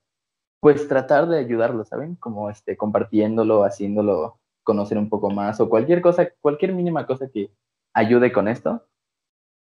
pues 0.61 0.87
tratar 0.87 1.27
de 1.27 1.39
ayudarlo, 1.39 1.85
¿saben? 1.87 2.17
Como 2.17 2.51
este, 2.51 2.77
compartiéndolo, 2.77 3.65
haciéndolo 3.65 4.39
conocer 4.63 4.99
un 4.99 5.09
poco 5.09 5.31
más 5.31 5.59
o 5.59 5.71
cualquier 5.71 6.03
cosa, 6.03 6.29
cualquier 6.43 6.75
mínima 6.75 7.07
cosa 7.07 7.31
que 7.33 7.51
ayude 7.95 8.31
con 8.31 8.47
esto, 8.47 8.87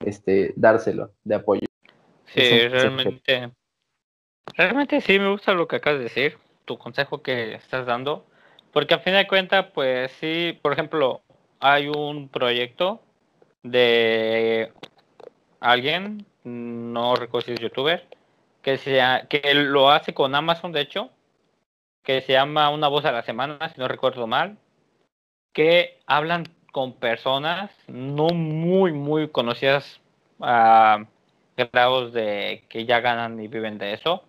este, 0.05 0.53
dárselo 0.57 1.12
de 1.23 1.37
apoyo. 1.37 1.62
Sí, 2.27 2.69
realmente, 2.69 3.53
realmente 4.55 5.01
sí 5.01 5.21
me 5.21 5.31
gusta 5.31 5.55
lo 5.55 5.69
que 5.69 5.77
acabas 5.77 5.99
de 5.99 6.05
decir, 6.05 6.37
tu 6.64 6.79
consejo 6.79 7.23
que 7.23 7.55
estás 7.55 7.87
dando, 7.87 8.27
porque 8.73 8.95
a 8.95 8.99
fin 8.99 9.14
de 9.14 9.29
cuentas, 9.29 9.67
pues 9.73 10.11
sí, 10.21 10.59
por 10.61 10.73
ejemplo, 10.73 11.23
hay 11.61 11.88
un 11.88 12.29
proyecto 12.29 13.01
de 13.62 14.73
alguien, 15.61 16.27
no 16.44 17.14
recuerdo 17.14 17.47
si 17.47 17.53
es 17.53 17.61
youtuber, 17.61 18.07
que, 18.62 18.79
sea, 18.79 19.27
que 19.29 19.55
lo 19.55 19.90
hace 19.90 20.14
con 20.14 20.35
Amazon, 20.35 20.73
de 20.73 20.81
hecho, 20.81 21.11
que 22.03 22.21
se 22.23 22.33
llama 22.33 22.71
Una 22.71 22.88
voz 22.88 23.05
a 23.05 23.12
la 23.12 23.23
semana, 23.23 23.68
si 23.68 23.81
no 23.81 23.88
recuerdo 23.88 24.27
mal, 24.27 24.59
que 25.53 25.99
hablan 26.07 26.44
con 26.73 26.94
personas 26.94 27.71
no 27.87 28.29
muy, 28.29 28.92
muy 28.92 29.29
conocidas 29.29 30.01
a 30.40 31.05
grados 31.57 32.12
de 32.12 32.64
que 32.68 32.87
ya 32.87 33.01
ganan 33.01 33.40
y 33.40 33.49
viven 33.49 33.79
de 33.79 33.92
eso, 33.94 34.23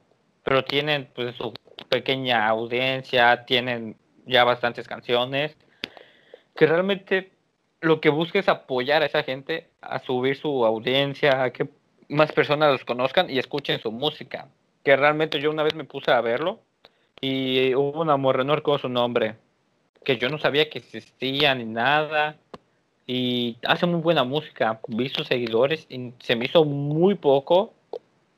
pero 0.44 0.64
tienen 0.64 1.10
pues 1.14 1.36
su 1.36 1.54
pequeña 1.90 2.48
audiencia, 2.48 3.46
tienen 3.46 3.96
ya 4.26 4.44
bastantes 4.44 4.88
canciones, 4.88 5.56
que 6.56 6.66
realmente 6.66 7.32
lo 7.82 8.02
que 8.02 8.10
busca 8.10 8.40
es 8.40 8.50
apoyar 8.50 9.02
a 9.02 9.06
esa 9.06 9.24
gente 9.24 9.68
a 9.82 10.00
subir 10.00 10.36
su 10.36 10.66
audiencia, 10.66 11.44
a 11.44 11.52
que 11.52 11.70
más 12.10 12.32
personas 12.32 12.72
los 12.72 12.86
conozcan 12.86 13.30
y 13.30 13.40
escuchen 13.40 13.80
su 13.80 13.92
música. 13.92 14.48
Que 14.84 14.96
realmente 14.96 15.40
yo 15.40 15.52
una 15.52 15.64
vez 15.64 15.76
me 15.76 15.84
puse 15.84 16.12
a 16.12 16.22
verlo 16.22 16.60
y 17.22 17.74
hubo 17.76 18.02
una 18.02 18.18
morrenor 18.18 18.62
con 18.62 18.80
su 18.80 18.90
nombre, 18.90 19.36
que 20.04 20.18
yo 20.18 20.30
no 20.30 20.40
sabía 20.40 20.70
que 20.70 20.80
existía 20.80 21.54
ni 21.56 21.66
nada. 21.66 22.38
Y 23.08 23.58
hace 23.66 23.86
muy 23.88 24.02
buena 24.02 24.24
música. 24.24 24.80
Vi 24.88 25.10
sus 25.10 25.28
seguidores 25.28 25.88
y 25.90 26.14
se 26.20 26.36
me 26.36 26.46
hizo 26.46 26.64
muy 26.64 27.16
poco 27.16 27.74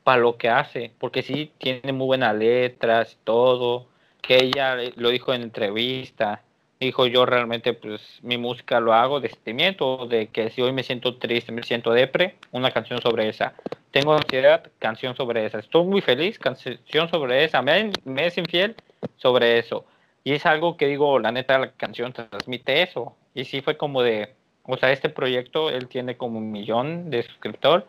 para 0.03 0.21
lo 0.21 0.37
que 0.37 0.49
hace, 0.49 0.91
porque 0.97 1.23
sí 1.23 1.51
tiene 1.57 1.91
muy 1.91 2.07
buenas 2.07 2.35
letras 2.35 3.17
todo. 3.23 3.87
Que 4.21 4.37
ella 4.43 4.77
lo 4.95 5.09
dijo 5.09 5.33
en 5.33 5.41
entrevista 5.41 6.41
dijo 6.85 7.05
yo 7.05 7.27
realmente 7.27 7.73
pues 7.73 8.01
mi 8.23 8.37
música 8.37 8.79
lo 8.79 8.93
hago 8.93 9.19
de 9.19 9.29
sentimiento, 9.29 10.07
de 10.07 10.27
que 10.27 10.49
si 10.49 10.61
hoy 10.61 10.73
me 10.73 10.83
siento 10.83 11.15
triste, 11.17 11.51
me 11.51 11.61
siento 11.61 11.91
depre, 11.91 12.35
una 12.51 12.71
canción 12.71 12.99
sobre 13.01 13.29
esa. 13.29 13.53
Tengo 13.91 14.15
ansiedad, 14.15 14.63
canción 14.79 15.15
sobre 15.15 15.45
esa. 15.45 15.59
Estoy 15.59 15.85
muy 15.85 16.01
feliz, 16.01 16.39
canción 16.39 17.09
sobre 17.09 17.43
esa. 17.43 17.61
Me, 17.61 17.91
me 18.03 18.25
es 18.25 18.37
infiel 18.37 18.75
sobre 19.17 19.59
eso. 19.59 19.85
Y 20.23 20.33
es 20.33 20.45
algo 20.45 20.75
que 20.75 20.87
digo, 20.87 21.19
la 21.19 21.31
neta, 21.31 21.59
la 21.59 21.71
canción 21.71 22.13
transmite 22.13 22.81
eso. 22.81 23.15
Y 23.35 23.45
sí 23.45 23.61
fue 23.61 23.77
como 23.77 24.01
de, 24.01 24.33
o 24.63 24.75
sea, 24.75 24.91
este 24.91 25.09
proyecto, 25.09 25.69
él 25.69 25.87
tiene 25.87 26.17
como 26.17 26.39
un 26.39 26.51
millón 26.51 27.11
de 27.11 27.23
suscriptores. 27.23 27.85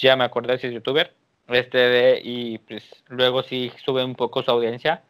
Ya 0.00 0.16
me 0.16 0.24
acordé 0.24 0.58
si 0.58 0.68
es 0.68 0.72
youtuber. 0.72 1.12
Este 1.48 1.78
de, 1.78 2.20
y 2.24 2.58
pues 2.58 2.84
luego 3.08 3.42
sí 3.42 3.70
sube 3.84 4.02
un 4.02 4.14
poco 4.14 4.42
su 4.42 4.50
audiencia 4.50 5.02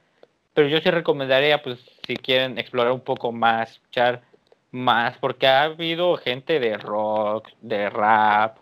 pero 0.57 0.68
yo 0.68 0.80
sí 0.80 0.90
recomendaría, 0.90 1.61
pues, 1.61 1.78
si 2.07 2.16
quieren 2.16 2.59
explorar 2.59 2.90
un 2.90 3.02
poco 3.02 3.30
más, 3.30 3.72
escuchar 3.72 4.22
más, 4.70 5.18
porque 5.18 5.46
ha 5.46 5.64
habido 5.64 6.16
gente 6.16 6.59
de 6.59 6.78
rock, 6.78 7.50
de 7.61 7.90
rap, 7.90 8.57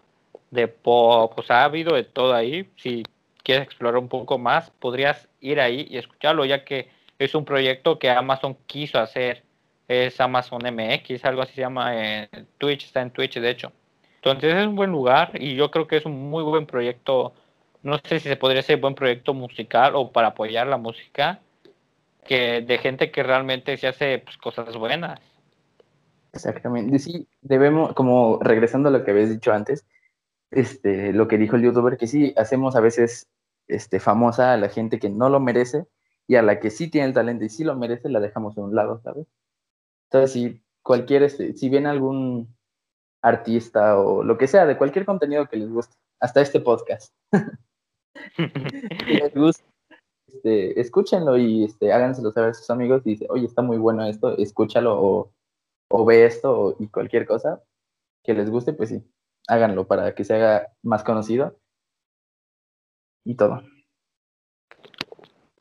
de 0.51 0.66
pop, 0.66 1.38
o 1.38 1.42
sea, 1.45 1.62
ha 1.62 1.64
habido 1.66 1.95
de 1.95 2.03
todo 2.03 2.34
ahí. 2.34 2.68
Si 2.78 3.05
quieres 3.45 3.66
explorar 3.66 3.99
un 3.99 4.09
poco 4.09 4.38
más, 4.38 4.70
podrías 4.70 5.28
ir 5.40 5.61
ahí 5.61 5.86
y 5.88 5.97
escucharlo, 5.99 6.45
ya 6.45 6.64
que 6.64 6.88
es 7.20 7.32
un 7.36 7.45
proyecto 7.45 8.01
que 8.01 8.11
Amazon 8.11 8.57
quiso 8.66 8.99
hacer. 8.99 9.45
Es 9.86 10.20
Amazon 10.20 10.62
MX, 10.66 11.24
algo 11.24 11.42
así 11.42 11.55
se 11.55 11.61
llama. 11.61 11.95
en 11.97 12.49
Twitch 12.59 12.86
está 12.86 13.03
en 13.03 13.12
Twitch, 13.12 13.38
de 13.38 13.51
hecho. 13.51 13.70
Entonces 14.16 14.53
es 14.57 14.66
un 14.66 14.74
buen 14.74 14.90
lugar 14.90 15.30
y 15.34 15.55
yo 15.55 15.70
creo 15.70 15.86
que 15.86 15.99
es 15.99 16.07
un 16.07 16.28
muy 16.28 16.42
buen 16.42 16.66
proyecto. 16.66 17.34
No 17.84 17.99
sé 17.99 18.18
si 18.18 18.28
se 18.28 18.36
podría 18.36 18.62
ser 18.62 18.78
buen 18.80 18.97
proyecto 18.97 19.32
musical 19.32 19.95
o 19.95 20.11
para 20.11 20.28
apoyar 20.28 20.66
la 20.66 20.76
música 20.76 21.40
que 22.25 22.62
de 22.62 22.79
gente 22.79 23.11
que 23.11 23.22
realmente 23.22 23.77
se 23.77 23.87
hace 23.87 24.18
pues, 24.18 24.37
cosas 24.39 24.77
buenas. 24.77 25.20
Exactamente. 26.33 26.99
Sí, 26.99 27.29
debemos, 27.43 27.93
como 27.95 28.39
regresando 28.41 28.89
a 28.89 28.93
lo 28.93 29.05
que 29.05 29.12
habías 29.12 29.31
dicho 29.31 29.53
antes, 29.53 29.87
este, 30.51 31.12
lo 31.12 31.29
que 31.29 31.39
dijo 31.39 31.57
el 31.57 31.62
youtuber, 31.62 31.97
que 31.97 32.07
sí, 32.07 32.35
hacemos 32.37 32.77
a 32.77 32.81
veces 32.81 33.29
este, 33.68 34.01
famosa 34.01 34.53
a 34.53 34.57
la 34.57 34.68
gente 34.68 34.99
que 34.99 35.11
no 35.11 35.29
lo 35.29 35.41
merece 35.41 35.87
y 36.27 36.37
a 36.37 36.43
la 36.43 36.59
que 36.61 36.70
sí 36.70 36.89
tiene 36.89 37.09
el 37.09 37.14
talento 37.14 37.45
y 37.45 37.49
sí 37.49 37.64
lo 37.64 37.77
merece, 37.77 38.09
la 38.09 38.20
dejamos 38.20 38.57
a 38.57 38.62
un 38.62 38.75
lado, 38.75 39.01
¿sabes? 39.03 39.27
Entonces, 40.11 40.33
si 40.33 40.62
cualquier, 40.83 41.22
este, 41.22 41.55
si 41.55 41.68
ven 41.68 41.87
algún 41.87 42.55
artista 43.22 43.99
o 43.99 44.22
lo 44.22 44.37
que 44.37 44.49
sea, 44.49 44.66
de 44.66 44.77
cualquier 44.77 45.05
contenido 45.05 45.49
que 45.49 45.57
les 45.57 45.70
guste, 45.70 45.97
hasta 46.20 46.41
este 46.41 46.61
podcast, 46.61 47.14
les 49.07 49.35
gusta, 49.35 49.64
este, 50.35 50.80
escúchenlo 50.80 51.37
y 51.37 51.64
este, 51.64 51.93
háganselo 51.93 52.32
saber 52.32 52.51
a 52.51 52.55
sus 52.55 52.68
amigos 52.70 53.03
y 53.05 53.11
dice, 53.11 53.26
oye, 53.30 53.47
está 53.47 53.62
muy 53.62 53.78
bueno 53.78 54.05
esto, 54.05 54.37
escúchalo 54.37 55.01
o, 55.01 55.32
o 55.91 56.05
ve 56.05 56.26
esto 56.26 56.76
y 56.78 56.89
cualquier 56.89 57.26
cosa 57.26 57.62
que 58.22 58.35
les 58.35 58.51
guste, 58.51 58.72
pues 58.72 58.89
sí, 58.89 59.03
háganlo 59.49 59.87
para 59.87 60.14
que 60.14 60.24
se 60.24 60.35
haga 60.35 60.72
más 60.82 61.05
conocido 61.05 61.59
y 63.24 63.37
todo. 63.37 63.62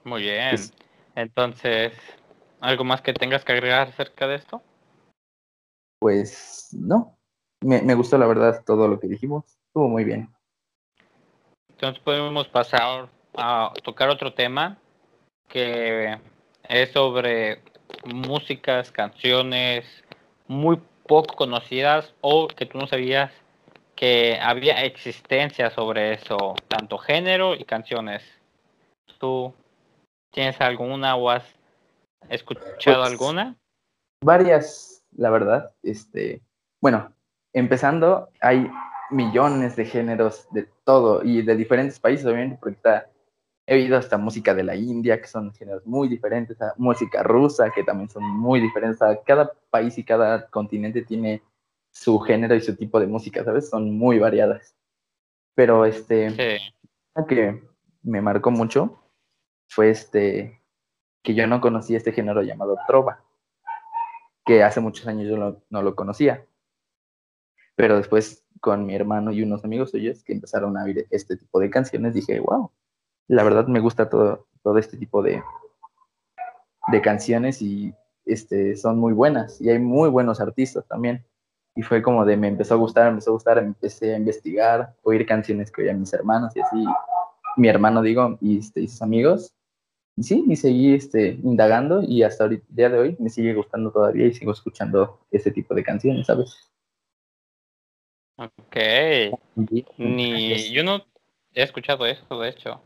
Muy 0.04 0.24
bien. 0.24 0.56
Entonces, 1.16 1.94
¿algo 2.60 2.84
más 2.84 3.02
que 3.02 3.14
tengas 3.14 3.46
que 3.46 3.54
agregar 3.54 3.88
acerca 3.88 4.28
de 4.28 4.36
esto? 4.36 4.62
Pues 6.00 6.70
no, 6.72 7.18
me, 7.62 7.82
me 7.82 7.94
gustó 7.94 8.18
la 8.18 8.28
verdad 8.28 8.64
todo 8.66 8.88
lo 8.88 9.00
que 9.00 9.08
dijimos, 9.08 9.46
estuvo 9.68 9.88
muy 9.88 10.04
bien. 10.04 10.34
Entonces 11.70 12.02
podemos 12.04 12.48
pasar 12.48 13.10
a 13.36 13.74
tocar 13.84 14.10
otro 14.10 14.34
tema 14.34 14.78
que 15.48 16.18
es 16.68 16.92
sobre 16.92 17.62
músicas, 18.06 18.92
canciones 18.92 19.86
muy 20.48 20.80
poco 21.08 21.36
conocidas 21.36 22.14
o 22.22 22.48
que 22.48 22.66
tú 22.66 22.78
no 22.78 22.88
sabías 22.88 23.32
que 23.96 24.40
había 24.42 24.84
existencia 24.84 25.70
sobre 25.70 26.14
eso, 26.14 26.56
tanto 26.68 26.98
género 26.98 27.56
y 27.56 27.64
canciones. 27.64 28.24
¿Tú 29.20 29.54
tienes 30.32 30.60
alguna 30.60 31.16
o 31.16 31.30
has 31.30 31.44
escuchado 32.30 33.02
Pues, 33.02 33.12
alguna? 33.12 33.56
Varias, 34.24 35.04
la 35.16 35.30
verdad. 35.30 35.72
Este, 35.84 36.42
bueno, 36.82 37.14
empezando, 37.54 38.30
hay 38.42 38.70
millones 39.12 39.76
de 39.76 39.86
géneros 39.86 40.48
de 40.52 40.68
todo 40.84 41.24
y 41.24 41.42
de 41.44 41.56
diferentes 41.56 42.00
países, 42.00 42.26
obviamente, 42.26 42.58
porque 42.60 42.76
está, 42.76 43.10
he 43.66 43.76
oído 43.76 43.98
hasta 43.98 44.18
música 44.18 44.54
de 44.54 44.64
la 44.64 44.76
India, 44.76 45.22
que 45.22 45.28
son 45.28 45.54
géneros 45.54 45.86
muy 45.86 46.08
diferentes, 46.08 46.62
a 46.62 46.74
música 46.78 47.24
rusa, 47.24 47.72
que 47.72 47.84
también 47.84 48.10
son 48.10 48.24
muy 48.24 48.60
diferentes. 48.60 49.02
O 49.02 49.06
sea, 49.06 49.24
cada 49.24 49.52
país 49.70 49.98
y 49.98 50.04
cada 50.04 50.50
continente 50.50 51.04
tiene 51.04 51.42
su 51.92 52.20
género 52.20 52.56
y 52.56 52.62
su 52.62 52.76
tipo 52.76 53.00
de 53.00 53.08
música, 53.08 53.44
¿sabes? 53.44 53.70
Son 53.70 53.98
muy 53.98 54.20
variadas. 54.20 54.76
Pero 55.56 55.86
este, 55.86 56.30
Sí. 56.32 56.74
Una 57.16 57.28
que 57.28 57.64
me 58.02 58.22
marcó 58.22 58.50
mucho 58.50 59.00
fue 59.68 59.92
este 59.92 60.62
que 61.22 61.36
yo 61.36 61.48
no 61.48 61.62
conocía 61.62 61.98
este 61.98 62.12
género 62.12 62.42
llamado 62.42 62.76
trova, 62.88 63.24
que 64.46 64.64
hace 64.64 64.82
muchos 64.82 65.08
años 65.08 65.30
yo 65.30 65.38
no, 65.38 65.62
no 65.70 65.82
lo 65.82 65.96
conocía. 65.96 66.46
Pero 67.76 67.98
después 67.98 68.46
con 68.60 68.86
mi 68.86 68.96
hermano 68.96 69.32
y 69.32 69.44
unos 69.44 69.64
amigos 69.64 69.92
suyos 69.92 70.24
que 70.24 70.34
empezaron 70.34 70.78
a 70.78 70.84
oír 70.84 71.08
este 71.12 71.38
tipo 71.38 71.60
de 71.60 71.70
canciones, 71.70 72.14
dije, 72.14 72.40
wow, 72.40 72.72
la 73.28 73.44
verdad 73.44 73.68
me 73.68 73.80
gusta 73.80 74.10
todo, 74.10 74.48
todo 74.62 74.78
este 74.78 74.98
tipo 74.98 75.22
de, 75.22 75.42
de 76.92 77.02
canciones 77.02 77.62
y 77.62 77.94
este, 78.26 78.76
son 78.76 79.00
muy 79.00 79.14
buenas 79.14 79.60
y 79.62 79.70
hay 79.70 79.80
muy 79.80 80.10
buenos 80.10 80.40
artistas 80.40 80.86
también. 80.88 81.26
Y 81.76 81.82
fue 81.82 82.04
como 82.04 82.24
de, 82.24 82.38
me 82.38 82.48
empezó 82.48 82.76
a 82.76 82.78
gustar, 82.78 83.06
me 83.06 83.12
empezó 83.12 83.32
a 83.32 83.34
gustar, 83.34 83.58
empecé 83.58 84.14
a 84.14 84.18
investigar, 84.18 84.96
oír 85.02 85.26
canciones 85.26 85.72
que 85.72 85.82
oían 85.82 86.00
mis 86.00 86.14
hermanos 86.14 86.56
y 86.56 86.62
así, 86.62 86.86
mi 87.58 87.68
hermano 87.68 88.02
digo, 88.02 88.38
y, 88.42 88.60
este, 88.60 88.82
y 88.82 88.88
sus 88.88 89.02
amigos. 89.02 89.56
Y 90.16 90.24
sí, 90.24 90.44
y 90.48 90.56
seguí 90.56 90.94
este, 90.94 91.40
indagando 91.44 92.04
y 92.04 92.22
hasta 92.22 92.46
el 92.46 92.64
día 92.70 92.90
de 92.90 93.00
hoy 93.00 93.16
me 93.20 93.30
sigue 93.30 93.56
gustando 93.56 93.92
todavía 93.92 94.28
y 94.28 94.34
sigo 94.34 94.52
escuchando 94.52 95.20
ese 95.32 95.50
tipo 95.50 95.74
de 95.74 95.84
canciones, 95.84 96.28
¿sabes? 96.28 96.72
Ok. 98.38 98.78
Ni 99.98 100.72
yo 100.72 100.84
no 100.84 101.04
he 101.56 101.64
escuchado 101.64 102.06
eso, 102.06 102.40
de 102.40 102.50
hecho. 102.50 102.80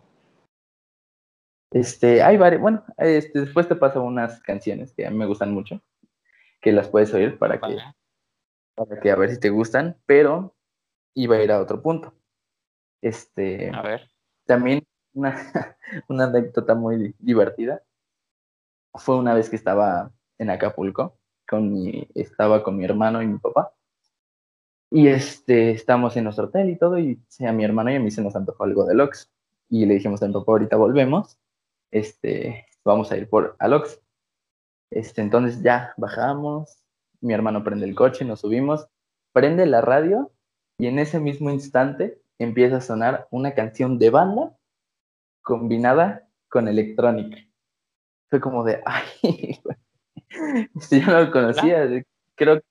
Este, 1.71 2.21
hay 2.21 2.37
varias, 2.37 2.61
bueno, 2.61 2.83
este, 2.97 3.41
después 3.41 3.67
te 3.67 3.75
paso 3.75 4.01
unas 4.01 4.41
canciones 4.41 4.93
que 4.93 5.05
a 5.05 5.11
mí 5.11 5.17
me 5.17 5.25
gustan 5.25 5.53
mucho, 5.53 5.81
que 6.61 6.71
las 6.71 6.87
puedes 6.87 7.13
oír 7.13 7.37
para 7.37 7.59
que, 7.59 7.77
para 8.75 8.99
que 8.99 9.11
a 9.11 9.15
ver 9.15 9.31
si 9.31 9.39
te 9.39 9.49
gustan, 9.49 9.97
pero 10.05 10.55
iba 11.13 11.35
a 11.35 11.43
ir 11.43 11.51
a 11.51 11.61
otro 11.61 11.81
punto. 11.81 12.13
Este, 13.01 13.69
A 13.73 13.81
ver. 13.81 14.09
también 14.45 14.87
una, 15.13 15.35
una 16.07 16.25
anécdota 16.25 16.73
muy 16.73 17.15
divertida 17.19 17.83
fue 18.93 19.17
una 19.17 19.33
vez 19.33 19.49
que 19.49 19.55
estaba 19.55 20.11
en 20.37 20.49
Acapulco, 20.49 21.17
con 21.47 21.71
mi, 21.71 22.07
estaba 22.15 22.63
con 22.63 22.77
mi 22.77 22.85
hermano 22.85 23.21
y 23.21 23.27
mi 23.27 23.37
papá, 23.39 23.73
y 24.89 25.07
este, 25.07 25.71
estábamos 25.71 26.15
en 26.17 26.23
nuestro 26.25 26.45
hotel 26.45 26.69
y 26.69 26.77
todo, 26.77 26.97
y 26.97 27.19
a 27.45 27.51
mi 27.51 27.63
hermano 27.63 27.91
y 27.91 27.95
a 27.95 27.99
mí 27.99 28.11
se 28.11 28.21
nos 28.21 28.35
antojó 28.35 28.63
algo 28.63 28.85
de 28.85 28.95
Lux, 28.95 29.29
y 29.69 29.85
le 29.85 29.95
dijimos 29.95 30.21
a 30.23 30.27
mi 30.27 30.33
papá, 30.33 30.53
ahorita 30.53 30.77
volvemos, 30.77 31.37
este, 31.91 32.67
vamos 32.83 33.11
a 33.11 33.17
ir 33.17 33.29
por 33.29 33.55
Alox. 33.59 34.01
Este, 34.89 35.21
entonces 35.21 35.61
ya 35.61 35.93
bajamos, 35.97 36.83
mi 37.21 37.33
hermano 37.33 37.63
prende 37.63 37.85
el 37.85 37.95
coche, 37.95 38.25
nos 38.25 38.41
subimos, 38.41 38.87
prende 39.33 39.65
la 39.65 39.81
radio 39.81 40.31
y 40.77 40.87
en 40.87 40.99
ese 40.99 41.19
mismo 41.19 41.49
instante 41.49 42.21
empieza 42.39 42.77
a 42.77 42.81
sonar 42.81 43.27
una 43.31 43.53
canción 43.53 43.97
de 43.99 44.09
banda 44.09 44.55
combinada 45.41 46.27
con 46.49 46.67
electrónica. 46.67 47.37
Fue 48.29 48.39
como 48.39 48.63
de, 48.63 48.81
ay, 48.85 49.59
yo 50.91 51.07
no 51.07 51.21
lo 51.23 51.31
conocía, 51.31 51.87
creo 52.35 52.61
que 52.61 52.65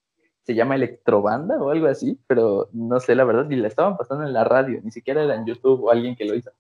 se 0.45 0.55
llama 0.55 0.77
electrobanda 0.77 1.61
o 1.61 1.71
algo 1.71 1.89
así, 1.89 2.19
pero 2.27 2.69
no 2.73 3.01
sé 3.01 3.15
la 3.15 3.25
verdad, 3.25 3.47
ni 3.47 3.57
la 3.57 3.69
estaban 3.69 3.97
pasando 3.97 4.25
en 4.25 4.33
la 4.33 4.45
radio, 4.45 4.81
ni 4.83 4.93
siquiera 4.93 5.23
era 5.23 5.35
en 5.35 5.45
YouTube 5.45 5.85
o 5.85 5.91
alguien 5.91 6.17
que 6.17 6.25
lo 6.25 6.35
hizo. 6.35 6.51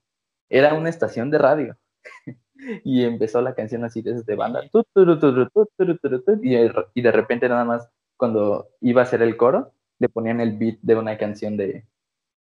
Era 0.48 0.74
una 0.74 0.90
estación 0.90 1.30
de 1.30 1.38
radio 1.38 1.76
y 2.84 3.04
empezó 3.04 3.40
la 3.40 3.54
canción 3.54 3.84
así 3.84 4.02
de 4.02 4.34
banda 4.34 4.62
tu, 4.70 4.84
tu, 4.84 5.04
y, 6.42 7.02
de 7.02 7.12
repente 7.12 7.48
nada 7.48 7.64
más 7.64 7.88
cuando 8.16 8.68
iba 8.80 9.02
a 9.02 9.04
hacer 9.04 9.22
el 9.22 9.36
coro 9.36 9.72
le 9.98 10.08
ponían 10.08 10.40
el 10.40 10.56
beat 10.56 10.78
de 10.82 10.94
una 10.94 11.16
canción 11.16 11.56
de, 11.56 11.84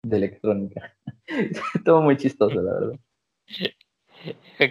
de 0.03 0.17
electrónica. 0.17 0.95
Todo 1.85 2.01
muy 2.01 2.17
chistoso 2.17 2.61
la 2.61 2.73
verdad. 2.73 2.99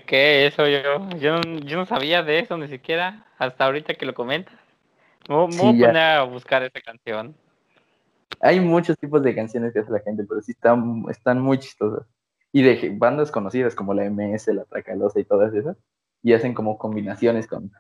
Que 0.07 0.47
eso 0.47 0.67
yo, 0.67 1.11
yo, 1.19 1.41
yo 1.41 1.77
no 1.77 1.85
sabía 1.85 2.23
de 2.23 2.39
eso 2.39 2.57
ni 2.57 2.69
siquiera 2.69 3.27
hasta 3.39 3.67
ahorita 3.67 3.95
que 3.95 4.07
lo 4.07 4.15
comentas. 4.15 4.55
Me, 5.29 5.47
me 5.47 5.53
sí, 5.53 5.59
voy 5.59 5.83
a 5.83 5.87
poner 5.89 6.03
a 6.03 6.23
buscar 6.23 6.63
esa 6.63 6.81
canción. 6.81 7.35
Hay 8.41 8.61
muchos 8.61 8.97
tipos 8.97 9.23
de 9.23 9.35
canciones 9.35 9.73
que 9.73 9.81
hace 9.81 9.91
la 9.91 10.01
gente 10.01 10.25
pero 10.27 10.41
sí 10.41 10.53
están, 10.53 11.05
están 11.11 11.41
muy 11.41 11.59
chistosas 11.59 12.07
y 12.53 12.63
de 12.63 12.91
bandas 12.97 13.31
conocidas 13.31 13.75
como 13.75 13.95
la 13.95 14.09
MS, 14.11 14.49
la 14.49 14.65
Tracalosa 14.65 15.21
y 15.21 15.25
todas 15.25 15.55
esas, 15.55 15.77
y 16.23 16.33
hacen 16.33 16.55
como 16.55 16.79
combinaciones 16.79 17.47
con, 17.47 17.71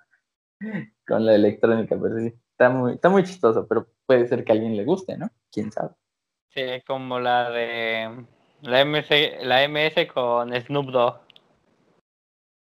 con 1.06 1.26
la 1.26 1.34
electrónica, 1.34 1.96
pero 2.00 2.18
sí, 2.18 2.34
está 2.52 2.70
muy, 2.70 2.94
está 2.94 3.08
muy 3.08 3.24
chistoso, 3.24 3.66
pero 3.66 3.88
puede 4.06 4.26
ser 4.28 4.44
que 4.44 4.52
a 4.52 4.54
alguien 4.54 4.76
le 4.76 4.84
guste, 4.84 5.16
¿no? 5.16 5.30
¿Quién 5.50 5.72
sabe? 5.72 5.90
Sí, 6.48 6.82
como 6.86 7.20
la 7.20 7.50
de 7.50 8.24
la 8.62 8.84
MS, 8.84 9.10
la 9.42 9.68
MS 9.68 10.12
con 10.12 10.52
Snoop 10.52 10.90
Dogg. 10.90 11.20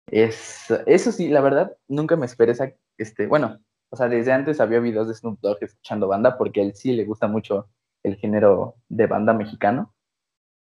Es, 0.10 0.72
eso 0.86 1.12
sí, 1.12 1.28
la 1.30 1.41
verdad, 1.41 1.76
nunca 1.88 2.16
me 2.16 2.26
esperé 2.26 2.54
esa, 2.54 2.72
este, 2.98 3.28
bueno, 3.28 3.60
o 3.89 3.95
sea, 3.95 4.08
desde 4.08 4.32
antes 4.32 4.60
había 4.60 4.80
videos 4.80 5.08
de 5.08 5.14
Snoop 5.14 5.39
Dogg 5.41 5.58
escuchando 5.62 6.08
banda, 6.08 6.38
porque 6.38 6.62
a 6.62 6.64
él 6.64 6.76
sí 6.76 6.93
le 6.93 7.06
gusta 7.06 7.28
mucho 7.28 7.70
el 8.04 8.16
género 8.16 8.76
de 8.89 9.08
banda 9.08 9.34
mexicano. 9.34 9.93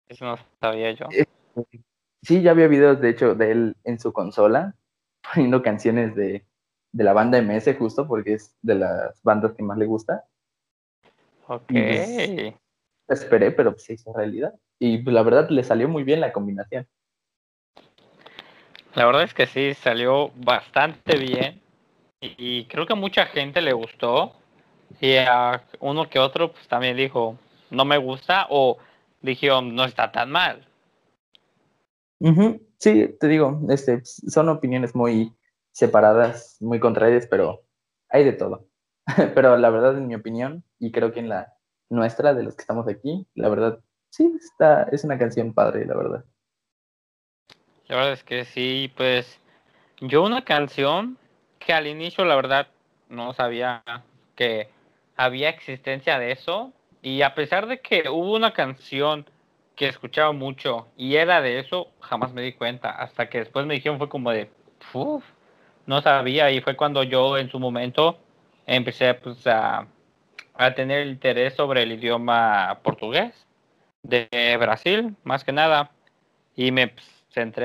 Eso 0.07 0.25
no 0.25 0.37
sabía 0.59 0.91
yo. 0.91 1.07
Sí, 2.21 2.41
ya 2.41 2.51
había 2.51 2.67
videos, 2.67 3.01
de 3.01 3.09
hecho, 3.09 3.35
de 3.35 3.51
él 3.51 3.75
en 3.83 3.99
su 3.99 4.13
consola, 4.13 4.75
poniendo 5.33 5.61
canciones 5.61 6.15
de, 6.15 6.45
de 6.91 7.03
la 7.03 7.13
banda 7.13 7.37
MS, 7.37 7.75
justo 7.75 8.07
porque 8.07 8.33
es 8.33 8.55
de 8.61 8.75
las 8.75 9.21
bandas 9.23 9.53
que 9.53 9.63
más 9.63 9.77
le 9.77 9.85
gusta. 9.85 10.25
Ok. 11.47 11.65
Pues, 11.67 12.53
esperé, 13.09 13.51
pero 13.51 13.71
pues, 13.71 13.83
se 13.83 13.93
hizo 13.93 14.13
realidad. 14.13 14.53
Y 14.79 14.99
pues, 14.99 15.13
la 15.13 15.23
verdad 15.23 15.49
le 15.49 15.63
salió 15.63 15.89
muy 15.89 16.03
bien 16.03 16.21
la 16.21 16.31
combinación. 16.31 16.87
La 18.95 19.05
verdad 19.05 19.23
es 19.23 19.33
que 19.33 19.47
sí, 19.47 19.73
salió 19.73 20.29
bastante 20.35 21.17
bien 21.17 21.61
y 22.21 22.65
creo 22.65 22.85
que 22.85 22.93
a 22.93 22.97
mucha 22.97 23.25
gente 23.25 23.61
le 23.61 23.73
gustó 23.73 24.33
y 25.01 25.15
a 25.15 25.63
uno 25.79 26.09
que 26.09 26.19
otro 26.19 26.51
pues 26.51 26.67
también 26.67 26.95
dijo 26.95 27.37
no 27.71 27.85
me 27.85 27.97
gusta 27.97 28.45
o 28.49 28.77
dijeron 29.23 29.73
no 29.73 29.85
está 29.85 30.11
tan 30.11 30.29
mal. 30.29 30.67
Sí, 32.77 33.15
te 33.19 33.27
digo, 33.27 33.59
este, 33.69 34.01
son 34.03 34.49
opiniones 34.49 34.95
muy 34.95 35.33
separadas, 35.71 36.57
muy 36.61 36.79
contrarias, 36.79 37.27
pero 37.27 37.63
hay 38.09 38.23
de 38.23 38.33
todo. 38.33 38.67
pero 39.35 39.57
la 39.57 39.69
verdad, 39.69 39.97
en 39.97 40.07
mi 40.07 40.15
opinión, 40.15 40.63
y 40.79 40.91
creo 40.91 41.11
que 41.11 41.19
en 41.19 41.29
la 41.29 41.53
nuestra, 41.89 42.33
de 42.33 42.43
los 42.43 42.55
que 42.55 42.61
estamos 42.61 42.87
aquí, 42.87 43.27
la 43.35 43.49
verdad, 43.49 43.79
sí, 44.09 44.31
está, 44.39 44.83
es 44.91 45.03
una 45.03 45.17
canción 45.17 45.53
padre, 45.53 45.85
la 45.85 45.95
verdad. 45.95 46.25
La 47.87 47.95
verdad 47.97 48.13
es 48.13 48.23
que 48.23 48.45
sí, 48.45 48.91
pues 48.95 49.39
yo 49.99 50.23
una 50.23 50.45
canción 50.45 51.17
que 51.59 51.73
al 51.73 51.87
inicio 51.87 52.25
la 52.25 52.35
verdad 52.35 52.67
no 53.09 53.33
sabía 53.33 53.83
que 54.35 54.69
había 55.15 55.49
existencia 55.49 56.19
de 56.19 56.31
eso 56.31 56.73
y 57.03 57.21
a 57.21 57.35
pesar 57.35 57.67
de 57.67 57.81
que 57.81 58.09
hubo 58.09 58.33
una 58.33 58.53
canción 58.53 59.29
que 59.75 59.87
escuchaba 59.87 60.31
mucho 60.31 60.87
y 60.97 61.15
era 61.15 61.41
de 61.41 61.59
eso, 61.59 61.89
jamás 61.99 62.33
me 62.33 62.41
di 62.41 62.53
cuenta. 62.53 62.91
Hasta 62.91 63.29
que 63.29 63.39
después 63.39 63.65
me 63.65 63.75
dijeron 63.75 63.97
fue 63.97 64.09
como 64.09 64.31
de, 64.31 64.49
uff, 64.93 65.23
no 65.85 66.01
sabía 66.01 66.49
y 66.49 66.61
fue 66.61 66.75
cuando 66.77 67.03
yo 67.03 67.37
en 67.37 67.49
su 67.49 67.59
momento 67.59 68.17
empecé 68.65 69.13
pues, 69.15 69.45
a, 69.47 69.85
a 70.55 70.73
tener 70.75 71.07
interés 71.07 71.55
sobre 71.55 71.83
el 71.83 71.91
idioma 71.91 72.79
portugués 72.83 73.33
de 74.03 74.57
Brasil, 74.59 75.15
más 75.23 75.43
que 75.43 75.51
nada, 75.51 75.91
y 76.55 76.71
me 76.71 76.87
pues, 76.87 77.07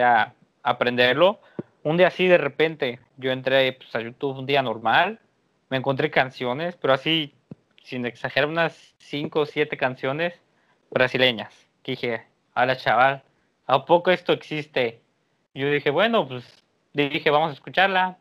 a 0.03 0.33
aprenderlo. 0.63 1.41
Un 1.85 1.97
día 1.97 2.09
así 2.09 2.27
de 2.27 2.39
repente, 2.39 3.01
yo 3.17 3.31
entré 3.31 3.73
pues, 3.73 3.95
a 3.95 4.01
YouTube 4.01 4.39
un 4.39 4.47
día 4.47 4.63
normal, 4.63 5.21
me 5.71 5.77
encontré 5.77 6.11
canciones, 6.11 6.77
pero 6.77 6.95
así, 6.95 7.35
sin 7.89 8.05
exagerar, 8.07 8.49
unas 8.49 8.95
5 8.99 9.41
o 9.41 9.47
7 9.47 9.77
canciones 9.77 10.35
brasileñas. 10.91 11.55
Que 11.83 11.93
dije, 11.93 12.27
hola 12.55 12.77
chaval, 12.77 13.23
¿a 13.67 13.85
poco 13.85 14.11
esto 14.11 14.33
existe? 14.33 15.01
Yo 15.55 15.71
dije, 15.71 15.91
bueno, 15.91 16.29
pues 16.29 16.45
dije, 16.93 17.31
vamos 17.31 17.51
a 17.51 17.55
escucharla. 17.55 18.19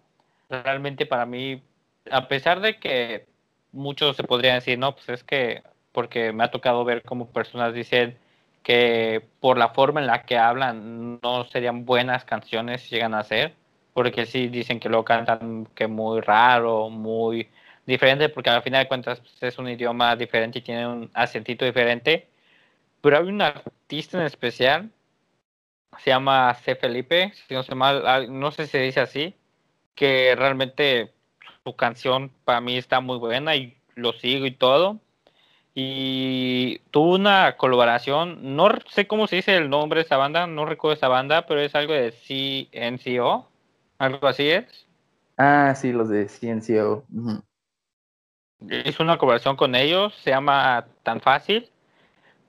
Realmente 0.49 1.05
para 1.05 1.25
mí, 1.25 1.61
a 2.09 2.27
pesar 2.27 2.61
de 2.61 2.79
que 2.79 3.25
muchos 3.73 4.15
se 4.15 4.23
podrían 4.23 4.55
decir, 4.55 4.79
no, 4.79 4.95
pues 4.95 5.09
es 5.09 5.23
que, 5.23 5.63
porque 5.91 6.31
me 6.31 6.45
ha 6.45 6.51
tocado 6.51 6.85
ver 6.85 7.03
como 7.03 7.29
personas 7.29 7.73
dicen, 7.73 8.17
que 8.63 9.21
por 9.39 9.57
la 9.57 9.69
forma 9.69 9.99
en 9.99 10.07
la 10.07 10.23
que 10.23 10.37
hablan 10.37 11.19
no 11.21 11.43
serían 11.45 11.85
buenas 11.85 12.25
canciones 12.25 12.81
si 12.81 12.95
llegan 12.95 13.13
a 13.13 13.23
ser, 13.23 13.53
porque 13.93 14.25
sí 14.25 14.47
dicen 14.47 14.79
que 14.79 14.89
lo 14.89 15.03
cantan 15.03 15.67
que 15.75 15.87
muy 15.87 16.21
raro, 16.21 16.89
muy 16.89 17.49
diferente, 17.87 18.29
porque 18.29 18.49
al 18.49 18.61
final 18.61 18.83
de 18.83 18.87
cuentas 18.87 19.19
pues, 19.19 19.41
es 19.41 19.57
un 19.57 19.69
idioma 19.69 20.15
diferente 20.15 20.59
y 20.59 20.61
tiene 20.61 20.87
un 20.87 21.09
acentito 21.13 21.65
diferente. 21.65 22.27
Pero 23.01 23.17
hay 23.17 23.23
un 23.23 23.41
artista 23.41 24.19
en 24.19 24.25
especial, 24.25 24.91
se 25.97 26.11
llama 26.11 26.53
C. 26.63 26.75
Felipe, 26.75 27.33
si 27.47 27.53
no 27.55 27.63
sé 27.63 27.73
mal, 27.73 28.27
no 28.39 28.51
sé 28.51 28.65
si 28.65 28.71
se 28.71 28.79
dice 28.81 28.99
así, 28.99 29.35
que 29.95 30.35
realmente 30.35 31.11
su 31.63 31.75
canción 31.75 32.31
para 32.45 32.61
mí 32.61 32.77
está 32.77 32.99
muy 32.99 33.17
buena 33.17 33.55
y 33.55 33.77
lo 33.95 34.13
sigo 34.13 34.45
y 34.45 34.51
todo 34.51 34.99
y 35.79 36.79
tuvo 36.89 37.13
una 37.13 37.55
colaboración, 37.55 38.55
no 38.55 38.67
sé 38.89 39.05
cómo 39.05 39.27
se 39.27 39.35
dice 39.35 39.55
el 39.55 39.69
nombre 39.69 39.99
de 39.99 40.05
esa 40.05 40.17
banda, 40.17 40.47
no 40.47 40.65
recuerdo 40.65 40.95
esa 40.95 41.07
banda, 41.07 41.45
pero 41.45 41.59
es 41.59 41.75
algo 41.75 41.93
de 41.93 42.11
CNCO, 42.11 43.47
algo 43.99 44.27
así 44.27 44.49
es. 44.49 44.87
Ah, 45.37 45.75
sí, 45.75 45.91
los 45.91 46.09
de 46.09 46.27
CNCO. 46.27 47.05
Hizo 48.85 49.03
una 49.03 49.17
colaboración 49.17 49.55
con 49.55 49.75
ellos, 49.75 50.13
se 50.23 50.31
llama 50.31 50.87
Tan 51.03 51.21
Fácil, 51.21 51.69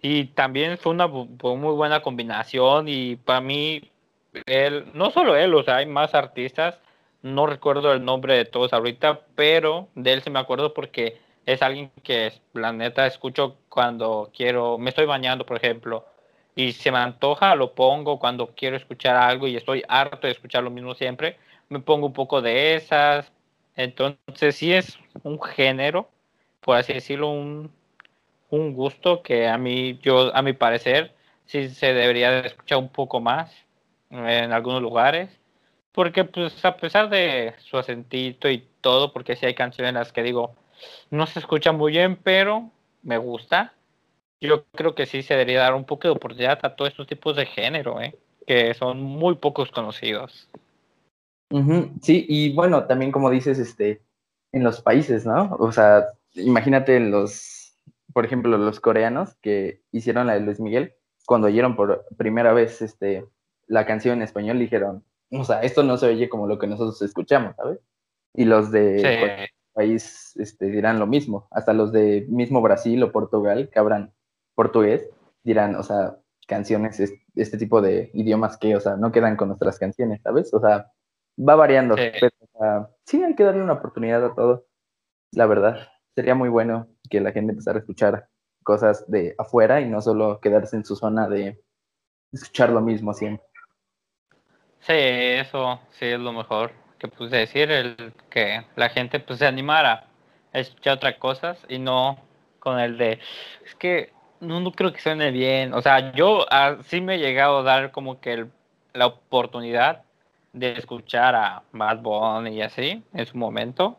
y 0.00 0.26
también 0.26 0.78
fue 0.78 0.92
una 0.92 1.06
muy 1.06 1.74
buena 1.74 2.00
combinación, 2.02 2.88
y 2.88 3.16
para 3.16 3.40
mí, 3.40 3.90
él, 4.46 4.86
no 4.94 5.10
solo 5.10 5.36
él, 5.36 5.54
o 5.54 5.62
sea, 5.62 5.76
hay 5.76 5.86
más 5.86 6.14
artistas, 6.14 6.78
no 7.22 7.46
recuerdo 7.46 7.92
el 7.92 8.04
nombre 8.04 8.36
de 8.36 8.44
todos 8.44 8.72
ahorita, 8.72 9.20
pero 9.34 9.88
de 9.94 10.12
él 10.14 10.22
se 10.22 10.30
me 10.30 10.38
acuerdo 10.38 10.72
porque 10.72 11.20
es 11.46 11.62
alguien 11.62 11.90
que, 12.02 12.32
la 12.52 12.72
neta, 12.72 13.06
escucho 13.06 13.56
cuando 13.68 14.30
quiero, 14.34 14.78
me 14.78 14.90
estoy 14.90 15.06
bañando, 15.06 15.46
por 15.46 15.56
ejemplo, 15.56 16.06
y 16.54 16.72
se 16.72 16.90
me 16.90 16.98
antoja, 16.98 17.54
lo 17.54 17.74
pongo 17.74 18.18
cuando 18.18 18.54
quiero 18.54 18.76
escuchar 18.76 19.16
algo 19.16 19.46
y 19.46 19.56
estoy 19.56 19.82
harto 19.88 20.26
de 20.26 20.32
escuchar 20.32 20.62
lo 20.64 20.70
mismo 20.70 20.94
siempre, 20.94 21.38
me 21.68 21.80
pongo 21.80 22.06
un 22.06 22.12
poco 22.12 22.42
de 22.42 22.74
esas. 22.74 23.32
Entonces, 23.78 24.56
sí 24.56 24.72
es 24.74 24.98
un 25.22 25.40
género, 25.40 26.10
por 26.60 26.76
así 26.76 26.92
decirlo, 26.92 27.30
un, 27.30 27.70
un 28.50 28.74
gusto 28.74 29.22
que 29.22 29.48
a 29.48 29.56
mí, 29.58 29.98
yo, 30.02 30.34
a 30.34 30.42
mi 30.42 30.52
parecer, 30.52 31.14
sí 31.46 31.68
se 31.70 31.94
debería 31.94 32.30
de 32.32 32.48
escuchar 32.48 32.78
un 32.78 32.88
poco 32.90 33.20
más 33.20 33.52
en 34.10 34.52
algunos 34.52 34.82
lugares. 34.82 35.30
Porque, 35.92 36.24
pues, 36.24 36.64
a 36.64 36.76
pesar 36.76 37.08
de 37.10 37.54
su 37.58 37.78
acentito 37.78 38.50
y 38.50 38.66
todo, 38.80 39.12
porque 39.12 39.36
sí 39.36 39.46
hay 39.46 39.54
canciones 39.54 39.90
en 39.90 39.96
las 39.96 40.12
que 40.12 40.24
digo, 40.24 40.56
no 41.10 41.26
se 41.26 41.38
escucha 41.40 41.72
muy 41.72 41.92
bien, 41.92 42.16
pero 42.16 42.70
me 43.02 43.18
gusta. 43.18 43.74
Yo 44.40 44.64
creo 44.72 44.94
que 44.96 45.06
sí 45.06 45.22
se 45.22 45.34
debería 45.34 45.60
dar 45.60 45.74
un 45.74 45.84
poco 45.84 46.08
de 46.08 46.14
oportunidad 46.14 46.60
a 46.64 46.76
todos 46.76 46.90
estos 46.92 47.06
tipos 47.06 47.36
de 47.36 47.46
género, 47.46 48.00
¿eh? 48.02 48.16
que 48.46 48.74
son 48.74 49.02
muy 49.02 49.36
pocos 49.36 49.70
conocidos. 49.70 50.48
Sí, 52.02 52.26
y 52.28 52.54
bueno, 52.54 52.84
también 52.86 53.10
como 53.10 53.30
dices, 53.30 53.58
este, 53.58 54.02
en 54.52 54.64
los 54.64 54.80
países, 54.80 55.24
¿no? 55.26 55.56
O 55.58 55.72
sea, 55.72 56.06
imagínate 56.34 57.00
los, 57.00 57.76
por 58.12 58.24
ejemplo, 58.24 58.56
los 58.58 58.80
coreanos 58.80 59.34
que 59.36 59.82
hicieron 59.92 60.26
la 60.26 60.34
de 60.34 60.40
Luis 60.40 60.60
Miguel, 60.60 60.94
cuando 61.26 61.46
oyeron 61.46 61.76
por 61.76 62.06
primera 62.16 62.52
vez 62.52 62.82
este, 62.82 63.26
la 63.66 63.86
canción 63.86 64.18
en 64.18 64.22
español, 64.22 64.58
dijeron, 64.58 65.04
o 65.30 65.44
sea, 65.44 65.60
esto 65.62 65.82
no 65.82 65.96
se 65.96 66.06
oye 66.06 66.28
como 66.28 66.46
lo 66.46 66.58
que 66.58 66.66
nosotros 66.66 67.00
escuchamos, 67.02 67.54
¿sabes? 67.56 67.80
Y 68.34 68.44
los 68.44 68.70
de 68.70 69.48
país 69.72 70.34
este, 70.36 70.66
dirán 70.66 70.98
lo 70.98 71.06
mismo. 71.06 71.46
Hasta 71.50 71.72
los 71.72 71.92
de 71.92 72.26
mismo 72.28 72.60
Brasil 72.60 73.02
o 73.02 73.12
Portugal 73.12 73.70
que 73.72 73.78
hablan 73.78 74.12
portugués 74.54 75.08
dirán, 75.44 75.76
o 75.76 75.82
sea, 75.82 76.16
canciones, 76.46 77.00
este 77.36 77.58
tipo 77.58 77.80
de 77.80 78.10
idiomas 78.12 78.56
que, 78.56 78.74
o 78.74 78.80
sea, 78.80 78.96
no 78.96 79.12
quedan 79.12 79.36
con 79.36 79.48
nuestras 79.48 79.78
canciones, 79.78 80.20
¿sabes? 80.22 80.52
O 80.52 80.60
sea, 80.60 80.90
va 81.38 81.54
variando. 81.54 81.96
Sí. 81.96 82.10
Pero, 82.20 82.90
sí, 83.04 83.22
hay 83.22 83.34
que 83.34 83.44
darle 83.44 83.62
una 83.62 83.74
oportunidad 83.74 84.24
a 84.24 84.34
todo, 84.34 84.66
la 85.32 85.46
verdad. 85.46 85.88
Sería 86.14 86.34
muy 86.34 86.48
bueno 86.48 86.88
que 87.08 87.20
la 87.20 87.32
gente 87.32 87.52
empezara 87.52 87.78
a 87.78 87.80
escuchar 87.80 88.28
cosas 88.62 89.08
de 89.10 89.34
afuera 89.38 89.80
y 89.80 89.88
no 89.88 90.02
solo 90.02 90.40
quedarse 90.40 90.76
en 90.76 90.84
su 90.84 90.96
zona 90.96 91.28
de 91.28 91.62
escuchar 92.32 92.70
lo 92.70 92.80
mismo 92.80 93.14
siempre. 93.14 93.46
Sí, 94.80 94.94
eso 94.94 95.80
sí 95.90 96.06
es 96.06 96.20
lo 96.20 96.32
mejor 96.32 96.72
que 96.98 97.08
puse 97.08 97.36
decir, 97.36 97.70
el 97.70 98.12
que 98.28 98.64
la 98.76 98.88
gente 98.88 99.20
pues 99.20 99.38
se 99.38 99.46
animara 99.46 100.08
a 100.52 100.58
escuchar 100.58 100.96
otras 100.96 101.14
cosas 101.16 101.64
y 101.68 101.78
no 101.78 102.18
con 102.58 102.78
el 102.80 102.98
de, 102.98 103.20
es 103.64 103.74
que 103.76 104.12
no, 104.40 104.60
no 104.60 104.72
creo 104.72 104.92
que 104.92 105.00
suene 105.00 105.30
bien, 105.30 105.72
o 105.74 105.80
sea, 105.80 106.12
yo 106.12 106.44
sí 106.84 107.00
me 107.00 107.14
he 107.14 107.18
llegado 107.18 107.58
a 107.58 107.62
dar 107.62 107.92
como 107.92 108.20
que 108.20 108.46
la 108.92 109.06
oportunidad 109.06 110.02
de 110.58 110.72
escuchar 110.72 111.34
a 111.34 111.62
Bad 111.72 111.98
Bunny 111.98 112.56
y 112.56 112.62
así 112.62 113.02
en 113.12 113.26
su 113.26 113.36
momento, 113.36 113.98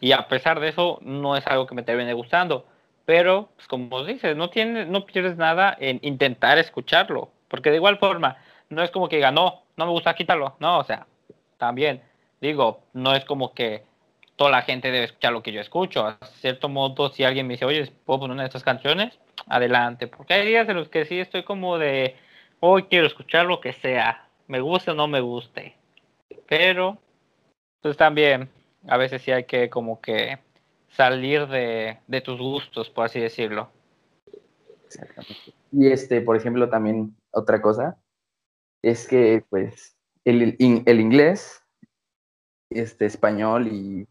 y 0.00 0.12
a 0.12 0.28
pesar 0.28 0.60
de 0.60 0.68
eso 0.68 0.98
no 1.02 1.36
es 1.36 1.46
algo 1.46 1.66
que 1.66 1.74
me 1.74 1.82
termine 1.82 2.12
gustando, 2.12 2.66
pero 3.04 3.50
pues 3.56 3.68
como 3.68 4.04
dices, 4.04 4.36
no, 4.36 4.50
no 4.86 5.06
pierdes 5.06 5.36
nada 5.36 5.76
en 5.78 5.98
intentar 6.02 6.58
escucharlo, 6.58 7.30
porque 7.48 7.70
de 7.70 7.76
igual 7.76 7.98
forma, 7.98 8.36
no 8.68 8.82
es 8.82 8.90
como 8.90 9.08
que 9.08 9.16
diga, 9.16 9.30
no, 9.30 9.62
no 9.76 9.86
me 9.86 9.92
gusta, 9.92 10.14
quítalo, 10.14 10.56
no, 10.58 10.78
o 10.78 10.84
sea, 10.84 11.06
también 11.58 12.02
digo, 12.40 12.82
no 12.92 13.14
es 13.14 13.24
como 13.24 13.54
que 13.54 13.84
toda 14.36 14.50
la 14.50 14.62
gente 14.62 14.90
debe 14.90 15.04
escuchar 15.04 15.32
lo 15.32 15.42
que 15.42 15.52
yo 15.52 15.60
escucho. 15.60 16.06
A 16.06 16.18
cierto 16.40 16.68
modo, 16.68 17.10
si 17.10 17.24
alguien 17.24 17.46
me 17.46 17.54
dice, 17.54 17.64
oye, 17.64 17.90
¿puedo 18.04 18.20
poner 18.20 18.34
una 18.34 18.42
de 18.42 18.48
estas 18.48 18.64
canciones? 18.64 19.18
Adelante, 19.46 20.06
porque 20.06 20.34
hay 20.34 20.46
días 20.46 20.68
en 20.68 20.76
los 20.76 20.88
que 20.88 21.04
sí 21.04 21.18
estoy 21.20 21.42
como 21.42 21.78
de, 21.78 22.16
hoy 22.60 22.84
quiero 22.84 23.06
escuchar 23.06 23.46
lo 23.46 23.60
que 23.60 23.72
sea, 23.72 24.28
me 24.46 24.60
guste 24.60 24.90
o 24.90 24.94
no 24.94 25.06
me 25.06 25.20
guste. 25.20 25.76
Pero, 26.48 26.98
pues 27.80 27.96
también, 27.96 28.48
a 28.86 28.96
veces 28.96 29.22
sí 29.22 29.32
hay 29.32 29.44
que 29.44 29.70
como 29.70 30.00
que 30.00 30.38
salir 30.88 31.46
de, 31.48 31.98
de 32.06 32.20
tus 32.20 32.38
gustos, 32.38 32.90
por 32.90 33.06
así 33.06 33.20
decirlo. 33.20 33.70
Exactamente. 34.86 35.54
Y 35.72 35.88
este, 35.88 36.20
por 36.20 36.36
ejemplo, 36.36 36.68
también 36.68 37.16
otra 37.32 37.60
cosa 37.60 37.96
es 38.82 39.08
que, 39.08 39.44
pues, 39.48 39.96
el, 40.24 40.56
el 40.58 41.00
inglés 41.00 41.64
este, 42.70 43.06
español 43.06 43.68
y 43.68 44.06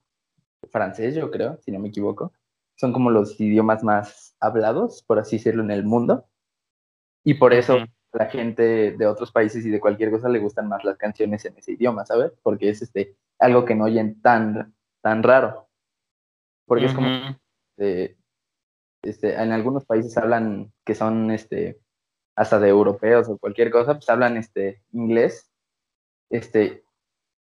francés, 0.71 1.15
yo 1.15 1.29
creo, 1.31 1.59
si 1.61 1.71
no 1.71 1.79
me 1.79 1.89
equivoco. 1.89 2.34
Son 2.75 2.91
como 2.91 3.11
los 3.11 3.39
idiomas 3.39 3.84
más 3.84 4.36
hablados, 4.39 5.03
por 5.03 5.19
así 5.19 5.38
decirlo, 5.38 5.63
en 5.63 5.71
el 5.71 5.84
mundo. 5.84 6.25
Y 7.23 7.36
por 7.36 7.53
eso 7.53 7.86
la 8.14 8.28
gente 8.28 8.91
de 8.91 9.07
otros 9.07 9.32
países 9.32 9.66
y 9.66 9.70
de 9.70 9.80
cualquier 9.80 10.11
cosa 10.11 10.30
le 10.30 10.39
gustan 10.39 10.70
más 10.70 10.84
las 10.84 10.97
canciones 10.97 11.43
en 11.45 11.57
ese 11.57 11.74
idioma, 11.74 12.05
¿sabes? 12.05 12.32
Porque 12.43 12.70
es 12.70 12.82
este 12.82 13.16
algo 13.39 13.66
que 13.66 13.76
no 13.76 13.86
oyen 13.86 14.22
tan, 14.22 14.74
tan 15.01 15.24
raro. 15.24 15.68
Porque 16.66 16.86
es 16.86 16.93
como 16.93 17.07
este, 17.76 18.18
este, 19.03 19.34
en 19.34 19.51
algunos 19.51 19.86
países 19.86 20.16
hablan 20.18 20.72
que 20.86 20.95
son 20.95 21.32
este 21.32 21.80
hasta 22.36 22.59
de 22.59 22.70
europeos 22.70 23.28
o 23.30 23.38
cualquier 23.38 23.70
cosa, 23.70 23.93
pues 23.95 24.09
hablan 24.09 24.38
este 24.38 24.82
inglés, 24.91 25.51
este, 26.32 26.84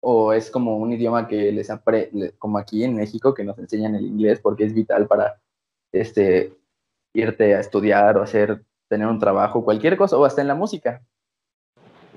o 0.00 0.32
es 0.32 0.50
como 0.50 0.78
un 0.78 0.92
idioma 0.92 1.28
que 1.28 1.52
les 1.52 1.70
apre, 1.70 2.10
como 2.38 2.58
aquí 2.58 2.82
en 2.82 2.96
México, 2.96 3.34
que 3.34 3.44
nos 3.44 3.58
enseñan 3.58 3.94
el 3.94 4.06
inglés 4.06 4.40
porque 4.40 4.64
es 4.64 4.74
vital 4.74 5.06
para 5.06 5.40
este 5.92 6.56
irte 7.12 7.54
a 7.54 7.60
estudiar 7.60 8.16
o 8.16 8.22
hacer 8.22 8.64
tener 8.90 9.06
un 9.06 9.20
trabajo, 9.20 9.64
cualquier 9.64 9.96
cosa, 9.96 10.18
o 10.18 10.24
hasta 10.24 10.42
en 10.42 10.48
la 10.48 10.56
música, 10.56 11.00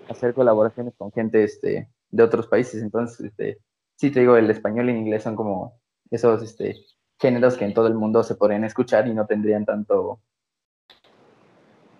hacer 0.10 0.34
colaboraciones 0.34 0.96
con 0.98 1.12
gente 1.12 1.44
este, 1.44 1.88
de 2.10 2.24
otros 2.24 2.48
países. 2.48 2.82
Entonces, 2.82 3.28
este, 3.28 3.60
sí 3.96 4.10
te 4.10 4.22
digo, 4.22 4.36
el 4.36 4.50
español 4.50 4.90
y 4.90 4.92
el 4.92 4.98
inglés 4.98 5.22
son 5.22 5.36
como 5.36 5.80
esos 6.10 6.42
este, 6.42 6.76
géneros 7.22 7.58
que 7.58 7.66
en 7.66 7.76
todo 7.76 7.86
el 7.86 7.94
mundo 7.94 8.24
se 8.24 8.34
podrían 8.34 8.64
escuchar 8.64 9.08
y 9.08 9.14
no 9.14 9.28
tendrían 9.28 9.66
tanto, 9.66 10.20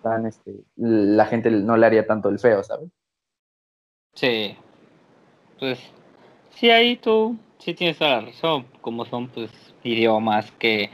tan, 0.02 0.26
este, 0.26 0.64
la 0.74 1.26
gente 1.26 1.52
no 1.52 1.76
le 1.76 1.86
haría 1.86 2.04
tanto 2.04 2.28
el 2.28 2.40
feo, 2.40 2.64
¿sabes? 2.64 2.90
Sí, 4.14 4.56
pues 5.60 5.78
sí, 6.50 6.68
ahí 6.70 6.96
tú 6.96 7.36
sí 7.58 7.74
tienes 7.74 7.98
toda 7.98 8.20
la 8.20 8.20
razón, 8.22 8.66
como 8.80 9.04
son 9.04 9.28
pues 9.28 9.52
idiomas 9.84 10.50
que 10.52 10.90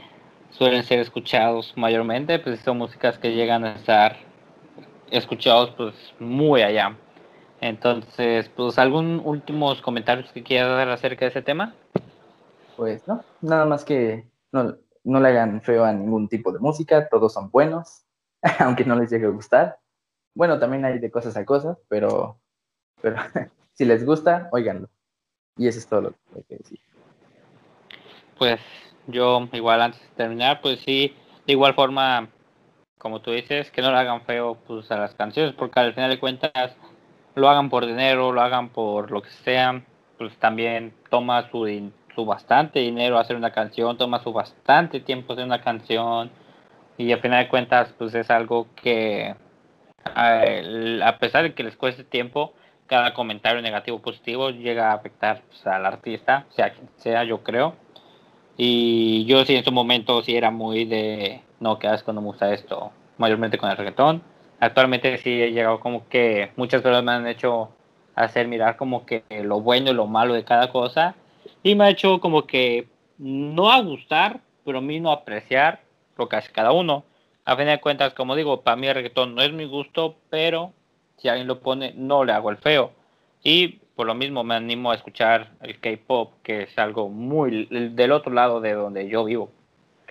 suelen 0.51 0.83
ser 0.83 0.99
escuchados 0.99 1.73
mayormente, 1.75 2.39
pues 2.39 2.59
son 2.59 2.77
músicas 2.77 3.17
que 3.17 3.33
llegan 3.33 3.65
a 3.65 3.75
estar 3.75 4.17
escuchados 5.09 5.71
pues 5.71 5.95
muy 6.19 6.61
allá. 6.61 6.95
Entonces, 7.59 8.49
pues 8.49 8.79
algún 8.79 9.21
últimos 9.23 9.81
comentarios 9.81 10.31
que 10.31 10.43
quieras 10.43 10.69
dar 10.69 10.89
acerca 10.89 11.25
de 11.25 11.31
ese 11.31 11.41
tema? 11.41 11.75
Pues 12.75 13.07
no, 13.07 13.23
nada 13.41 13.65
más 13.65 13.85
que 13.85 14.27
no, 14.51 14.77
no 15.03 15.19
le 15.19 15.29
hagan 15.29 15.61
feo 15.61 15.83
a 15.85 15.93
ningún 15.93 16.27
tipo 16.27 16.51
de 16.51 16.59
música, 16.59 17.07
todos 17.09 17.33
son 17.33 17.51
buenos, 17.51 18.05
aunque 18.59 18.85
no 18.85 18.95
les 18.95 19.11
llegue 19.11 19.27
a 19.27 19.29
gustar. 19.29 19.79
Bueno, 20.33 20.59
también 20.59 20.85
hay 20.85 20.97
de 20.99 21.11
cosas 21.11 21.37
a 21.37 21.45
cosas, 21.45 21.77
pero, 21.87 22.39
pero 23.01 23.17
si 23.73 23.85
les 23.85 24.05
gusta, 24.05 24.49
óiganlo. 24.51 24.89
Y 25.57 25.67
eso 25.67 25.79
es 25.79 25.87
todo 25.87 26.01
lo 26.01 26.11
que 26.11 26.17
hay 26.37 26.43
que 26.43 26.57
decir. 26.57 26.79
Pues 28.39 28.59
yo 29.07 29.47
igual 29.53 29.81
antes 29.81 30.01
de 30.01 30.15
terminar, 30.15 30.61
pues 30.61 30.79
sí, 30.81 31.15
de 31.45 31.53
igual 31.53 31.73
forma, 31.73 32.29
como 32.97 33.21
tú 33.21 33.31
dices, 33.31 33.71
que 33.71 33.81
no 33.81 33.91
le 33.91 33.97
hagan 33.97 34.21
feo 34.21 34.57
pues, 34.67 34.91
a 34.91 34.97
las 34.97 35.13
canciones, 35.15 35.53
porque 35.53 35.79
al 35.79 35.93
final 35.93 36.09
de 36.09 36.19
cuentas 36.19 36.75
lo 37.35 37.49
hagan 37.49 37.69
por 37.69 37.85
dinero, 37.85 38.31
lo 38.31 38.41
hagan 38.41 38.69
por 38.69 39.11
lo 39.11 39.21
que 39.21 39.31
sea, 39.43 39.81
pues 40.17 40.35
también 40.37 40.93
toma 41.09 41.49
su, 41.49 41.91
su 42.15 42.25
bastante 42.25 42.79
dinero 42.79 43.17
hacer 43.17 43.35
una 43.35 43.51
canción, 43.51 43.97
toma 43.97 44.21
su 44.21 44.33
bastante 44.33 44.99
tiempo 44.99 45.33
hacer 45.33 45.45
una 45.45 45.61
canción, 45.61 46.31
y 46.97 47.11
al 47.11 47.21
final 47.21 47.43
de 47.43 47.49
cuentas 47.49 47.93
pues 47.97 48.13
es 48.15 48.29
algo 48.29 48.67
que 48.75 49.35
a 50.03 51.17
pesar 51.19 51.43
de 51.43 51.53
que 51.53 51.63
les 51.63 51.75
cueste 51.75 52.03
tiempo, 52.03 52.53
cada 52.87 53.13
comentario 53.13 53.61
negativo 53.61 53.97
o 53.97 54.01
positivo 54.01 54.49
llega 54.49 54.91
a 54.91 54.95
afectar 54.95 55.41
pues, 55.47 55.65
al 55.65 55.85
artista, 55.85 56.45
sea 56.49 56.71
quien 56.73 56.89
sea, 56.97 57.23
yo 57.23 57.43
creo. 57.43 57.75
Y 58.57 59.25
yo 59.25 59.45
sí 59.45 59.55
en 59.55 59.63
su 59.63 59.71
momento 59.71 60.21
sí 60.21 60.35
era 60.35 60.51
muy 60.51 60.85
de, 60.85 61.41
no, 61.59 61.79
que 61.79 61.87
haces 61.87 62.03
cuando 62.03 62.21
me 62.21 62.27
gusta 62.27 62.53
esto, 62.53 62.91
mayormente 63.17 63.57
con 63.57 63.69
el 63.69 63.77
reggaetón. 63.77 64.21
Actualmente 64.59 65.17
sí 65.17 65.41
he 65.41 65.51
llegado 65.51 65.79
como 65.79 66.07
que 66.07 66.51
muchas 66.55 66.81
personas 66.81 67.03
me 67.03 67.11
han 67.11 67.27
hecho 67.27 67.69
hacer 68.15 68.47
mirar 68.47 68.77
como 68.77 69.05
que 69.05 69.23
lo 69.43 69.61
bueno 69.61 69.91
y 69.91 69.93
lo 69.93 70.07
malo 70.07 70.33
de 70.33 70.43
cada 70.43 70.71
cosa. 70.71 71.15
Y 71.63 71.75
me 71.75 71.85
ha 71.85 71.89
hecho 71.89 72.19
como 72.19 72.45
que 72.45 72.87
no 73.17 73.71
a 73.71 73.81
gustar, 73.81 74.41
pero 74.63 74.81
no 74.81 75.11
apreciar 75.11 75.81
lo 76.17 76.29
que 76.29 76.35
hace 76.35 76.51
cada 76.51 76.71
uno. 76.71 77.03
A 77.45 77.55
fin 77.55 77.65
de 77.65 77.79
cuentas, 77.79 78.13
como 78.13 78.35
digo, 78.35 78.61
para 78.61 78.77
mí 78.77 78.87
el 78.87 78.95
reggaetón 78.95 79.33
no 79.33 79.41
es 79.41 79.51
mi 79.51 79.65
gusto, 79.65 80.15
pero 80.29 80.73
si 81.17 81.27
alguien 81.27 81.47
lo 81.47 81.59
pone, 81.59 81.93
no 81.95 82.23
le 82.23 82.33
hago 82.33 82.49
el 82.49 82.57
feo. 82.57 82.91
Y 83.43 83.79
por 84.01 84.07
lo 84.07 84.15
mismo 84.15 84.43
me 84.43 84.55
animo 84.55 84.89
a 84.89 84.95
escuchar 84.95 85.51
el 85.61 85.79
K-pop, 85.79 86.33
que 86.41 86.63
es 86.63 86.75
algo 86.79 87.07
muy 87.07 87.67
del 87.69 88.11
otro 88.13 88.33
lado 88.33 88.59
de 88.59 88.73
donde 88.73 89.07
yo 89.07 89.23
vivo, 89.23 89.51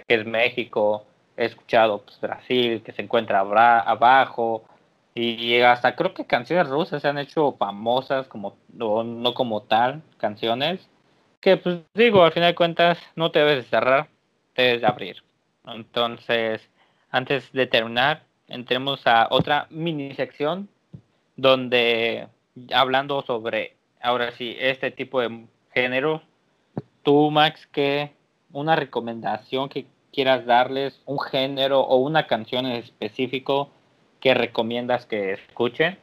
que 0.07 0.15
es 0.15 0.25
México. 0.25 1.07
He 1.37 1.47
escuchado 1.47 2.03
pues, 2.03 2.21
Brasil, 2.21 2.85
que 2.85 2.93
se 2.93 3.03
encuentra 3.03 3.41
abajo, 3.41 4.63
y 5.13 5.61
hasta 5.63 5.97
creo 5.97 6.15
que 6.15 6.25
canciones 6.25 6.69
rusas 6.69 7.03
se 7.03 7.09
han 7.09 7.19
hecho 7.19 7.57
famosas, 7.59 8.29
como 8.29 8.57
no, 8.73 9.03
no 9.03 9.35
como 9.35 9.63
tal, 9.63 10.03
canciones, 10.19 10.89
que 11.41 11.57
pues 11.57 11.81
digo, 11.93 12.23
al 12.23 12.31
final 12.31 12.53
de 12.53 12.55
cuentas 12.55 12.97
no 13.17 13.33
te 13.33 13.41
debes 13.41 13.65
de 13.65 13.71
cerrar, 13.71 14.07
te 14.55 14.63
debes 14.63 14.83
de 14.83 14.87
abrir. 14.87 15.17
Entonces, 15.67 16.63
antes 17.11 17.51
de 17.51 17.67
terminar, 17.67 18.23
entremos 18.47 19.05
a 19.09 19.27
otra 19.33 19.67
mini 19.69 20.15
sección 20.15 20.69
donde 21.35 22.29
hablando 22.73 23.23
sobre 23.23 23.80
ahora 24.01 24.33
sí, 24.33 24.57
este 24.59 24.91
tipo 24.91 25.21
de 25.21 25.47
género, 25.73 26.23
tú, 27.03 27.31
Max, 27.31 27.67
que 27.67 28.13
una 28.53 28.77
recomendación 28.77 29.69
que 29.69 29.87
quieras 30.13 30.45
darles, 30.47 31.01
un 31.07 31.21
género 31.21 31.81
o 31.81 31.97
una 31.99 32.27
canción 32.27 32.67
en 32.67 32.73
específico 32.73 33.71
que 34.21 34.35
recomiendas 34.35 35.07
que 35.07 35.33
escuchen? 35.33 35.99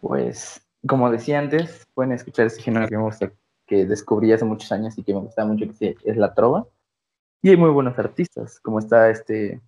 Pues, 0.00 0.66
como 0.86 1.10
decía 1.10 1.38
antes, 1.38 1.86
pueden 1.94 2.12
escuchar 2.12 2.46
ese 2.46 2.62
género 2.62 2.88
que 2.88 2.96
me 2.96 3.02
gusta, 3.02 3.32
que 3.66 3.84
descubrí 3.84 4.32
hace 4.32 4.44
muchos 4.44 4.70
años 4.72 4.96
y 4.96 5.02
que 5.02 5.12
me 5.12 5.20
gusta 5.20 5.44
mucho, 5.44 5.66
que 5.78 5.96
es 6.04 6.16
la 6.16 6.34
trova. 6.34 6.66
Y 7.42 7.50
hay 7.50 7.56
muy 7.56 7.70
buenos 7.70 7.98
artistas, 7.98 8.60
como 8.60 8.78
está 8.78 9.10
este 9.10 9.60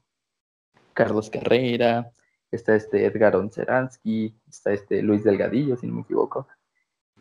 Carlos 0.94 1.30
Carrera, 1.30 2.10
está 2.50 2.76
este 2.76 3.06
Edgar 3.06 3.34
Onseransky, 3.36 4.34
está 4.48 4.72
este 4.72 5.02
Luis 5.02 5.24
Delgadillo, 5.24 5.76
si 5.76 5.86
no 5.86 5.94
me 5.94 6.00
equivoco 6.02 6.46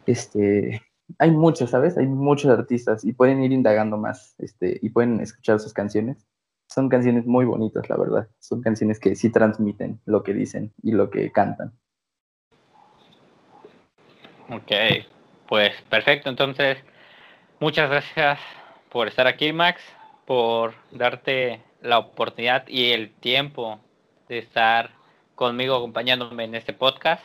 este, 0.06 0.82
hay 1.20 1.32
muchos, 1.32 1.70
¿sabes? 1.70 1.97
Hay 1.97 2.08
muchos 2.08 2.52
artistas 2.52 3.04
y 3.04 3.14
pueden 3.14 3.43
ir 3.43 3.52
indagando 3.52 3.97
más, 3.97 4.36
este, 4.38 4.80
y 4.82 4.89
pueden 4.89 5.20
escuchar 5.20 5.60
sus 5.60 5.74
canciones. 5.74 6.26
Son 6.68 6.89
canciones 6.89 7.26
muy 7.26 7.45
bonitas, 7.45 7.89
la 7.89 7.97
verdad. 7.97 8.30
Son 8.39 8.62
canciones 8.62 8.99
que 8.99 9.16
sí 9.16 9.30
transmiten 9.30 9.99
lo 10.06 10.24
que 10.24 10.34
dicen 10.34 10.74
y 10.82 10.91
lo 10.91 11.10
que 11.10 11.32
cantan. 11.32 11.74
Ok, 14.49 14.72
pues 15.47 15.74
perfecto. 15.89 16.30
Entonces, 16.30 16.78
muchas 17.60 17.89
gracias 17.89 18.39
por 18.89 19.08
estar 19.08 19.28
aquí, 19.28 19.54
Max, 19.54 19.82
por 20.26 20.74
darte 20.91 21.62
la 21.82 21.99
oportunidad 21.99 22.68
y 22.68 22.91
el 22.91 23.14
tiempo 23.14 23.80
de 24.28 24.39
estar 24.39 24.91
conmigo 25.36 25.76
acompañándome 25.76 26.43
en 26.45 26.56
este 26.56 26.74
podcast. 26.74 27.24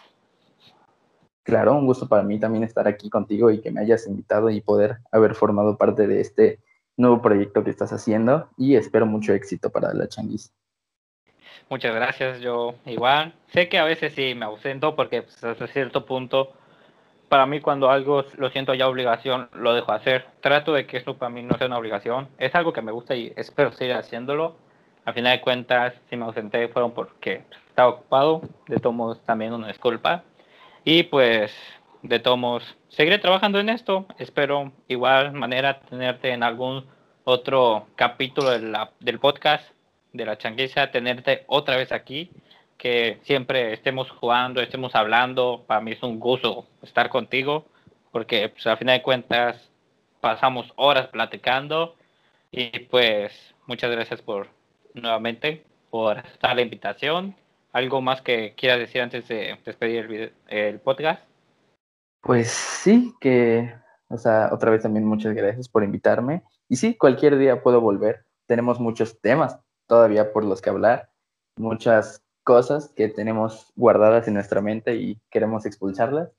Claro, 1.47 1.75
un 1.75 1.87
gusto 1.87 2.09
para 2.09 2.25
mí 2.25 2.41
también 2.41 2.65
estar 2.65 2.89
aquí 2.89 3.09
contigo 3.09 3.53
y 3.53 3.61
que 3.61 3.71
me 3.71 3.81
hayas 3.81 4.09
invitado 4.09 4.51
y 4.51 4.61
poder 4.61 4.97
haber 5.13 5.37
formado 5.37 5.77
parte 5.77 6.09
de 6.09 6.21
este 6.21 6.59
nuevo 6.97 7.23
proyecto 7.23 7.63
que 7.63 7.71
estás 7.71 7.93
haciendo 7.93 8.49
y 8.59 8.75
espero 8.75 9.07
mucho 9.07 9.33
éxito 9.33 9.71
para 9.71 9.95
la 9.95 10.09
changuis. 10.09 10.53
Muchas 11.71 11.95
gracias, 11.95 12.41
yo 12.41 12.75
igual. 12.85 13.33
Sé 13.53 13.69
que 13.69 13.79
a 13.79 13.85
veces 13.85 14.13
sí 14.15 14.35
me 14.35 14.45
ausento 14.45 14.97
porque 14.97 15.23
pues, 15.23 15.45
hasta 15.45 15.69
cierto 15.69 16.05
punto, 16.05 16.53
para 17.29 17.47
mí 17.47 17.61
cuando 17.61 17.91
algo 17.91 18.25
lo 18.39 18.51
siento 18.51 18.75
ya 18.75 18.89
obligación, 18.89 19.49
lo 19.53 19.73
dejo 19.73 19.93
hacer. 19.93 20.27
Trato 20.41 20.73
de 20.73 20.85
que 20.89 20.97
eso 20.97 21.17
para 21.17 21.31
mí 21.31 21.45
no 21.45 21.57
sea 21.59 21.69
una 21.69 21.79
obligación. 21.79 22.27
Es 22.39 22.57
algo 22.57 22.73
que 22.73 22.83
me 22.83 22.91
gusta 22.91 23.15
y 23.15 23.33
espero 23.37 23.71
seguir 23.71 23.95
haciéndolo. 23.95 24.57
Al 25.05 25.15
final 25.15 25.37
de 25.37 25.43
cuentas, 25.43 25.95
si 26.11 26.17
me 26.17 26.25
ausenté 26.25 26.67
fueron 26.67 26.91
porque 26.91 27.45
estaba 27.69 27.91
ocupado. 27.91 28.43
De 28.67 28.81
todos 28.81 28.97
modos, 28.97 29.21
también 29.25 29.53
una 29.53 29.69
disculpa. 29.69 30.25
Y 30.89 31.03
pues, 31.03 31.53
de 32.03 32.21
todos 32.21 32.77
seguiré 32.91 33.19
trabajando 33.19 33.59
en 33.59 33.71
esto. 33.71 34.07
Espero 34.19 34.71
igual 34.87 35.33
manera 35.33 35.81
tenerte 35.81 36.31
en 36.31 36.45
algún 36.45 36.87
otro 37.25 37.89
capítulo 37.97 38.51
del 39.01 39.19
podcast 39.19 39.69
de 40.13 40.25
la 40.25 40.39
changuiza, 40.39 40.93
tenerte 40.93 41.43
otra 41.49 41.77
vez 41.77 41.91
aquí, 41.91 42.31
que 42.79 43.19
siempre 43.23 43.73
estemos 43.73 44.09
jugando, 44.13 44.61
estemos 44.61 44.95
hablando. 44.95 45.65
Para 45.67 45.81
mí 45.81 45.91
es 45.91 46.03
un 46.05 46.21
gusto 46.21 46.69
estar 46.83 47.09
contigo, 47.09 47.67
porque 48.13 48.51
pues, 48.51 48.65
al 48.69 48.79
final 48.79 48.99
de 48.99 49.03
cuentas 49.03 49.73
pasamos 50.21 50.73
horas 50.77 51.09
platicando. 51.09 51.97
Y 52.53 52.79
pues, 52.79 53.33
muchas 53.67 53.91
gracias 53.91 54.23
por 54.23 54.51
nuevamente 54.95 55.65
por 55.91 56.19
estar 56.19 56.55
la 56.55 56.63
invitación 56.63 57.35
¿Algo 57.77 58.01
más 58.01 58.23
que 58.23 58.55
quieras 58.57 58.79
decir 58.79 59.03
antes 59.03 59.29
de 59.29 59.59
despedir 59.63 60.33
el, 60.49 60.81
podcast? 60.81 61.23
Pues 62.23 62.49
sí, 62.49 63.13
que, 63.21 63.71
o 64.09 64.17
sea, 64.17 64.49
otra 64.51 64.71
vez 64.71 64.81
también 64.81 65.05
muchas 65.05 65.35
gracias 65.35 65.69
por 65.69 65.85
invitarme. 65.85 66.43
Y 66.71 66.77
sí, 66.77 66.97
cualquier 66.97 67.37
día 67.37 67.63
puedo 67.63 67.83
volver. 67.83 68.25
Tenemos 68.47 68.81
muchos 68.81 69.21
temas 69.21 69.59
todavía 69.87 70.33
por 70.33 70.43
los 70.43 70.63
que 70.63 70.71
hablar, 70.71 71.11
muchas 71.59 72.25
cosas 72.45 72.89
que 72.97 73.09
tenemos 73.09 73.71
guardadas 73.77 74.27
en 74.27 74.33
nuestra 74.33 74.63
mente 74.63 74.97
y 74.97 75.21
queremos 75.29 75.67
expulsarlas. 75.67 76.33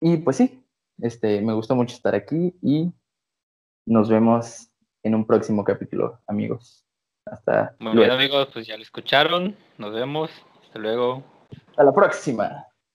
Y 0.00 0.16
pues 0.16 0.38
sí, 0.38 0.66
este, 0.98 1.40
me 1.40 1.52
gustó 1.52 1.76
mucho 1.76 1.94
estar 1.94 2.16
aquí 2.16 2.52
y 2.60 2.92
nos 3.86 4.10
vemos 4.10 4.72
en 5.04 5.14
un 5.14 5.24
próximo 5.24 5.62
capítulo, 5.62 6.18
amigos. 6.26 6.84
Hasta 7.32 7.74
Muy 7.78 7.96
bien, 7.96 8.10
amigos, 8.10 8.48
pues 8.52 8.66
ya 8.66 8.76
lo 8.76 8.82
escucharon. 8.82 9.56
Nos 9.78 9.94
vemos. 9.94 10.30
Hasta 10.64 10.78
luego. 10.78 11.24
Hasta 11.70 11.84
la 11.84 11.92
próxima. 11.92 12.66